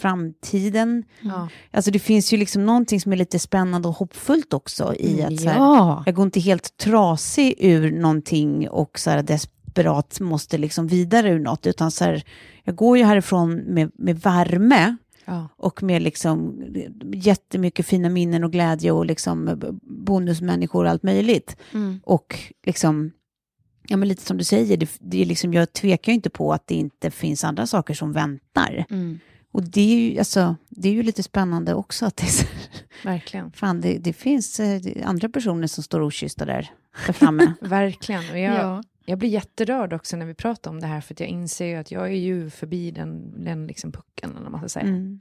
framtiden. 0.02 1.04
Ja. 1.20 1.48
Alltså 1.70 1.90
det 1.90 1.98
finns 1.98 2.32
ju 2.32 2.36
liksom 2.36 2.66
någonting 2.66 3.00
som 3.00 3.12
är 3.12 3.16
lite 3.16 3.38
spännande 3.38 3.88
och 3.88 3.94
hoppfullt 3.94 4.52
också 4.52 4.94
i 4.98 5.22
att 5.22 5.40
så 5.40 5.48
här, 5.48 5.56
ja. 5.56 6.02
jag 6.06 6.14
går 6.14 6.24
inte 6.24 6.40
helt 6.40 6.76
trasig 6.76 7.54
ur 7.58 7.90
någonting 7.92 8.68
och 8.68 8.98
så 8.98 9.10
här 9.10 9.22
desperat 9.22 10.20
måste 10.20 10.58
liksom 10.58 10.86
vidare 10.86 11.30
ur 11.30 11.40
något, 11.40 11.66
utan 11.66 11.90
så 11.90 12.04
här, 12.04 12.22
jag 12.64 12.74
går 12.74 12.98
ju 12.98 13.04
härifrån 13.04 13.54
med, 13.54 13.90
med 13.94 14.20
värme 14.20 14.96
Ja. 15.24 15.48
och 15.56 15.82
med 15.82 16.02
liksom 16.02 16.64
jättemycket 17.14 17.86
fina 17.86 18.08
minnen 18.08 18.44
och 18.44 18.52
glädje 18.52 18.92
och 18.92 19.06
liksom 19.06 19.60
bonusmänniskor 19.82 20.84
och 20.84 20.90
allt 20.90 21.02
möjligt. 21.02 21.56
Mm. 21.74 22.00
Och 22.04 22.38
liksom, 22.66 23.10
ja 23.88 23.96
men 23.96 24.08
lite 24.08 24.22
som 24.22 24.36
du 24.36 24.44
säger, 24.44 24.76
det, 24.76 24.90
det 25.00 25.22
är 25.22 25.26
liksom, 25.26 25.54
jag 25.54 25.72
tvekar 25.72 26.12
ju 26.12 26.14
inte 26.14 26.30
på 26.30 26.52
att 26.52 26.66
det 26.66 26.74
inte 26.74 27.10
finns 27.10 27.44
andra 27.44 27.66
saker 27.66 27.94
som 27.94 28.12
väntar. 28.12 28.84
Mm. 28.90 29.18
Och 29.52 29.62
det 29.62 29.80
är 29.80 30.10
ju, 30.10 30.18
alltså, 30.18 30.56
det 30.68 30.88
är 30.88 30.92
ju 30.92 31.02
lite 31.02 31.22
spännande 31.22 31.74
också 31.74 32.06
att 32.06 32.16
det, 32.16 32.26
är 32.26 32.48
Verkligen. 33.04 33.52
fan, 33.52 33.80
det, 33.80 33.98
det 33.98 34.12
finns 34.12 34.60
eh, 34.60 34.80
det 34.80 35.02
andra 35.02 35.28
personer 35.28 35.66
som 35.66 35.84
står 35.84 36.02
okyssta 36.06 36.44
där, 36.44 36.70
där 37.06 37.12
framme. 37.12 37.52
Verkligen. 37.60 38.30
Och 38.30 38.38
jag, 38.38 38.54
Ja. 38.54 38.82
jag 39.04 39.18
blir 39.18 39.28
jätterörd 39.28 39.92
också 39.92 40.16
när 40.16 40.26
vi 40.26 40.34
pratar 40.34 40.70
om 40.70 40.80
det 40.80 40.86
här, 40.86 41.00
för 41.00 41.14
att 41.14 41.20
jag 41.20 41.28
inser 41.28 41.66
ju 41.66 41.74
att 41.74 41.90
jag 41.90 42.06
är 42.06 42.16
ju 42.16 42.50
förbi 42.50 42.90
den, 42.90 43.44
den 43.44 43.66
liksom 43.66 43.92
pucken, 43.92 44.30
eller 44.30 44.42
vad 44.42 44.50
man 44.50 44.60
ska 44.60 44.68
säga. 44.68 44.86
Mm. 44.86 45.20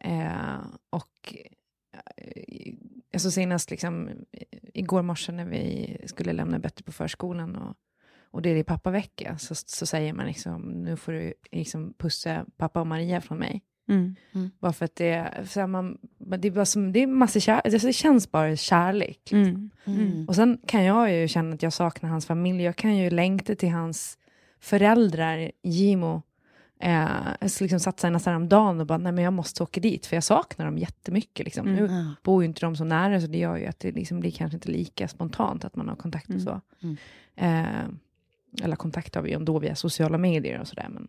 Eh, 0.00 0.60
och 0.90 1.34
eh, 2.16 2.72
alltså 3.12 3.30
senast 3.30 3.70
liksom, 3.70 4.08
igår 4.74 5.02
morse 5.02 5.32
när 5.32 5.44
vi 5.44 5.96
skulle 6.06 6.32
lämna 6.32 6.58
Bättre 6.58 6.82
på 6.84 6.92
förskolan 6.92 7.56
och, 7.56 7.76
och 8.30 8.42
det 8.42 8.50
är 8.50 8.62
pappavecka, 8.62 9.38
så, 9.38 9.54
så 9.54 9.86
säger 9.86 10.12
man 10.12 10.26
liksom, 10.26 10.62
nu 10.62 10.96
får 10.96 11.12
du 11.12 11.34
liksom 11.52 11.94
pussa 11.98 12.44
pappa 12.56 12.80
och 12.80 12.86
Maria 12.86 13.20
från 13.20 13.38
mig. 13.38 13.62
Mm. 13.88 14.16
Bara 14.60 14.72
för 14.72 14.84
att 14.84 14.96
det, 14.96 15.08
är- 15.08 15.44
så 15.44 15.60
här, 15.60 15.66
man, 15.66 15.98
det 16.18 16.48
är 16.48 16.52
bara 16.52 16.64
som, 16.64 16.92
det 16.92 17.02
är 17.02 17.06
massor 17.06 17.40
kär, 17.40 17.60
alltså 17.64 17.86
det 17.86 17.92
känns 17.92 18.30
bara 18.30 18.56
kärlek. 18.56 19.20
liksom. 19.30 19.70
Mm. 19.84 20.00
Mm. 20.00 20.28
Och 20.28 20.34
sen 20.34 20.58
kan 20.66 20.84
jag 20.84 21.12
ju 21.14 21.28
känna 21.28 21.54
att 21.54 21.62
jag 21.62 21.72
saknar 21.72 22.10
hans 22.10 22.26
familj. 22.26 22.62
Jag 22.62 22.76
kan 22.76 22.96
ju 22.96 23.10
längta 23.10 23.54
till 23.54 23.70
hans 23.70 24.18
föräldrar, 24.60 25.50
Gimo. 25.62 26.22
Eh, 26.80 27.08
jag 27.40 27.50
skulle 27.50 27.64
liksom 27.66 27.80
satt 27.80 28.00
sig 28.00 28.10
nästan 28.10 28.30
häromdagen 28.32 28.80
och 28.80 28.86
bara, 28.86 28.98
nej 28.98 29.12
men 29.12 29.24
jag 29.24 29.32
måste 29.32 29.62
åka 29.62 29.80
dit, 29.80 30.06
för 30.06 30.16
jag 30.16 30.24
saknar 30.24 30.66
dem 30.66 30.78
jättemycket. 30.78 31.44
Liksom. 31.44 31.66
Nu 31.74 31.86
Ja. 31.86 32.14
bor 32.22 32.42
ju 32.42 32.48
inte 32.48 32.60
de 32.60 32.76
så 32.76 32.84
nära, 32.84 33.20
så 33.20 33.26
det 33.26 33.38
gör 33.38 33.56
ju 33.56 33.66
att 33.66 33.78
det 33.80 33.92
liksom 33.92 34.20
blir 34.20 34.30
kanske 34.30 34.56
inte 34.56 34.70
lika 34.70 35.08
spontant 35.08 35.64
att 35.64 35.76
man 35.76 35.88
har 35.88 35.96
kontakt 35.96 36.30
och 36.34 36.40
så. 36.40 36.60
Mm. 36.82 36.96
Eh, 37.36 37.88
eller 38.62 38.76
kontakt 38.76 39.14
har 39.14 39.22
vi 39.22 39.32
ändå 39.32 39.58
via 39.58 39.74
sociala 39.74 40.18
medier 40.18 40.60
och 40.60 40.68
sådär. 40.68 40.86
Men, 40.90 41.08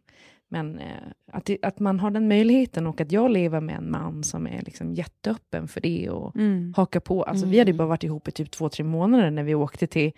men 0.50 0.80
eh, 0.80 0.86
att, 1.32 1.46
det, 1.46 1.58
att 1.62 1.80
man 1.80 2.00
har 2.00 2.12
den 2.12 2.28
möjligheten 2.28 2.88
och 2.88 3.02
att 3.02 3.12
jag 3.12 3.32
lever 3.32 3.62
med 3.62 3.76
en 3.76 3.92
man 3.92 4.24
som 4.24 4.48
är 4.48 4.62
liksom 4.62 4.94
jätteöppen 4.94 5.68
för 5.68 5.82
det 5.82 6.10
och 6.10 6.36
Mm. 6.36 6.74
haka 6.78 7.00
på. 7.02 7.24
Alltså, 7.24 7.46
Vi 7.46 7.60
hade 7.60 7.72
ju 7.72 7.78
bara 7.78 7.88
varit 7.88 8.04
ihop 8.04 8.28
i 8.28 8.32
typ 8.32 8.52
två, 8.52 8.70
tre 8.70 8.84
månader 8.86 9.32
när 9.32 9.44
vi 9.44 9.56
åkte 9.56 9.88
till 9.88 10.12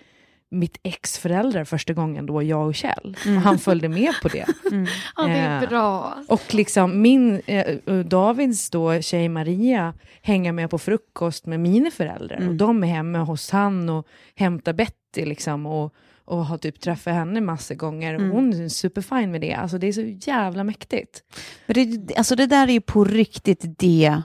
mitt 0.53 0.77
ex 0.83 1.17
föräldrar 1.19 1.63
första 1.63 1.93
gången, 1.93 2.25
då 2.25 2.43
jag 2.43 2.67
och 2.67 2.75
Kjell. 2.75 3.17
Och 3.25 3.41
han 3.41 3.59
följde 3.59 3.89
med 3.89 4.13
på 4.21 4.27
det. 4.27 4.45
ja, 5.15 5.23
det 5.27 5.31
är 5.31 5.63
Eh, 5.63 5.69
bra. 5.69 6.13
Och 6.29 6.53
liksom 6.53 7.01
min, 7.01 7.41
eh, 7.45 7.95
Davids 8.05 8.69
då, 8.69 9.01
tjej 9.01 9.29
Maria, 9.29 9.93
hänger 10.21 10.51
med 10.51 10.69
på 10.69 10.77
frukost 10.77 11.45
med 11.45 11.59
mina 11.59 11.91
föräldrar. 11.91 12.47
Och 12.49 12.55
de 12.55 12.83
är 12.83 12.87
hemma 12.87 13.19
hos 13.19 13.51
han 13.51 13.89
och 13.89 14.07
hämtar 14.35 14.73
Betty 14.73 15.25
liksom. 15.25 15.65
Och, 15.65 15.93
och 16.31 16.45
har 16.45 16.57
typ 16.57 16.79
träffat 16.79 17.13
henne 17.13 17.41
massor 17.41 17.75
gånger. 17.75 18.13
Och 18.15 18.21
hon 18.21 18.53
är 18.53 18.69
superfine 18.69 19.27
med 19.27 19.41
det. 19.41 19.53
Alltså 19.53 19.77
det 19.77 19.87
är 19.87 19.93
så 19.93 20.29
jävla 20.31 20.63
mäktigt. 20.63 21.23
Men 21.65 21.73
det, 21.73 22.15
alltså 22.17 22.35
det 22.35 22.45
där 22.45 22.67
är 22.67 22.71
ju 22.71 22.81
på 22.81 23.03
riktigt 23.03 23.79
det 23.79 24.21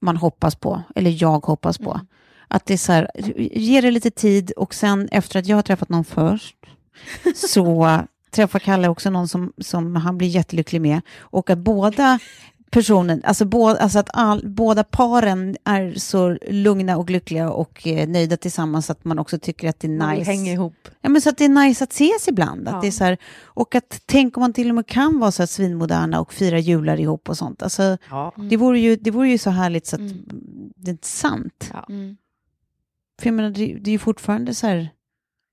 man 0.00 0.16
hoppas 0.16 0.54
på, 0.54 0.82
eller 0.94 1.22
jag 1.22 1.46
hoppas 1.46 1.78
på. 1.78 2.00
Att 2.48 2.66
det 2.66 2.74
är 2.74 2.78
så 2.78 2.92
här, 2.92 3.10
ge 3.36 3.80
det 3.80 3.90
lite 3.90 4.10
tid 4.10 4.50
och 4.50 4.74
sen 4.74 5.08
efter 5.12 5.38
att 5.38 5.46
jag 5.46 5.56
har 5.56 5.62
träffat 5.62 5.88
någon 5.88 6.04
först, 6.04 6.56
så 7.34 7.98
träffar 8.30 8.58
Kalle 8.58 8.88
också 8.88 9.10
någon 9.10 9.28
som, 9.28 9.52
som 9.58 9.96
han 9.96 10.18
blir 10.18 10.28
jättelycklig 10.28 10.80
med. 10.80 11.00
Och 11.18 11.50
att 11.50 11.58
båda 11.58 12.18
personen, 12.70 13.20
alltså, 13.24 13.44
bo, 13.44 13.66
alltså 13.66 13.98
att 13.98 14.08
all, 14.12 14.48
båda 14.48 14.84
paren 14.84 15.56
är 15.64 15.94
så 15.94 16.38
lugna 16.50 16.96
och 16.96 17.10
lyckliga 17.10 17.50
och 17.50 17.86
eh, 17.86 18.08
nöjda 18.08 18.36
tillsammans 18.36 18.90
att 18.90 19.04
man 19.04 19.18
också 19.18 19.38
tycker 19.38 19.68
att 19.68 19.80
det 19.80 19.86
är 19.86 19.90
Man 19.98 20.14
nice. 20.18 20.30
hänga 20.30 20.52
ihop. 20.52 20.74
Ja, 21.00 21.08
men 21.08 21.22
så 21.22 21.28
att 21.28 21.38
det 21.38 21.44
är 21.44 21.48
nice 21.48 21.84
att 21.84 21.92
ses 21.92 22.28
ibland. 22.28 22.68
Att 22.68 22.74
Ja. 22.74 22.80
det 22.80 22.86
är 22.86 22.90
så 22.90 23.04
här, 23.04 23.18
och 23.44 23.74
att 23.74 24.02
tänk 24.06 24.36
om 24.36 24.40
man 24.40 24.52
till 24.52 24.68
och 24.68 24.74
med 24.74 24.86
kan 24.86 25.18
vara 25.18 25.32
så 25.32 25.42
här 25.42 25.46
svinmoderna 25.46 26.20
och 26.20 26.32
fira 26.32 26.58
jular 26.58 27.00
ihop 27.00 27.28
och 27.28 27.36
sånt. 27.38 27.62
Alltså, 27.62 27.96
Ja. 28.10 28.32
det, 28.50 28.56
vore 28.56 28.80
ju, 28.80 28.96
det 28.96 29.10
vore 29.10 29.28
ju 29.28 29.38
så 29.38 29.50
härligt 29.50 29.86
så 29.86 29.96
att 29.96 30.02
det 30.76 30.90
är 30.90 30.92
inte 30.92 31.08
sant. 31.08 31.70
Ja. 31.72 31.86
Mm. 31.88 32.16
För 33.20 33.26
jag 33.26 33.34
menar, 33.34 33.50
det, 33.50 33.66
det 33.80 33.90
är 33.90 33.92
ju 33.92 33.98
fortfarande 33.98 34.54
så 34.54 34.66
här, 34.66 34.88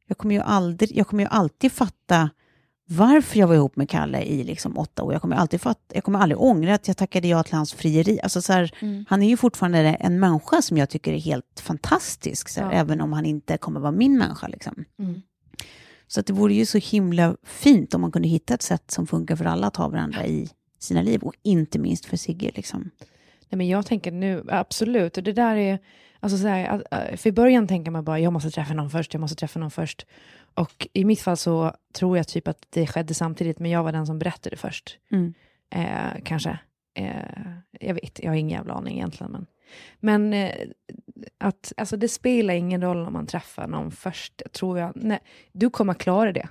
jag 0.07 0.17
kommer 0.17 0.35
ju, 0.35 0.41
aldrig, 0.41 0.97
jag 0.97 1.07
kommer 1.07 1.23
ju 1.23 1.29
alltid 1.29 1.71
fatta 1.71 2.29
varför 2.85 3.39
jag 3.39 3.47
var 3.47 3.55
ihop 3.55 3.75
med 3.75 3.89
Kalle 3.89 4.21
i 4.21 4.43
liksom 4.43 4.77
åtta 4.77 5.03
år. 5.03 5.13
Jag 5.13 5.21
kommer, 5.21 5.35
alltid 5.35 5.61
fatta, 5.61 5.95
jag 5.95 6.03
kommer 6.03 6.19
aldrig 6.19 6.41
ångra 6.41 6.75
att 6.75 6.87
jag 6.87 6.97
tackade 6.97 7.27
ja 7.27 7.43
till 7.43 7.53
hans 7.55 7.73
frieri. 7.73 8.19
Alltså 8.23 8.41
så 8.41 8.53
här, 8.53 8.71
Han 9.09 9.23
är 9.23 9.29
ju 9.29 9.37
fortfarande 9.37 9.79
en 9.79 10.19
människa 10.19 10.61
som 10.61 10.77
jag 10.77 10.89
tycker 10.89 11.13
är 11.13 11.17
helt 11.19 11.59
fantastisk, 11.59 12.49
så 12.49 12.61
här, 12.61 12.71
Ja. 12.71 12.77
även 12.77 13.01
om 13.01 13.13
han 13.13 13.25
inte 13.25 13.57
kommer 13.57 13.79
vara 13.79 13.91
min 13.91 14.17
människa. 14.17 14.47
Liksom. 14.47 14.85
Mm. 14.99 15.21
Så 16.07 16.19
att 16.19 16.25
det 16.25 16.33
vore 16.33 16.53
ju 16.53 16.65
så 16.65 16.77
himla 16.77 17.35
fint 17.43 17.93
om 17.93 18.01
man 18.01 18.11
kunde 18.11 18.27
hitta 18.27 18.53
ett 18.53 18.61
sätt 18.61 18.91
som 18.91 19.07
funkar 19.07 19.35
för 19.35 19.45
alla 19.45 19.67
att 19.67 19.75
ha 19.75 19.87
varandra 19.87 20.25
i 20.25 20.49
sina 20.79 21.01
liv. 21.01 21.21
Och 21.23 21.33
inte 21.43 21.79
minst 21.79 22.05
för 22.05 22.17
Sigge. 22.17 22.51
Liksom. 22.55 22.89
Nej, 23.49 23.57
men 23.57 23.67
jag 23.67 23.85
tänker 23.85 24.11
nu, 24.11 24.43
absolut. 24.49 25.17
Och 25.17 25.23
det 25.23 25.33
där 25.33 25.55
är, 25.55 25.79
alltså 26.19 26.37
så 26.37 26.47
här, 26.47 26.83
äh, 26.91 27.15
för 27.17 27.29
i 27.29 27.31
början 27.31 27.67
tänker 27.67 27.91
man 27.91 28.03
bara, 28.03 28.19
jag 28.19 28.33
måste 28.33 28.51
träffa 28.51 28.73
någon 28.73 28.89
först, 28.89 29.13
jag 29.13 29.21
måste 29.21 29.35
träffa 29.35 29.59
någon 29.59 29.71
först. 29.71 30.05
Och 30.53 30.87
i 30.93 31.05
mitt 31.05 31.21
fall 31.21 31.37
så 31.37 31.75
tror 31.93 32.17
jag 32.17 32.27
typ 32.27 32.47
att 32.47 32.65
det 32.69 32.87
skedde 32.87 33.13
samtidigt, 33.13 33.59
men 33.59 33.71
jag 33.71 33.83
var 33.83 33.91
den 33.91 34.05
som 34.05 34.19
berättade 34.19 34.55
först. 34.57 34.99
Mm. 35.11 35.33
Eh, 35.69 36.21
kanske. 36.23 36.59
Eh, 36.95 37.07
jag 37.79 37.93
vet, 37.93 38.19
jag 38.23 38.31
har 38.31 38.35
ingen 38.35 38.57
jävla 38.57 38.73
aning 38.73 38.97
egentligen. 38.97 39.31
Men, 39.31 39.45
men 39.99 40.33
eh, 40.33 40.67
att, 41.37 41.73
alltså 41.77 41.97
det 41.97 42.07
spelar 42.07 42.53
ingen 42.53 42.81
roll 42.81 43.07
om 43.07 43.13
man 43.13 43.27
träffar 43.27 43.67
någon 43.67 43.91
först, 43.91 44.41
tror 44.51 44.79
jag. 44.79 44.91
Nej, 44.95 45.19
du 45.51 45.69
kommer 45.69 45.93
klara 45.93 46.31
det. 46.31 46.47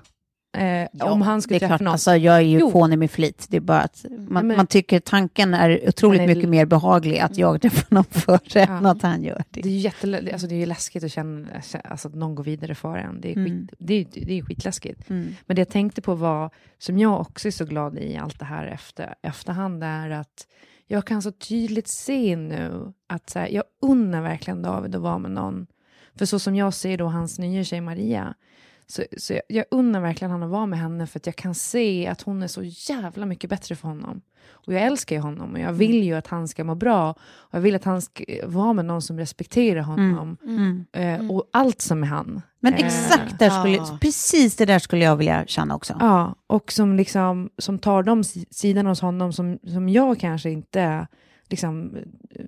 Eh, 0.55 0.89
om 1.01 1.23
han 1.23 1.43
skulle 1.43 1.59
träffa 1.59 1.69
klart, 1.69 1.81
någon. 1.81 1.93
alltså, 1.93 2.17
jag 2.17 2.37
är 2.37 2.41
ju 2.41 2.59
Jo. 2.59 2.71
fånig 2.71 2.99
med 2.99 3.11
flit. 3.11 3.47
Det 3.49 3.57
är 3.57 3.61
bara 3.61 3.81
att 3.81 4.05
man, 4.29 4.47
men- 4.47 4.57
man 4.57 4.67
tycker 4.67 5.01
tanken 5.01 5.55
är 5.55 5.89
otroligt 5.89 6.21
är- 6.21 6.27
mycket 6.27 6.49
mer 6.49 6.67
behaglig 6.67 7.19
att 7.19 7.37
jag 7.39 7.63
träffar 7.63 7.87
någon 7.95 8.05
före 8.11 8.39
Ja. 8.55 8.61
än 8.61 8.87
att 8.87 9.03
han 9.03 9.23
gör 9.23 9.45
det. 9.51 9.61
Det 9.63 9.69
är 9.69 9.73
ju 10.25 10.33
alltså 10.33 10.47
det 10.47 10.63
är 10.63 10.67
läskigt 10.67 11.05
att 11.05 11.13
känna 11.13 11.49
alltså 11.85 12.09
att 12.09 12.15
någon 12.15 12.35
går 12.35 12.45
vidare 12.45 12.75
före 12.75 13.01
en. 13.01 13.21
Det 13.21 13.29
är, 13.33 13.37
Mm. 13.37 13.47
skit, 13.69 13.75
det 13.79 13.95
är, 13.95 14.07
det 14.27 14.39
är 14.39 14.43
skitläskigt. 14.43 15.11
Mm. 15.11 15.35
Men 15.47 15.57
det 15.57 15.61
jag 15.61 15.69
tänkte 15.69 16.03
på 16.03 16.15
var, 16.15 16.51
som 16.79 16.99
jag 16.99 17.21
också 17.21 17.49
är 17.49 17.53
så 17.53 17.65
glad 17.65 17.99
i 17.99 18.17
allt 18.17 18.39
det 18.39 18.45
här 18.45 18.67
efter, 18.67 19.15
efterhand, 19.23 19.85
är 19.85 20.11
att 20.11 20.47
jag 20.87 21.05
kan 21.07 21.23
så 21.23 21.31
tydligt 21.33 21.89
se 21.89 22.37
nu 22.37 22.93
att 23.07 23.31
så 23.31 23.39
här, 23.39 23.49
jag 23.49 23.65
unnar 23.83 24.23
verkligen 24.23 24.63
David 24.63 24.95
att 24.95 25.03
vara 25.03 25.19
med 25.19 25.31
någon. 25.31 25.67
För 26.15 26.27
så 26.27 26.39
som 26.39 26.57
jag 26.57 26.75
ser 26.75 26.99
då 26.99 27.07
hans 27.07 27.39
nya 27.39 27.65
tjej 27.65 27.81
Maria, 27.81 28.35
så, 28.87 29.03
så 29.17 29.33
jag, 29.33 29.43
jag 29.49 29.65
unnar 29.71 30.01
verkligen 30.01 30.31
han 30.31 30.43
att 30.43 30.51
vara 30.51 30.67
med 30.67 30.79
henne 30.79 31.07
för 31.07 31.19
att 31.19 31.27
jag 31.27 31.37
kan 31.37 31.55
se 31.55 32.07
att 32.07 32.23
hon 32.23 32.43
är 32.43 32.47
så 32.49 32.63
jävla 32.63 33.27
mycket 33.27 33.51
bättre 33.51 33.77
för 33.77 33.89
honom. 33.89 34.21
Och 34.51 34.73
jag 34.75 34.83
älskar 34.83 35.17
ju 35.17 35.23
honom 35.23 35.53
och 35.53 35.59
jag 35.61 35.73
vill 35.73 36.03
ju 36.05 36.15
att 36.15 36.27
han 36.27 36.49
ska 36.49 36.65
må 36.65 36.75
bra. 36.75 37.11
Och 37.11 37.55
jag 37.55 37.61
vill 37.61 37.75
att 37.75 37.85
han 37.85 38.03
ska 38.03 38.25
vara 38.45 38.73
med 38.73 38.85
någon 38.85 39.03
som 39.03 39.19
respekterar 39.19 39.81
honom. 39.81 40.37
Mm. 40.45 40.85
Eh, 40.93 41.31
och 41.31 41.45
allt 41.53 41.81
som 41.81 42.03
är 42.03 42.07
han. 42.07 42.43
Men 42.61 42.75
Eh, 42.75 42.87
exakt, 42.87 43.39
där 43.39 43.51
skulle, 43.51 43.77
ja. 43.77 43.99
precis 44.01 44.57
det 44.57 44.65
där 44.67 44.79
skulle 44.79 45.05
jag 45.05 45.17
vilja 45.17 45.45
känna 45.47 45.75
också. 45.75 45.97
Ja, 46.01 46.35
och 46.47 46.73
som, 46.73 46.97
liksom, 46.97 47.51
som 47.59 47.79
tar 47.79 48.03
de 48.03 48.23
si- 48.25 48.47
sidorna 48.51 48.89
hos 48.89 49.01
honom 49.01 49.33
som, 49.33 49.59
som 49.67 49.89
jag 49.89 50.19
kanske 50.21 50.51
inte 50.51 51.07
liksom, 51.49 51.97
eh, 52.31 52.45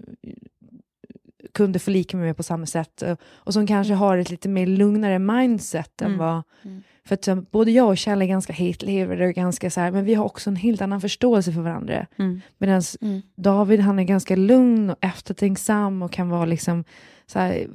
kunde 1.55 1.78
förlika 1.78 2.16
mig 2.16 2.26
med 2.26 2.36
på 2.36 2.42
samma 2.42 2.66
sätt. 2.66 3.02
Och, 3.02 3.18
och 3.22 3.52
som 3.52 3.66
kanske 3.66 3.94
har 3.94 4.18
ett 4.18 4.30
lite 4.30 4.48
mer 4.48 4.66
lugnare 4.66 5.18
mindset 5.18 6.02
än 6.02 6.07
Mm. 6.07 6.18
vad... 6.18 6.42
Mm. 6.64 6.82
För 7.07 7.14
att 7.14 7.28
um, 7.28 7.46
både 7.50 7.70
jag 7.70 7.88
och 7.88 7.96
Kjell 7.98 8.22
är 8.22 8.26
ganska 8.26 8.52
hetlevade 8.52 9.26
och 9.26 9.34
ganska 9.34 9.70
så 9.70 9.80
här, 9.80 9.90
men 9.90 10.05
vi 10.05 10.14
har 10.14 10.24
också 10.24 10.50
en 10.50 10.57
helt 10.57 10.82
annan 10.82 11.00
förståelse 11.00 11.52
för 11.52 11.61
varandra. 11.61 12.07
Mm. 12.18 12.40
Medan 12.59 12.82
Mm. 13.00 13.22
David, 13.36 13.80
han 13.80 13.98
är 13.98 14.05
ganska 14.05 14.36
lugn 14.36 14.90
och 14.90 14.96
eftertänksam 15.00 16.02
och 16.02 16.12
kan 16.12 16.28
vara 16.28 16.44
liksom 16.44 16.84
så 17.26 17.38
här, 17.38 17.66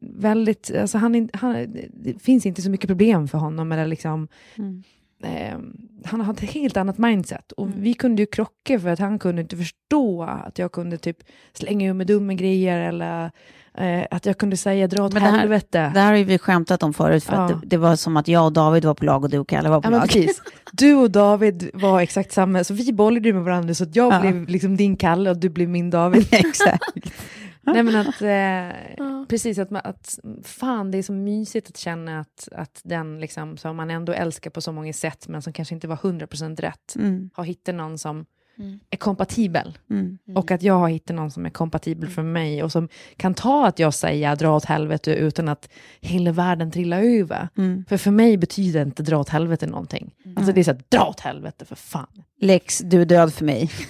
väldigt, 0.00 0.70
alltså 0.80 0.98
han, 0.98 1.28
han, 1.32 1.76
det 1.92 2.22
finns 2.22 2.46
inte 2.46 2.62
så 2.62 2.70
mycket 2.70 2.88
problem 2.88 3.28
för 3.28 3.38
honom 3.38 3.72
eller 3.72 3.86
liksom 3.86 4.28
Mm. 4.58 4.82
Eh, 5.22 5.58
han 6.04 6.20
har 6.20 6.32
ett 6.34 6.40
helt 6.40 6.76
annat 6.76 6.98
mindset. 6.98 7.52
Och 7.52 7.68
vi 7.76 7.94
kunde 7.94 8.22
ju 8.22 8.26
krocka 8.26 8.80
för 8.80 8.88
att 8.88 8.98
han 8.98 9.18
kunde 9.18 9.42
inte 9.42 9.56
förstå 9.56 10.22
att 10.22 10.58
jag 10.58 10.72
kunde 10.72 10.98
typ 10.98 11.16
slänga 11.52 11.88
ur 11.88 11.92
mig 11.94 12.06
dumma 12.06 12.34
grejer 12.34 12.78
eller 12.88 13.30
eh, 13.78 14.06
att 14.10 14.26
jag 14.26 14.38
kunde 14.38 14.56
säga 14.56 14.86
dra 14.86 15.04
åt 15.04 15.12
Men 15.12 15.22
det 15.22 15.28
här- 15.28 15.38
helvete. 15.38 15.90
Det 15.94 16.00
här 16.00 16.10
har 16.10 16.16
ju 16.18 16.24
vi 16.24 16.38
skämtat 16.38 16.82
om 16.82 16.94
förut, 16.94 17.24
för 17.24 17.32
att 17.32 17.50
Ja. 17.50 17.56
det, 17.56 17.66
det 17.66 17.76
var 17.76 17.96
som 17.96 18.16
att 18.16 18.28
jag 18.28 18.44
och 18.46 18.52
David 18.52 18.84
var 18.84 18.94
på 18.94 19.04
lag 19.04 19.24
och 19.24 19.30
du 19.30 19.38
och 19.38 19.48
Kalle 19.48 19.68
var 19.68 19.80
på 19.80 19.86
Ja, 19.86 19.90
lag. 19.90 20.02
precis. 20.02 20.42
Du 20.72 20.94
och 20.94 21.10
David 21.10 21.70
var 21.74 22.00
exakt 22.00 22.32
samma, 22.32 22.64
så 22.64 22.74
vi 22.74 22.92
bollade 22.92 23.28
ju 23.28 23.34
med 23.34 23.44
varandra 23.44 23.74
så 23.74 23.84
att 23.84 23.96
jag 23.96 24.12
Ja. 24.12 24.20
blev 24.20 24.48
liksom 24.48 24.76
din 24.76 24.96
Kalle 24.96 25.30
och 25.30 25.36
du 25.36 25.48
blev 25.48 25.68
min 25.68 25.90
David. 25.90 26.26
Exakt. 26.32 26.82
Nej 27.66 27.82
men 27.82 27.96
att, 27.96 28.22
eh, 28.22 29.24
precis 29.28 29.58
att, 29.58 29.70
man, 29.70 29.82
att 29.84 30.18
fan 30.42 30.90
det 30.90 30.98
är 30.98 31.02
så 31.02 31.12
mysigt 31.12 31.68
att 31.68 31.76
känna 31.76 32.20
att, 32.20 32.48
att 32.52 32.80
den 32.84 33.20
liksom, 33.20 33.56
som 33.56 33.76
man 33.76 33.90
ändå 33.90 34.12
älskar 34.12 34.50
på 34.50 34.60
så 34.60 34.72
många 34.72 34.92
sätt 34.92 35.28
men 35.28 35.42
som 35.42 35.52
kanske 35.52 35.74
inte 35.74 35.88
var 35.88 35.96
100% 35.96 36.60
rätt, 36.60 36.94
Mm. 36.96 37.30
har 37.34 37.44
hittat 37.44 37.74
någon 37.74 37.98
som 37.98 38.26
Mm. 38.58 38.80
är 38.90 38.96
kompatibel. 38.96 39.78
Mm. 39.90 40.18
Och 40.34 40.50
att 40.50 40.62
jag 40.62 40.74
har 40.78 40.88
hittat 40.88 41.16
någon 41.16 41.30
som 41.30 41.46
är 41.46 41.50
kompatibel 41.50 42.08
för 42.08 42.22
mig 42.22 42.62
och 42.62 42.72
som 42.72 42.88
kan 43.16 43.34
ta 43.34 43.66
att 43.66 43.78
jag 43.78 43.94
säger 43.94 44.36
dra 44.36 44.56
åt 44.56 44.64
helvete 44.64 45.14
utan 45.14 45.48
att 45.48 45.68
hela 46.00 46.32
världen 46.32 46.70
trillar 46.70 47.02
över. 47.02 47.48
Mm. 47.58 47.84
För 47.88 47.96
för 47.96 48.10
mig 48.10 48.36
betyder 48.36 48.82
inte 48.82 49.02
dra 49.02 49.18
åt 49.18 49.28
helvete 49.28 49.66
någonting. 49.66 50.14
Alltså 50.36 50.52
det 50.52 50.60
är 50.60 50.64
så 50.64 50.70
här, 50.72 50.80
dra 50.88 51.06
åt 51.06 51.20
helvete 51.20 51.64
för 51.64 51.74
fan. 51.76 52.22
Lex, 52.40 52.78
du 52.78 53.00
är 53.00 53.04
död 53.06 53.34
för 53.34 53.44
mig. 53.44 53.70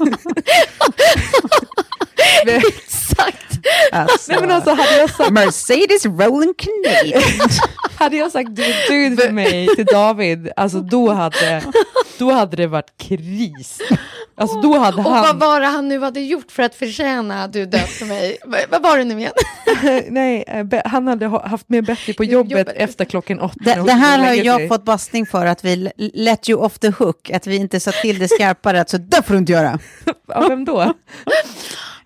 Exakt. 2.46 3.36
Alltså. 3.92 4.32
Nej 4.32 4.40
men 4.40 4.50
alltså 4.50 4.70
hade 4.70 4.96
jag 4.96 5.10
sagt, 5.10 5.30
Mercedes 5.30 6.04
Rolling 6.06 6.54
Canadian. 6.56 7.22
hade 7.98 8.16
jag 8.16 8.32
sagt 8.32 8.56
du 8.56 8.62
död 8.62 9.20
för 9.20 9.30
mig 9.32 9.68
till 9.76 9.84
David, 9.86 10.50
alltså 10.56 10.80
då 10.80 11.10
hade, 11.12 11.62
då 12.18 12.30
hade 12.32 12.56
det 12.56 12.66
varit 12.66 12.92
kris. 12.98 13.78
Alltså 14.36 14.60
då 14.60 14.78
hade 14.78 14.96
Och 14.96 15.04
vad 15.04 15.12
han... 15.12 15.38
var 15.38 15.60
det 15.60 15.66
han 15.66 15.88
nu 15.88 16.00
hade 16.00 16.20
gjort 16.20 16.52
för 16.52 16.62
att 16.62 16.74
förtjäna 16.74 17.44
att 17.44 17.52
du 17.52 17.66
död 17.66 17.88
för 17.88 18.06
mig? 18.06 18.38
vad, 18.70 18.82
var 18.82 18.98
det 18.98 19.04
nu 19.04 19.18
igen? 19.18 19.32
Nej, 20.08 20.44
eh, 20.46 20.80
han 20.84 21.06
hade 21.08 21.26
ha- 21.26 21.48
haft 21.48 21.68
mer 21.68 21.82
bättre 21.82 22.12
på 22.12 22.24
jobbet, 22.24 22.50
Jobbet. 22.58 22.68
efter 22.76 23.04
klockan 23.04 23.40
åtta. 23.40 23.54
Det, 23.60 23.74
det 23.74 23.92
här 23.92 24.18
har 24.18 24.34
jag 24.34 24.68
fått 24.68 24.84
bastning 24.84 25.26
för, 25.26 25.46
att 25.46 25.64
vi 25.64 25.90
let 26.14 26.48
you 26.48 26.60
off 26.64 26.78
the 26.78 26.90
hook, 26.90 27.30
att 27.30 27.46
vi 27.46 27.56
inte 27.56 27.80
sa 27.80 27.92
till 27.92 28.18
det 28.18 28.28
skarpare, 28.28 28.80
att 28.80 28.90
så 28.90 28.98
där 28.98 29.22
får 29.22 29.34
du 29.34 29.38
inte 29.38 29.52
göra. 29.52 29.78
Av 30.34 30.48
vem 30.48 30.64
då? 30.64 30.92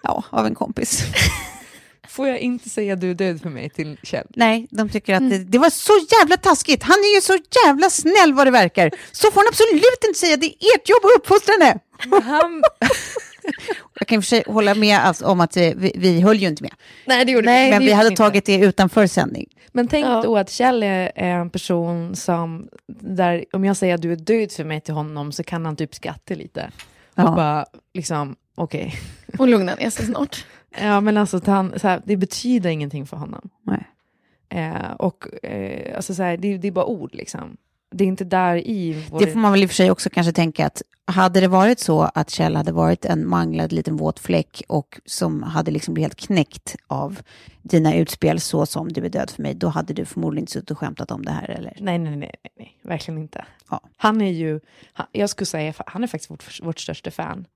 Ja, 0.05 0.24
av 0.30 0.46
en 0.46 0.55
kompis. 0.55 1.02
Får 2.09 2.28
jag 2.28 2.38
inte 2.38 2.68
säga 2.70 2.96
du 2.96 3.11
är 3.11 3.14
död 3.14 3.40
för 3.42 3.50
mig 3.50 3.70
till 3.70 3.96
Kjell? 4.02 4.26
Nej, 4.36 4.66
de 4.70 4.88
tycker 4.88 5.14
att 5.14 5.30
det, 5.30 5.38
det 5.38 5.59
var 5.59 5.70
så 5.70 5.92
jävla 6.20 6.36
taskigt. 6.36 6.82
Han 6.82 6.98
är 6.98 7.14
ju 7.14 7.20
så 7.20 7.38
jävla 7.66 7.90
snäll 7.90 8.34
vad 8.34 8.46
det 8.46 8.50
verkar. 8.50 8.90
Så 9.12 9.30
får 9.30 9.40
han 9.40 9.48
absolut 9.48 10.05
inte 10.09 10.18
säga. 10.18 10.36
Det 10.36 10.46
är 10.46 10.50
ert 10.76 10.88
jobb 10.88 11.00
att 11.05 11.18
uppfostra 11.18 11.52
henne. 11.52 11.78
Men 12.07 12.22
han, 12.22 12.62
Jag 13.98 14.09
kan 14.09 14.16
i 14.16 14.18
och 14.20 14.24
för 14.24 14.28
sig 14.28 14.44
hålla 14.46 14.74
med 14.74 14.98
alltså, 14.98 15.26
om 15.26 15.40
att 15.40 15.57
eh, 15.57 15.70
vi, 15.76 15.92
vi 15.96 16.20
höll 16.20 16.36
ju 16.36 16.48
inte 16.48 16.62
med. 16.62 16.72
Nej, 17.07 17.24
det 17.24 17.32
gjorde 17.32 17.46
Nej, 17.46 17.70
Men 17.70 17.80
det 17.80 17.86
vi 17.86 17.92
hade 17.92 18.09
inte. 18.09 18.22
tagit 18.22 18.44
det 18.46 18.57
utanför 18.59 19.07
sändning. 19.07 19.46
men 19.72 19.88
tänk 19.88 20.07
Ja. 20.07 20.22
då 20.24 20.36
att 20.38 20.50
Kjell 20.50 20.82
är 20.82 21.12
en 21.16 21.50
person 21.50 22.16
som, 22.16 22.68
där 23.00 23.44
om 23.52 23.64
jag 23.64 23.76
säger 23.76 23.94
att 23.94 24.02
du 24.02 24.12
är 24.12 24.16
död 24.16 24.52
för 24.52 24.64
mig 24.64 24.80
till 24.80 24.94
honom 24.94 25.32
så 25.32 25.42
kan 25.42 25.64
han 25.64 25.76
typ 25.76 25.94
skratta 25.94 26.34
lite. 26.34 26.70
Ja. 27.14 27.28
Och 27.28 27.34
bara, 27.36 27.66
liksom, 27.94 28.36
okej. 28.55 28.94
vi. 29.26 29.38
Och 29.38 29.48
lugna 29.48 29.74
ner 29.74 29.90
sig 29.90 30.07
snart. 30.07 30.46
Ja, 30.80 31.00
men 31.00 31.16
alltså, 31.16 31.36
att 31.36 31.46
han, 31.46 31.78
så 31.78 31.88
här, 31.88 32.02
det 32.05 32.16
betyder 32.16 32.70
ingenting 32.70 33.07
för 33.07 33.16
honom. 33.16 33.50
Nej. 33.62 33.86
Eh, 34.48 34.92
och 34.92 35.44
eh, 35.44 35.96
alltså, 35.96 36.14
så 36.14 36.22
här, 36.22 36.36
det, 36.36 36.59
det 36.59 36.68
är 36.68 36.72
bara 36.72 36.84
ord 36.84 37.14
liksom. 37.14 37.57
Det 37.90 38.05
är 38.05 38.09
inte 38.09 38.24
där 38.24 38.57
i 38.57 39.05
vår... 39.11 39.20
Det 39.20 39.26
får 39.26 39.38
man 39.38 39.52
väl 39.52 39.62
i 39.62 39.66
och 39.66 39.70
för 39.70 39.74
sig 39.74 39.90
också 39.90 40.11
kanske 40.11 40.32
tänka 40.32 40.66
att 40.66 40.82
hade 41.07 41.40
det 41.40 41.48
varit 41.48 41.78
så 41.78 42.02
att 42.14 42.30
Kjell 42.30 42.57
hade 42.57 42.72
varit 42.72 43.05
en 43.05 43.28
manglad 43.28 43.72
liten 43.72 43.96
våt 43.96 44.18
fläck 44.18 44.62
och 44.68 45.00
som 45.05 45.42
hade 45.42 45.70
liksom 45.70 45.94
blivit 45.94 46.05
helt 46.05 46.26
knäckt 46.26 46.76
av 46.86 47.20
dina 47.62 47.94
utspel 47.94 48.40
så 48.40 48.66
som 48.66 48.92
du 48.92 49.05
är 49.05 49.09
död 49.09 49.30
för 49.30 49.42
mig, 49.42 49.55
då 49.55 49.68
hade 49.68 49.94
du 49.94 50.05
förmodligen 50.05 50.42
inte 50.42 50.52
suttit 50.52 50.70
och 50.70 50.78
skämtat 50.78 51.11
om 51.11 51.24
det 51.24 51.30
här 51.30 51.50
eller? 51.50 51.76
Nej, 51.80 51.98
nej, 51.98 52.16
nej, 52.16 52.30
nej, 52.42 52.52
nej, 52.59 52.78
verkligen 52.82 53.20
inte. 53.20 53.44
Ja. 53.70 53.80
Han 53.96 54.20
är 54.20 54.32
ju, 54.32 54.61
han, 54.92 55.07
jag 55.12 55.30
skulle 55.30 55.46
säga, 55.46 55.74
han 55.86 56.02
är 56.02 56.07
faktiskt 56.07 56.30
vårt, 56.30 56.62
vårt 56.62 56.80
största 56.80 57.11
fan. 57.11 57.46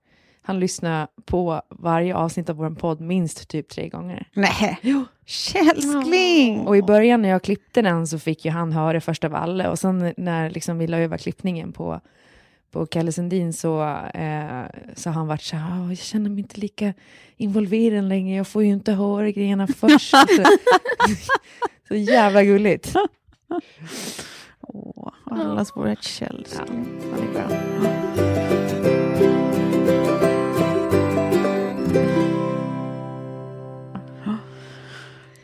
Han 0.49 0.61
lyssnar 0.61 1.09
på 1.25 1.63
varje 1.71 2.15
avsnitt 2.15 2.51
av 2.51 2.57
vår 2.57 2.71
podd 2.71 3.01
minst 3.01 3.49
typ 3.49 3.69
tre 3.69 3.89
gånger. 3.89 4.29
Nej, 4.33 4.79
Kjellskling! 5.27 6.67
Och 6.67 6.77
i 6.77 6.83
början 6.83 7.23
när 7.23 7.29
jag 7.29 7.43
klippte 7.43 7.83
den 7.83 8.07
så 8.07 8.19
fick 8.19 8.45
ju 8.45 8.51
han 8.51 8.73
höra 8.73 9.01
först 9.01 9.25
av 9.25 9.35
alla 9.35 9.71
och 9.71 9.79
sen 9.79 10.15
när 10.17 10.51
liksom 10.51 10.79
vi 10.79 10.87
la 10.87 10.99
över 10.99 11.19
klippningen 11.19 11.73
på, 11.73 12.01
på 12.71 12.87
Kalle 12.87 13.13
Sundin 13.13 13.53
så, 13.53 13.83
eh, 14.15 14.63
så 14.97 15.11
har 15.11 15.15
han 15.15 15.27
varit 15.27 15.43
så 15.43 15.57
här, 15.57 15.81
"Åh, 15.83 15.89
jag 15.89 15.99
känner 15.99 16.31
mig 16.31 16.39
inte 16.39 16.61
lika 16.61 16.95
involverad 17.37 18.05
längre, 18.05 18.37
jag 18.37 18.49
får 18.49 18.63
ju 18.65 18.69
inte 18.69 18.93
höra 18.93 19.31
grejerna 19.31 19.67
först. 19.77 20.15
så 21.89 21.95
jävla 21.95 22.45
gulligt. 22.45 22.95
Åh, 24.61 25.13
allas 25.25 25.77
vårt 25.77 26.03
Kjellskling. 26.05 26.87
Han 27.13 28.08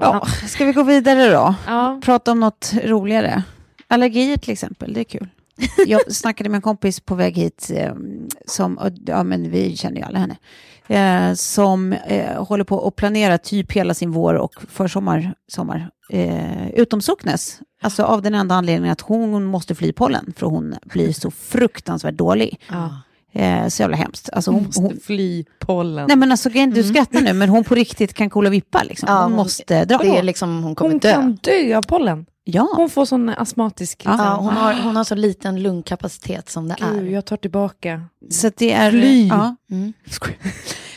Ja, 0.05 0.26
ska 0.48 0.64
vi 0.64 0.72
gå 0.72 0.82
vidare 0.82 1.32
då? 1.32 1.55
Ja. 1.66 2.00
Prata 2.05 2.32
om 2.32 2.40
något 2.40 2.72
roligare. 2.84 3.42
Allergier 3.88 4.36
till 4.36 4.52
exempel, 4.52 4.92
det 4.92 5.00
är 5.00 5.05
kul. 5.05 5.28
Jag 5.86 6.00
snackade 6.12 6.50
med 6.50 6.59
en 6.59 6.62
kompis 6.62 7.00
på 7.00 7.14
väg 7.14 7.36
hit, 7.36 7.70
eh, 7.74 7.94
som, 8.46 8.80
ja 9.07 9.22
men 9.22 9.50
vi 9.50 9.76
känner 9.76 9.96
ju 9.96 10.02
alla 10.02 10.18
henne, 10.18 10.36
eh, 10.88 11.34
som 11.34 11.92
eh, 11.92 12.44
håller 12.44 12.64
på 12.64 12.88
att 12.88 12.96
planera 12.96 13.38
typ 13.38 13.72
hela 13.72 13.94
sin 13.94 14.11
vår 14.11 14.34
och 14.34 14.55
försommar, 14.68 15.34
sommar, 15.48 15.90
eh, 16.11 16.68
utom 16.70 17.00
Socknes. 17.00 17.61
Alltså 17.82 18.02
av 18.02 18.22
den 18.22 18.34
enda 18.34 18.55
anledningen 18.55 18.92
att 18.92 19.00
hon 19.00 19.44
måste 19.44 19.74
fly 19.74 19.92
pollen, 19.92 20.32
för 20.36 20.46
hon 20.46 20.74
blir 20.84 21.12
så 21.12 21.30
fruktansvärt 21.30 22.14
dålig. 22.14 22.61
Ja. 22.68 22.98
Eh, 23.35 23.68
så 23.68 23.82
jävla 23.82 23.97
hemskt. 23.97 24.28
Alltså 24.32 24.51
hon, 24.51 24.62
Måste 24.64 24.80
hon, 24.82 24.99
fly 25.05 25.45
pollen. 25.59 26.05
nej 26.09 26.16
men 26.16 26.30
alltså 26.30 26.49
du 26.49 26.82
skrattar 26.82 27.20
nu, 27.20 27.32
men 27.32 27.49
hon 27.49 27.64
på 27.64 27.74
riktigt 27.74 28.14
kan 28.14 28.30
kolla 28.30 28.51
vippa 28.51 28.82
liksom. 28.82 29.07
Ja, 29.09 29.14
hon, 29.14 29.22
hon- 29.22 29.32
måste 29.32 29.85
dra. 29.85 29.99
Det 29.99 30.18
är 30.18 30.22
liksom, 30.22 30.62
hon 30.62 30.74
kommer 30.74 30.91
hon 30.91 30.99
dö. 30.99 31.12
kan 31.12 31.39
dö 31.43 31.76
av 31.76 31.82
pollen. 31.82 32.26
Ja. 32.47 32.68
Hon 32.76 32.91
får 32.91 33.05
sån 33.05 33.28
astmatisk... 33.28 34.03
Ja, 34.05 34.11
Liksom. 34.11 34.26
Ja, 34.26 34.35
hon, 34.37 34.55
har, 34.55 34.74
hon 34.82 34.97
har 34.97 35.05
så 35.05 35.14
liten 35.14 35.62
lungkapacitet 35.62 36.51
som 36.51 36.68
det 36.68 36.76
Gud, 36.93 37.07
är. 37.09 37.11
jag 37.11 37.24
tar 37.24 37.37
tillbaka. 37.37 38.03
Så 38.30 38.51
det 38.57 38.72
är... 38.72 38.91
Fly. 38.91 39.26
Ja. 39.28 39.57
Mm. 39.70 39.93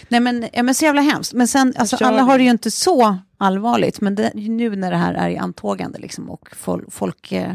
Nej 0.10 0.20
men, 0.20 0.48
ja, 0.54 0.64
men 0.64 0.76
så 0.76 0.86
jävla 0.86 1.02
hemskt. 1.02 1.34
Men 1.34 1.48
sen, 1.48 1.74
alltså, 1.78 1.96
alla 2.06 2.22
har 2.22 2.38
det 2.38 2.44
ju 2.44 2.50
inte 2.50 2.72
så 2.72 3.18
allvarligt. 3.38 4.02
Men 4.02 4.16
det, 4.16 4.32
nu 4.36 4.76
när 4.76 4.92
det 4.92 4.98
här 4.98 5.14
är 5.14 5.30
i 5.30 5.38
antågande 5.38 6.00
liksom, 6.00 6.30
och 6.30 6.50
folk, 6.56 6.94
folk 6.94 7.32
eh, 7.32 7.52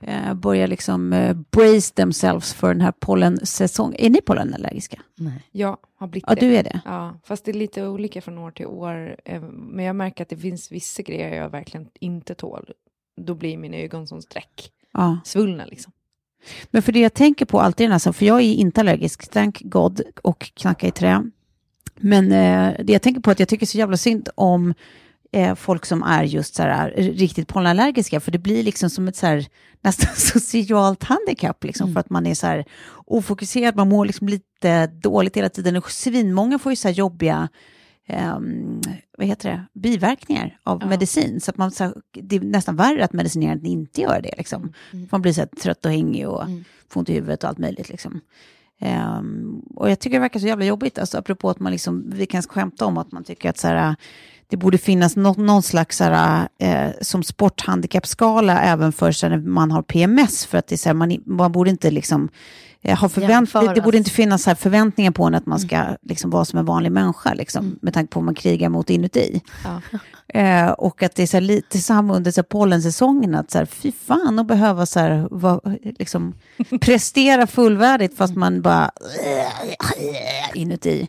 eh, 0.00 0.34
börjar 0.34 0.66
liksom 0.66 1.12
eh, 1.12 1.36
brace 1.50 1.94
themselves 1.94 2.54
för 2.54 2.68
den 2.68 2.80
här 2.80 2.92
pollensäsongen. 2.92 3.94
Är 4.00 4.10
ni 4.10 4.20
pollenallergiska? 4.20 5.02
Nej. 5.16 5.42
Jag 5.52 5.76
har 5.98 6.06
blivit 6.06 6.24
Ja, 6.28 6.34
det. 6.34 6.40
du 6.40 6.56
är 6.56 6.62
det. 6.62 6.80
Ja, 6.84 7.20
fast 7.24 7.44
det 7.44 7.50
är 7.50 7.54
lite 7.54 7.86
olika 7.86 8.20
från 8.20 8.38
år 8.38 8.50
till 8.50 8.66
år. 8.66 9.16
eh, 9.24 9.42
Men 9.52 9.84
jag 9.84 9.96
märker 9.96 10.22
att 10.22 10.28
det 10.28 10.36
finns 10.36 10.72
vissa 10.72 11.02
grejer 11.02 11.34
jag 11.42 11.50
verkligen 11.50 11.88
inte 12.00 12.34
tål. 12.34 12.70
Då 13.20 13.34
blir 13.34 13.56
mina 13.58 13.76
ögon 13.76 14.06
som 14.06 14.22
streck. 14.22 14.70
Ja. 14.92 15.18
Svullna 15.24 15.64
liksom. 15.66 15.92
Men 16.70 16.82
för 16.82 16.92
det 16.92 17.00
jag 17.00 17.14
tänker 17.14 17.44
på 17.46 17.60
alltid, 17.60 17.84
den 17.90 17.92
här, 17.92 18.12
för 18.12 18.26
jag 18.26 18.40
är 18.40 18.54
inte 18.54 18.80
allergisk, 18.80 19.30
thank 19.30 19.60
God, 19.60 20.00
och 20.22 20.50
knackar 20.54 20.88
i 20.88 20.90
trä. 20.90 21.22
Men 21.96 22.32
eh, 22.32 22.84
det 22.84 22.92
jag 22.92 23.02
tänker 23.02 23.20
på 23.20 23.30
är 23.30 23.32
att 23.32 23.38
jag 23.40 23.48
tycker 23.48 23.66
så 23.66 23.78
jävla 23.78 23.96
synd 23.96 24.28
om 24.34 24.74
eh, 25.32 25.54
folk 25.54 25.86
som 25.86 26.02
är 26.02 26.24
just 26.24 26.54
så 26.54 26.62
här, 26.62 26.94
eh, 26.96 27.04
riktigt 27.04 27.48
pollenallergiska, 27.48 28.20
för 28.20 28.30
det 28.30 28.38
blir 28.38 28.62
liksom 28.62 28.90
som 28.90 29.08
ett 29.08 29.16
så 29.16 29.26
här, 29.26 29.46
nästan 29.80 30.14
socialt 30.16 31.04
handikapp, 31.04 31.64
liksom, 31.64 31.92
för 31.92 32.00
att 32.00 32.10
man 32.10 32.26
är 32.26 32.34
så 32.34 32.46
här 32.46 32.64
ofokuserad, 33.06 33.76
man 33.76 33.88
mår 33.88 34.04
liksom 34.04 34.28
lite 34.28 34.86
dåligt 34.86 35.36
hela 35.36 35.48
tiden. 35.48 35.76
Och 35.76 35.90
svinmånga 35.90 36.58
får 36.58 36.72
ju 36.72 36.76
så 36.76 36.88
här 36.88 36.94
jobbiga 36.94 37.48
ehm, 38.06 38.80
vad 39.18 39.26
heter 39.26 39.50
det, 39.50 39.80
biverkningar 39.80 40.58
av 40.62 40.86
medicin. 40.86 41.40
Så 41.40 41.50
att 41.50 41.56
man, 41.56 41.70
så 41.70 41.84
här, 41.84 41.94
det 42.12 42.36
är 42.36 42.40
nästan 42.40 42.76
värre 42.76 43.04
att 43.04 43.14
att 43.14 43.64
inte 43.64 44.00
göra 44.00 44.20
det. 44.20 44.34
Liksom. 44.38 44.72
Man 45.10 45.22
blir 45.22 45.32
så 45.32 45.40
här, 45.40 45.48
trött 45.48 45.84
och 45.84 45.90
hängig 45.92 46.28
och 46.28 46.42
får 46.88 47.00
ont 47.00 47.08
i 47.08 47.14
huvudet 47.14 47.42
och 47.42 47.48
allt 47.48 47.58
möjligt. 47.58 47.88
Liksom. 47.88 48.20
Ehm, 48.80 49.62
och 49.76 49.90
jag 49.90 49.98
tycker 49.98 50.16
det 50.16 50.20
verkar 50.20 50.40
så 50.40 50.46
jävla 50.46 50.64
jobbigt, 50.64 50.98
alltså, 50.98 51.18
apropå 51.18 51.50
att 51.50 51.60
man 51.60 51.72
liksom, 51.72 52.10
vi 52.10 52.26
kan 52.26 52.42
skämta 52.42 52.86
om 52.86 52.98
att 52.98 53.12
man 53.12 53.24
tycker 53.24 53.50
att 53.50 53.58
så 53.58 53.68
här, 53.68 53.96
det 54.50 54.56
borde 54.56 54.78
finnas 54.78 55.16
nå- 55.16 55.34
någon 55.38 55.62
slags 55.62 55.96
så 55.96 56.04
här, 56.04 56.48
eh, 56.58 56.90
som 57.00 57.22
sporthandikappskala 57.22 58.60
även 58.62 58.92
för 58.92 59.12
så 59.12 59.28
när 59.28 59.38
man 59.38 59.70
har 59.70 59.82
PMS, 59.82 60.46
för 60.46 60.58
att 60.58 60.66
det 60.66 60.86
är 60.86 60.94
man, 60.94 61.18
man 61.26 61.52
borde 61.52 61.70
inte 61.70 61.90
liksom 61.90 62.28
eh, 62.82 62.98
ha 62.98 63.08
förvänt- 63.08 63.52
det, 63.52 63.74
det 63.74 63.80
borde 63.84 63.96
inte 63.98 64.10
finnas 64.10 64.42
så 64.42 64.50
här 64.50 64.54
förväntningar 64.54 65.10
på 65.10 65.24
en 65.24 65.34
att 65.34 65.46
man 65.46 65.60
ska 65.60 65.96
liksom 66.02 66.30
vara 66.30 66.44
som 66.44 66.58
en 66.58 66.64
vanlig 66.64 66.92
människa, 66.92 67.34
liksom, 67.34 67.78
med 67.82 67.94
tanke 67.94 68.10
på 68.12 68.20
vad 68.20 68.24
man 68.24 68.34
krigar 68.34 68.68
mot 68.68 68.90
inuti. 68.90 69.40
Ja. 69.64 69.80
Eh, 70.34 70.70
och 70.70 71.02
att 71.02 71.14
det 71.14 71.22
är 71.22 71.26
så 71.26 71.40
lite 71.40 71.78
samma 71.78 72.16
under 72.16 72.30
så 72.30 72.38
här, 72.40 72.42
pollensäsongen, 72.42 73.34
att 73.34 73.50
så 73.50 73.58
här, 73.58 73.64
fy 73.66 73.92
fan 73.92 74.38
att 74.38 74.46
behöva 74.46 74.86
så 74.86 75.00
här, 75.00 75.28
va, 75.30 75.60
liksom, 75.98 76.34
prestera 76.80 77.46
fullvärdigt 77.46 78.16
fast 78.16 78.36
man 78.36 78.62
bara 78.62 78.90
inuti. 80.54 81.08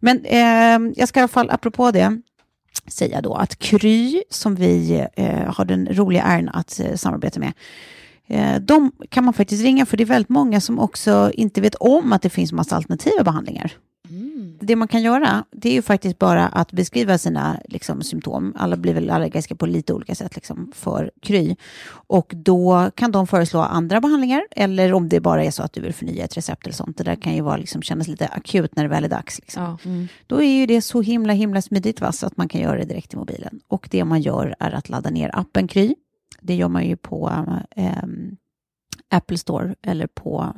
Men 0.00 0.24
eh, 0.24 0.92
jag 0.96 1.08
ska 1.08 1.20
i 1.20 1.22
alla 1.22 1.28
fall, 1.28 1.50
apropå 1.50 1.90
det, 1.90 2.20
säga 2.86 3.20
då 3.20 3.34
att 3.34 3.58
Kry, 3.58 4.22
som 4.30 4.54
vi 4.54 5.06
eh, 5.16 5.54
har 5.54 5.64
den 5.64 5.88
roliga 5.94 6.22
äran 6.22 6.48
att 6.48 6.80
eh, 6.80 6.94
samarbeta 6.94 7.40
med, 7.40 7.52
eh, 8.26 8.60
de 8.60 8.92
kan 9.08 9.24
man 9.24 9.34
faktiskt 9.34 9.62
ringa 9.62 9.86
för 9.86 9.96
det 9.96 10.02
är 10.02 10.06
väldigt 10.06 10.28
många 10.28 10.60
som 10.60 10.78
också 10.78 11.30
inte 11.34 11.60
vet 11.60 11.74
om 11.74 12.12
att 12.12 12.22
det 12.22 12.30
finns 12.30 12.52
massa 12.52 12.76
alternativa 12.76 13.24
behandlingar. 13.24 13.72
Det 14.60 14.76
man 14.76 14.88
kan 14.88 15.02
göra, 15.02 15.44
det 15.50 15.68
är 15.68 15.72
ju 15.72 15.82
faktiskt 15.82 16.18
bara 16.18 16.48
att 16.48 16.72
beskriva 16.72 17.18
sina 17.18 17.60
liksom, 17.64 18.02
symptom. 18.02 18.54
Alla 18.58 18.76
blir 18.76 18.94
väl 18.94 19.10
allergiska 19.10 19.54
på 19.54 19.66
lite 19.66 19.92
olika 19.94 20.14
sätt 20.14 20.34
liksom, 20.34 20.72
för 20.74 21.10
Kry. 21.22 21.56
Och 21.92 22.32
då 22.36 22.90
kan 22.94 23.12
de 23.12 23.26
föreslå 23.26 23.60
andra 23.60 24.00
behandlingar, 24.00 24.42
eller 24.50 24.92
om 24.92 25.08
det 25.08 25.20
bara 25.20 25.44
är 25.44 25.50
så 25.50 25.62
att 25.62 25.72
du 25.72 25.80
vill 25.80 25.94
förnya 25.94 26.24
ett 26.24 26.36
recept 26.36 26.66
eller 26.66 26.74
sånt. 26.74 26.96
Det 26.96 27.04
där 27.04 27.16
kan 27.16 27.34
ju 27.34 27.40
vara, 27.40 27.56
liksom, 27.56 27.82
kännas 27.82 28.08
lite 28.08 28.26
akut 28.26 28.76
när 28.76 28.82
det 28.82 28.88
väl 28.88 29.04
är 29.04 29.08
dags. 29.08 29.38
Liksom. 29.38 29.62
Ja. 29.62 29.90
Då 30.26 30.42
är 30.42 30.60
ju 30.60 30.66
det 30.66 30.82
så 30.82 31.00
himla 31.00 31.32
himla 31.32 31.62
smidigt 31.62 32.00
va, 32.00 32.12
så 32.12 32.26
att 32.26 32.36
man 32.36 32.48
kan 32.48 32.60
göra 32.60 32.78
det 32.78 32.84
direkt 32.84 33.14
i 33.14 33.16
mobilen. 33.16 33.60
Och 33.68 33.88
det 33.90 34.04
man 34.04 34.20
gör 34.20 34.54
är 34.58 34.70
att 34.70 34.88
ladda 34.88 35.10
ner 35.10 35.30
appen 35.32 35.68
Kry. 35.68 35.94
Det 36.40 36.54
gör 36.54 36.68
man 36.68 36.84
ju 36.84 36.96
på 36.96 37.32
ehm, 37.76 38.36
Apple 39.10 39.38
Store 39.38 39.74
eller 39.82 40.06
på 40.06 40.54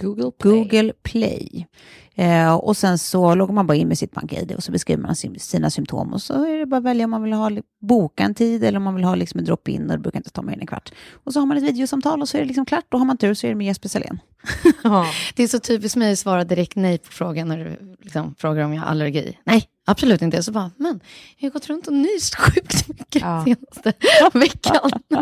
Google 0.00 0.30
Play. 0.38 0.52
Google 0.52 0.92
Play. 1.02 1.66
Eh, 2.14 2.54
och 2.54 2.76
sen 2.76 2.98
så 2.98 3.34
loggar 3.34 3.54
man 3.54 3.66
bara 3.66 3.74
in 3.76 3.88
med 3.88 3.98
sitt 3.98 4.12
BankID 4.12 4.52
och 4.52 4.62
så 4.62 4.72
beskriver 4.72 5.02
man 5.02 5.16
sin, 5.16 5.40
sina 5.40 5.70
symptom 5.70 6.12
och 6.12 6.22
så 6.22 6.44
är 6.44 6.58
det 6.58 6.66
bara 6.66 6.76
att 6.76 6.82
välja 6.82 7.04
om 7.04 7.10
man 7.10 7.22
vill 7.22 7.32
ha, 7.32 7.50
boka 7.80 8.22
en 8.22 8.34
tid 8.34 8.64
eller 8.64 8.76
om 8.76 8.82
man 8.82 8.94
vill 8.94 9.04
ha 9.04 9.14
liksom 9.14 9.38
en 9.38 9.44
drop-in 9.44 9.82
och 9.82 9.88
det 9.92 9.98
brukar 9.98 10.18
inte 10.18 10.30
ta 10.30 10.42
mer 10.42 10.52
än 10.52 10.60
en 10.60 10.66
kvart. 10.66 10.92
Och 11.24 11.32
så 11.32 11.40
har 11.40 11.46
man 11.46 11.56
ett 11.56 11.62
videosamtal 11.62 12.20
och 12.20 12.28
så 12.28 12.36
är 12.36 12.40
det 12.40 12.46
liksom 12.46 12.66
klart. 12.66 12.84
Då 12.88 12.98
har 12.98 13.04
man 13.04 13.16
tur 13.16 13.34
så 13.34 13.46
är 13.46 13.48
det 13.48 13.54
med 13.54 13.66
Jesper 13.66 13.88
Salén. 13.88 14.20
Ja. 14.84 15.06
Det 15.34 15.42
är 15.42 15.48
så 15.48 15.58
typiskt 15.58 15.96
mig 15.96 16.12
att 16.12 16.18
svara 16.18 16.44
direkt 16.44 16.76
nej 16.76 16.98
på 16.98 17.12
frågan 17.12 17.48
när 17.48 17.58
du 17.64 17.96
liksom 18.02 18.34
frågar 18.38 18.64
om 18.64 18.74
jag 18.74 18.80
har 18.80 18.88
allergi. 18.88 19.38
Nej, 19.44 19.64
absolut 19.86 20.22
inte. 20.22 20.42
Så 20.42 20.52
bara, 20.52 20.70
men 20.76 21.00
jag 21.38 21.48
har 21.48 21.52
gått 21.52 21.66
runt 21.68 21.86
och 21.86 21.92
nyst 21.92 22.34
sjukt 22.34 22.88
mycket 22.88 23.22
Ja. 23.22 23.44
senaste 23.44 23.92
veckan. 24.32 24.90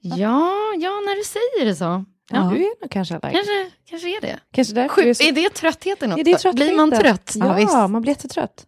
ja, 0.00 0.52
ja, 0.78 0.90
när 0.90 1.16
du 1.16 1.24
säger 1.24 1.64
det 1.64 1.74
så. 1.74 2.04
Ja, 2.30 2.36
Ja, 2.36 2.50
du 2.50 2.56
är 2.64 2.80
nog 2.80 2.90
kanske 2.90 3.14
allergisk. 3.16 3.44
kanske, 3.46 3.76
kanske 3.90 4.08
är 4.16 4.20
det. 4.20 4.38
Kanske 4.50 4.74
därför 4.74 4.94
Sjuk, 4.94 5.06
är 5.06 5.14
så- 5.14 5.24
är 5.24 5.32
det 5.32 5.50
tröttheten 5.54 6.12
också? 6.12 6.20
Ja, 6.20 6.24
det 6.24 6.30
är 6.30 6.36
tröttheten. 6.36 6.54
Blir 6.68 6.76
man 6.76 6.90
trött? 6.90 7.32
Ja, 7.36 7.52
visst. 7.54 7.72
man 7.72 8.02
blir 8.02 8.10
jättetrött. 8.12 8.66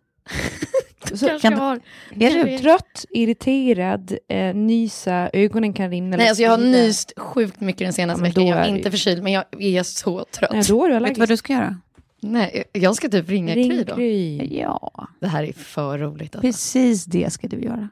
Så, 1.14 1.26
Kanske 1.28 1.38
kan 1.38 1.52
jag 1.52 1.58
har. 1.58 1.76
Är 1.76 2.20
Kanske 2.20 2.42
du 2.44 2.50
är- 2.50 2.58
trött, 2.58 3.04
irriterad, 3.10 4.18
eh, 4.28 4.54
nysa, 4.54 5.30
ögonen 5.32 5.72
kan 5.72 5.90
rinna. 5.90 6.16
Nej, 6.16 6.28
alltså 6.28 6.42
jag 6.42 6.50
har 6.50 6.58
nyst 6.58 7.12
sjukt 7.16 7.60
mycket 7.60 7.78
den 7.86 7.92
senaste 7.92 8.20
Ja, 8.24 8.28
veckan. 8.28 8.46
Jag 8.46 8.58
är 8.58 8.62
är 8.64 8.76
inte 8.76 8.90
förkyld, 8.90 9.22
men 9.22 9.32
jag 9.32 9.44
är 9.58 9.82
så 9.82 10.24
trött. 10.24 10.50
Nej, 10.52 10.62
då 10.68 10.84
är 10.84 10.88
du 10.88 10.92
Vet 10.92 10.92
du 10.92 10.96
allergisk. 10.96 11.18
vad 11.18 11.28
du 11.28 11.36
ska 11.36 11.52
göra? 11.52 11.80
Nej, 12.20 12.64
jag 12.72 12.96
ska 12.96 13.08
typ 13.08 13.28
ringa 13.28 13.54
Kry 13.54 13.62
Ring 13.70 13.84
då. 13.84 13.94
Kry. 13.94 14.58
Ja, 14.60 15.08
Det 15.20 15.26
här 15.26 15.44
är 15.44 15.52
för 15.52 15.98
roligt. 15.98 16.34
Alltså. 16.34 16.40
precis 16.40 17.04
det 17.04 17.32
ska 17.32 17.48
du 17.48 17.60
göra. 17.60 17.88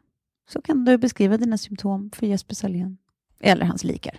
Så 0.52 0.62
kan 0.62 0.84
du 0.84 0.98
beskriva 0.98 1.36
dina 1.36 1.58
symptom 1.58 2.10
för 2.14 2.26
Jesper 2.26 2.54
Salén. 2.54 2.96
Eller 3.40 3.66
hans 3.66 3.84
likar. 3.84 4.14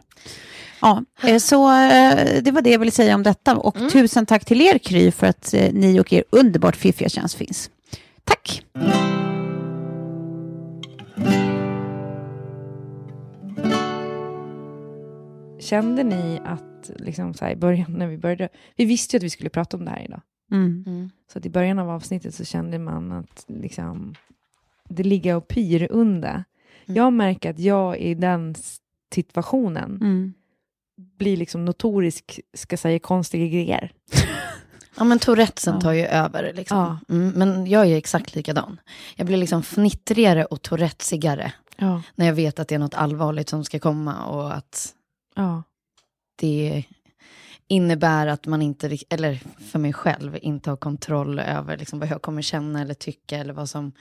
Ja, 0.81 1.03
eh, 1.23 1.37
så 1.37 1.71
eh, 1.71 2.41
det 2.43 2.51
var 2.51 2.61
det 2.61 2.69
jag 2.69 2.79
ville 2.79 2.91
säga 2.91 3.15
om 3.15 3.23
detta. 3.23 3.57
Och 3.57 3.77
Mm. 3.77 3.89
tusen 3.89 4.25
tack 4.25 4.45
till 4.45 4.61
er 4.61 4.77
Kry 4.77 5.11
för 5.11 5.27
att 5.27 5.53
eh, 5.53 5.73
ni 5.73 5.99
och 5.99 6.13
er 6.13 6.23
underbart 6.29 6.75
fiffiga 6.75 7.09
tjänst 7.09 7.35
finns. 7.35 7.69
Tack! 8.23 8.63
Kände 15.59 16.03
ni 16.03 16.39
att, 16.45 16.91
liksom 16.95 17.33
så 17.33 17.45
här, 17.45 17.51
i 17.51 17.55
början 17.55 17.93
när 17.93 18.07
vi 18.07 18.17
började, 18.17 18.49
vi 18.75 18.85
visste 18.85 19.15
ju 19.15 19.17
att 19.17 19.23
vi 19.23 19.29
skulle 19.29 19.49
prata 19.49 19.77
om 19.77 19.85
det 19.85 19.91
här 19.91 20.05
idag. 20.05 20.21
Mm. 20.51 20.83
Mm. 20.87 21.09
Så 21.33 21.39
att 21.39 21.45
i 21.45 21.49
början 21.49 21.79
av 21.79 21.89
avsnittet 21.89 22.35
så 22.35 22.45
kände 22.45 22.79
man 22.79 23.11
att 23.11 23.45
liksom, 23.47 24.15
det 24.89 25.03
ligger 25.03 25.35
och 25.35 25.47
pyr 25.47 25.87
under. 25.91 26.29
Mm. 26.33 26.43
Jag 26.85 27.13
märker 27.13 27.49
att 27.49 27.59
jag 27.59 27.97
i 27.99 28.13
den 28.13 28.55
situationen 29.13 29.91
Mm. 30.01 30.33
blir 31.17 31.37
liksom 31.37 31.65
notorisk, 31.65 32.39
ska 32.53 32.77
säga 32.77 32.99
konstiga 32.99 33.47
grejer. 33.47 33.91
Ja, 34.97 35.03
men 35.03 35.19
Tourettesen 35.19 35.73
Ja. 35.75 35.81
tar 35.81 35.91
ju 35.91 36.05
över. 36.05 36.53
Liksom. 36.53 36.77
Ja. 36.77 36.99
Mm, 37.15 37.29
men 37.29 37.67
jag 37.67 37.87
är 37.87 37.97
exakt 37.97 38.35
likadan. 38.35 38.79
Jag 39.15 39.27
blir 39.27 39.37
liksom 39.37 39.63
fnittrigare 39.63 40.45
och 40.45 40.61
tourettsigare 40.61 41.53
Ja. 41.77 42.01
när 42.15 42.25
jag 42.25 42.33
vet 42.33 42.59
att 42.59 42.67
det 42.67 42.75
är 42.75 42.79
något 42.79 42.93
allvarligt 42.93 43.49
som 43.49 43.63
ska 43.65 43.79
komma 43.79 44.25
och 44.25 44.55
att 44.55 44.93
det 46.35 46.83
innebär 47.67 48.27
att 48.27 48.45
man 48.47 48.61
inte, 48.61 48.97
eller 49.09 49.39
för 49.71 49.79
mig 49.79 49.93
själv, 49.93 50.37
inte 50.41 50.69
har 50.69 50.77
kontroll 50.77 51.39
över 51.39 51.77
liksom 51.77 51.99
vad 51.99 52.09
jag 52.09 52.21
kommer 52.21 52.41
känna 52.41 52.81
eller 52.81 52.93
tycka 52.93 53.37
eller 53.37 53.53
vad 53.53 53.69
som 53.69 53.91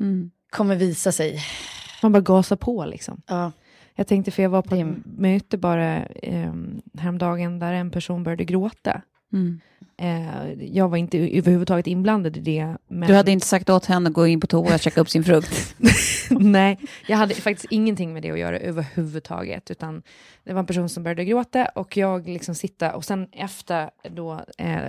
Mm. 0.00 0.30
kommer 0.50 0.76
visa 0.76 1.12
sig. 1.12 1.40
Man 2.06 2.12
bara 2.12 2.20
gasar 2.20 2.56
på 2.56 2.84
liksom. 2.84 3.22
Ja. 3.26 3.52
Jag 3.94 4.06
tänkte, 4.06 4.30
för 4.30 4.42
jag 4.42 4.50
var 4.50 4.62
på 4.62 4.74
ett 4.74 4.86
möte 5.04 5.58
bara 5.58 6.04
eh, 6.04 6.52
häromdagen 6.98 7.58
där 7.58 7.72
en 7.72 7.90
person 7.90 8.22
började 8.22 8.44
gråta. 8.44 9.02
Mm. 9.32 9.60
Eh, 9.98 10.52
jag 10.76 10.88
var 10.88 10.96
inte 10.96 11.18
överhuvudtaget 11.18 11.86
inblandad 11.86 12.36
i 12.36 12.40
det. 12.40 12.76
Men 12.88 13.08
Du 13.08 13.14
hade 13.14 13.30
inte 13.30 13.46
sagt 13.46 13.70
åt 13.70 13.86
henne 13.86 14.08
att 14.08 14.14
gå 14.14 14.26
in 14.26 14.40
på 14.40 14.46
toa 14.46 14.74
och 14.74 14.80
checka 14.80 15.00
upp 15.00 15.10
sin 15.10 15.24
frukt? 15.24 15.76
Nej, 16.30 16.78
jag 17.06 17.16
hade 17.16 17.34
faktiskt 17.34 17.72
ingenting 17.72 18.12
med 18.12 18.22
det 18.22 18.30
att 18.30 18.38
göra 18.38 18.58
överhuvudtaget. 18.58 19.70
Utan 19.70 20.02
det 20.44 20.52
var 20.52 20.60
en 20.60 20.66
person 20.66 20.88
som 20.88 21.02
började 21.02 21.24
gråta 21.24 21.64
och 21.64 21.96
jag 21.96 22.28
liksom 22.28 22.54
sitta 22.54 22.94
och 22.96 23.04
sen 23.04 23.28
efter 23.32 23.90
då 24.10 24.44
eh, 24.58 24.80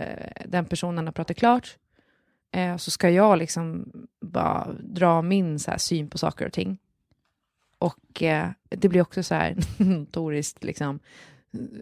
den 0.45 0.65
personen 0.65 1.05
har 1.05 1.11
pratat 1.11 1.37
klart 1.37 1.77
eh, 2.51 2.77
så 2.77 2.91
ska 2.91 3.09
jag 3.09 3.37
liksom 3.37 3.91
bara 4.21 4.67
dra 4.79 5.21
min 5.21 5.59
så 5.59 5.71
här, 5.71 5.77
syn 5.77 6.09
på 6.09 6.17
saker 6.17 6.45
och 6.45 6.53
ting. 6.53 6.77
Och 7.79 8.23
eh, 8.23 8.49
det 8.69 8.89
blir 8.89 9.01
också 9.01 9.23
så 9.23 9.35
här 9.35 9.55
notoriskt 9.77 10.63
liksom 10.63 10.99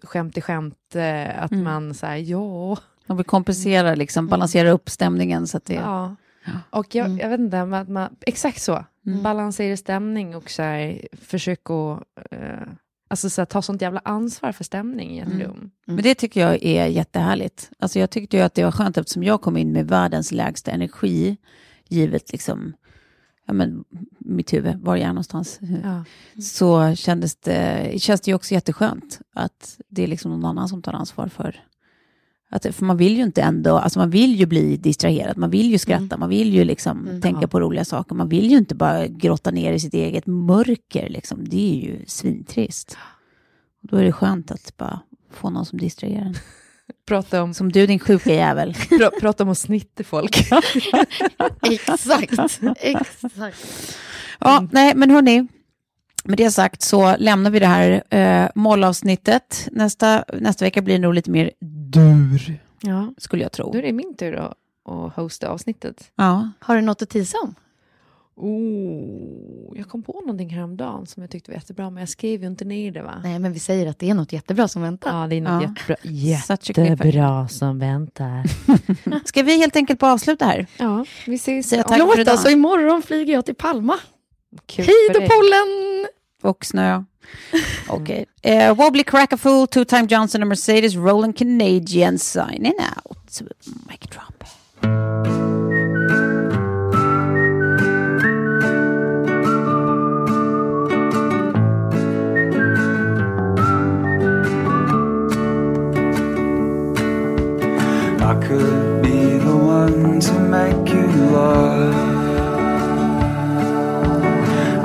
skämt 0.04 0.38
i 0.38 0.42
skämt 0.42 0.96
eh, 0.96 1.44
att 1.44 1.52
Mm. 1.52 1.64
man 1.64 1.94
säger 1.94 2.32
ja, 2.32 2.78
De 3.08 3.18
vill 3.18 3.26
kompensera, 3.26 3.96
liksom, 3.96 4.28
balansera 4.28 4.72
upp 4.72 4.90
stämningen 4.90 5.48
så 5.48 5.58
att 5.58 5.66
det... 5.66 5.74
Ja. 5.74 6.16
Och 6.70 6.96
jag, 6.96 7.06
Mm. 7.06 7.18
jag 7.20 7.30
vet 7.30 7.40
inte, 7.40 7.66
man, 7.66 7.94
man, 7.94 8.16
exakt 8.22 8.62
så. 8.62 8.86
Mm. 9.06 9.24
Balansera 9.24 9.78
stämning 9.78 10.36
och 10.36 10.50
så 10.50 10.62
här, 10.62 11.02
försök 11.22 11.60
att 11.70 12.04
eh, 12.32 12.68
alltså 13.08 13.30
så 13.30 13.42
här, 13.42 13.46
ta 13.46 13.62
sånt 13.62 13.82
jävla 13.82 14.02
ansvar 14.06 14.52
för 14.52 14.64
stämning 14.64 15.12
i 15.12 15.20
ett 15.20 15.28
Mm. 15.28 15.42
rum. 15.42 15.72
Men 15.86 16.04
det 16.04 16.16
tycker 16.16 16.42
jag 16.42 16.64
är 16.64 16.86
jättehärligt. 16.86 17.70
Alltså 17.80 18.00
jag 18.00 18.10
tyckte 18.10 18.38
ju 18.38 18.44
att 18.44 18.54
det 18.54 18.64
var 18.64 18.72
skönt 18.72 18.98
eftersom 18.98 19.24
jag 19.24 19.42
kom 19.42 19.58
in 19.58 19.72
med 19.72 19.88
världens 19.88 20.32
lägsta 20.32 20.72
energi, 20.72 21.38
givet 21.90 22.32
liksom 22.32 22.74
ja, 23.46 23.54
men, 23.54 23.84
mitt 24.20 24.54
huvud, 24.54 24.80
var 24.80 24.96
jag 24.96 25.04
är 25.04 25.08
någonstans, 25.10 25.60
Ja. 25.84 26.06
så 26.42 26.96
kändes 26.96 27.36
det, 27.36 27.94
känns 28.02 28.22
det 28.22 28.32
ju 28.32 28.36
också 28.36 28.54
jätteskönt 28.54 29.20
att 29.34 29.80
det 29.90 30.04
är 30.04 30.08
liksom 30.08 30.32
någon 30.32 30.46
annan 30.46 30.70
som 30.70 30.82
tar 30.82 30.94
ansvar 30.94 31.28
för 31.28 31.64
att, 32.50 32.76
för 32.76 32.86
man 32.86 32.98
vill 32.98 33.18
ju 33.18 33.24
inte 33.24 33.42
ändå, 33.42 33.78
alltså 33.78 34.00
man 34.00 34.10
vill 34.10 34.36
ju 34.36 34.46
bli 34.46 34.78
distraherad, 34.78 35.38
man 35.38 35.50
vill 35.50 35.72
ju 35.72 35.78
skratta, 35.78 36.18
man 36.18 36.30
vill 36.30 36.54
ju 36.54 36.64
liksom 36.64 37.20
tänka 37.22 37.48
på 37.48 37.60
roliga 37.60 37.86
saker, 37.86 38.16
man 38.16 38.30
vill 38.30 38.52
ju 38.52 38.58
inte 38.58 38.76
bara 38.76 39.08
grotta 39.08 39.52
ner 39.52 39.74
i 39.74 39.80
sitt 39.80 39.94
eget 39.94 40.26
mörker, 40.28 41.10
liksom. 41.10 41.48
det 41.50 41.72
är 41.72 41.86
ju 41.86 42.06
svintrist. 42.08 42.98
Och 43.82 43.88
då 43.88 43.98
är 43.98 44.04
det 44.04 44.12
skönt 44.12 44.52
att 44.52 44.78
bara 44.78 45.00
få 45.32 45.50
någon 45.50 45.66
som 45.66 45.80
distraherar 45.80 46.26
en. 46.26 46.36
Prata 47.08 47.44
om, 47.44 47.54
Som 47.54 47.72
du 47.72 47.86
din 47.88 48.00
sjuka 48.00 48.34
jävel. 48.34 48.74
pra, 48.90 49.10
prata 49.20 49.44
om 49.44 49.50
att 49.50 49.58
snitta 49.58 50.04
folk. 50.04 50.38
Exakt, 51.72 52.40
exakt. 52.80 53.98
Ja, 54.40 54.68
nej, 54.72 54.96
men 54.96 55.12
hörni. 55.12 55.48
Med 56.24 56.38
det 56.38 56.52
sagt 56.52 56.82
så 56.82 57.16
lämnar 57.18 57.52
vi 57.52 57.60
det 57.60 57.66
här 57.68 58.04
eh, 58.16 58.50
mollavsnittet. 58.56 59.68
Nästa, 59.72 60.24
nästa 60.34 60.66
vecka 60.66 60.82
blir 60.82 60.96
det 60.96 61.02
nog 61.02 61.14
lite 61.14 61.32
mer 61.32 61.52
dur, 61.92 62.60
Ja. 62.82 63.14
skulle 63.18 63.44
jag 63.44 63.52
tro. 63.52 63.72
Då 63.72 63.78
är 63.78 63.82
det 63.82 63.92
min 63.94 64.16
tur 64.18 64.36
att, 64.36 64.54
att 64.90 65.16
hosta 65.16 65.50
avsnittet. 65.50 66.12
Ja. 66.16 66.50
Har 66.60 66.76
du 66.76 66.82
något 66.82 67.02
att 67.02 67.10
tisa 67.10 67.38
om? 67.44 67.56
Oh, 68.38 69.78
jag 69.78 69.90
kom 69.90 70.04
på 70.04 70.14
någonting 70.14 70.50
häromdagen 70.50 71.06
som 71.06 71.24
jag 71.24 71.30
tyckte 71.30 71.52
var 71.52 71.56
jättebra, 71.56 71.90
men 71.90 72.00
jag 72.02 72.10
skrev 72.10 72.42
ju 72.42 72.48
inte 72.48 72.66
ner 72.66 72.92
det 72.92 73.02
va? 73.02 73.22
Nej, 73.24 73.40
men 73.40 73.54
vi 73.54 73.60
säger 73.60 73.88
att 73.88 74.00
det 74.00 74.10
är 74.10 74.14
något 74.14 74.34
jättebra 74.34 74.68
som 74.68 74.82
väntar. 74.82 75.22
Ja, 75.22 75.28
det 75.28 75.36
är 75.36 75.42
något 75.42 75.64
Ja. 75.64 75.70
jättebra, 76.02 76.86
jättebra 76.86 77.48
som 77.48 77.80
väntar. 77.80 78.44
Ska 79.28 79.44
vi 79.44 79.58
helt 79.58 79.76
enkelt 79.76 80.00
bara 80.00 80.14
avsluta 80.14 80.46
här? 80.46 80.68
Ja, 80.78 81.06
vi 81.28 81.36
ses. 81.36 81.70
Säga 81.70 81.84
tack 81.84 82.00
Låt 82.00 82.28
alltså, 82.28 82.50
imorgon 82.50 83.02
flyger 83.02 83.34
jag 83.34 83.46
till 83.46 83.56
Palma. 83.56 83.96
Kul 84.66 84.86
Hej 84.86 84.96
då 85.14 85.20
pollen! 85.20 86.08
Och 86.42 86.66
snö. 86.66 87.04
Okej. 87.90 88.26
Eh, 88.42 88.76
Wobbly 88.76 89.04
Crackafool, 89.04 89.66
Two-Time 89.66 90.08
Johnson 90.10 90.42
och 90.42 90.48
Mercedes 90.48 90.96
Rolling 90.96 91.34
Canadian 91.34 92.20
signing 92.20 92.74
out. 93.06 93.42
Mic 93.90 94.00
drop. 94.00 94.44
Could 108.48 109.02
be 109.02 109.38
the 109.40 109.58
one 109.58 110.20
to 110.20 110.34
make 110.40 110.88
you 110.94 111.08
laugh. 111.36 111.96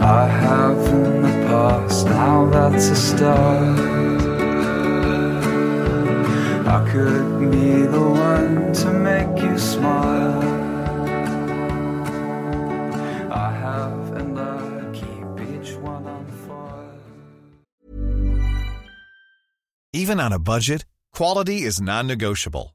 I 0.00 0.26
have 0.26 0.78
in 0.88 1.22
the 1.22 1.28
past, 1.46 2.06
now 2.06 2.48
that's 2.48 2.88
a 2.88 2.96
start. 2.96 3.78
I 6.76 6.90
could 6.90 7.50
be 7.50 7.82
the 7.82 8.06
one 8.30 8.72
to 8.72 8.92
make 8.92 9.42
you 9.42 9.58
smile. 9.58 10.42
I 13.30 13.52
have 13.52 14.12
and 14.16 14.38
I 14.38 14.90
keep 15.00 15.28
each 15.52 15.74
one 15.76 16.06
on 16.06 16.26
file. 16.46 16.98
Even 19.92 20.18
on 20.18 20.32
a 20.32 20.38
budget, 20.38 20.86
quality 21.12 21.58
is 21.62 21.78
non-negotiable. 21.80 22.74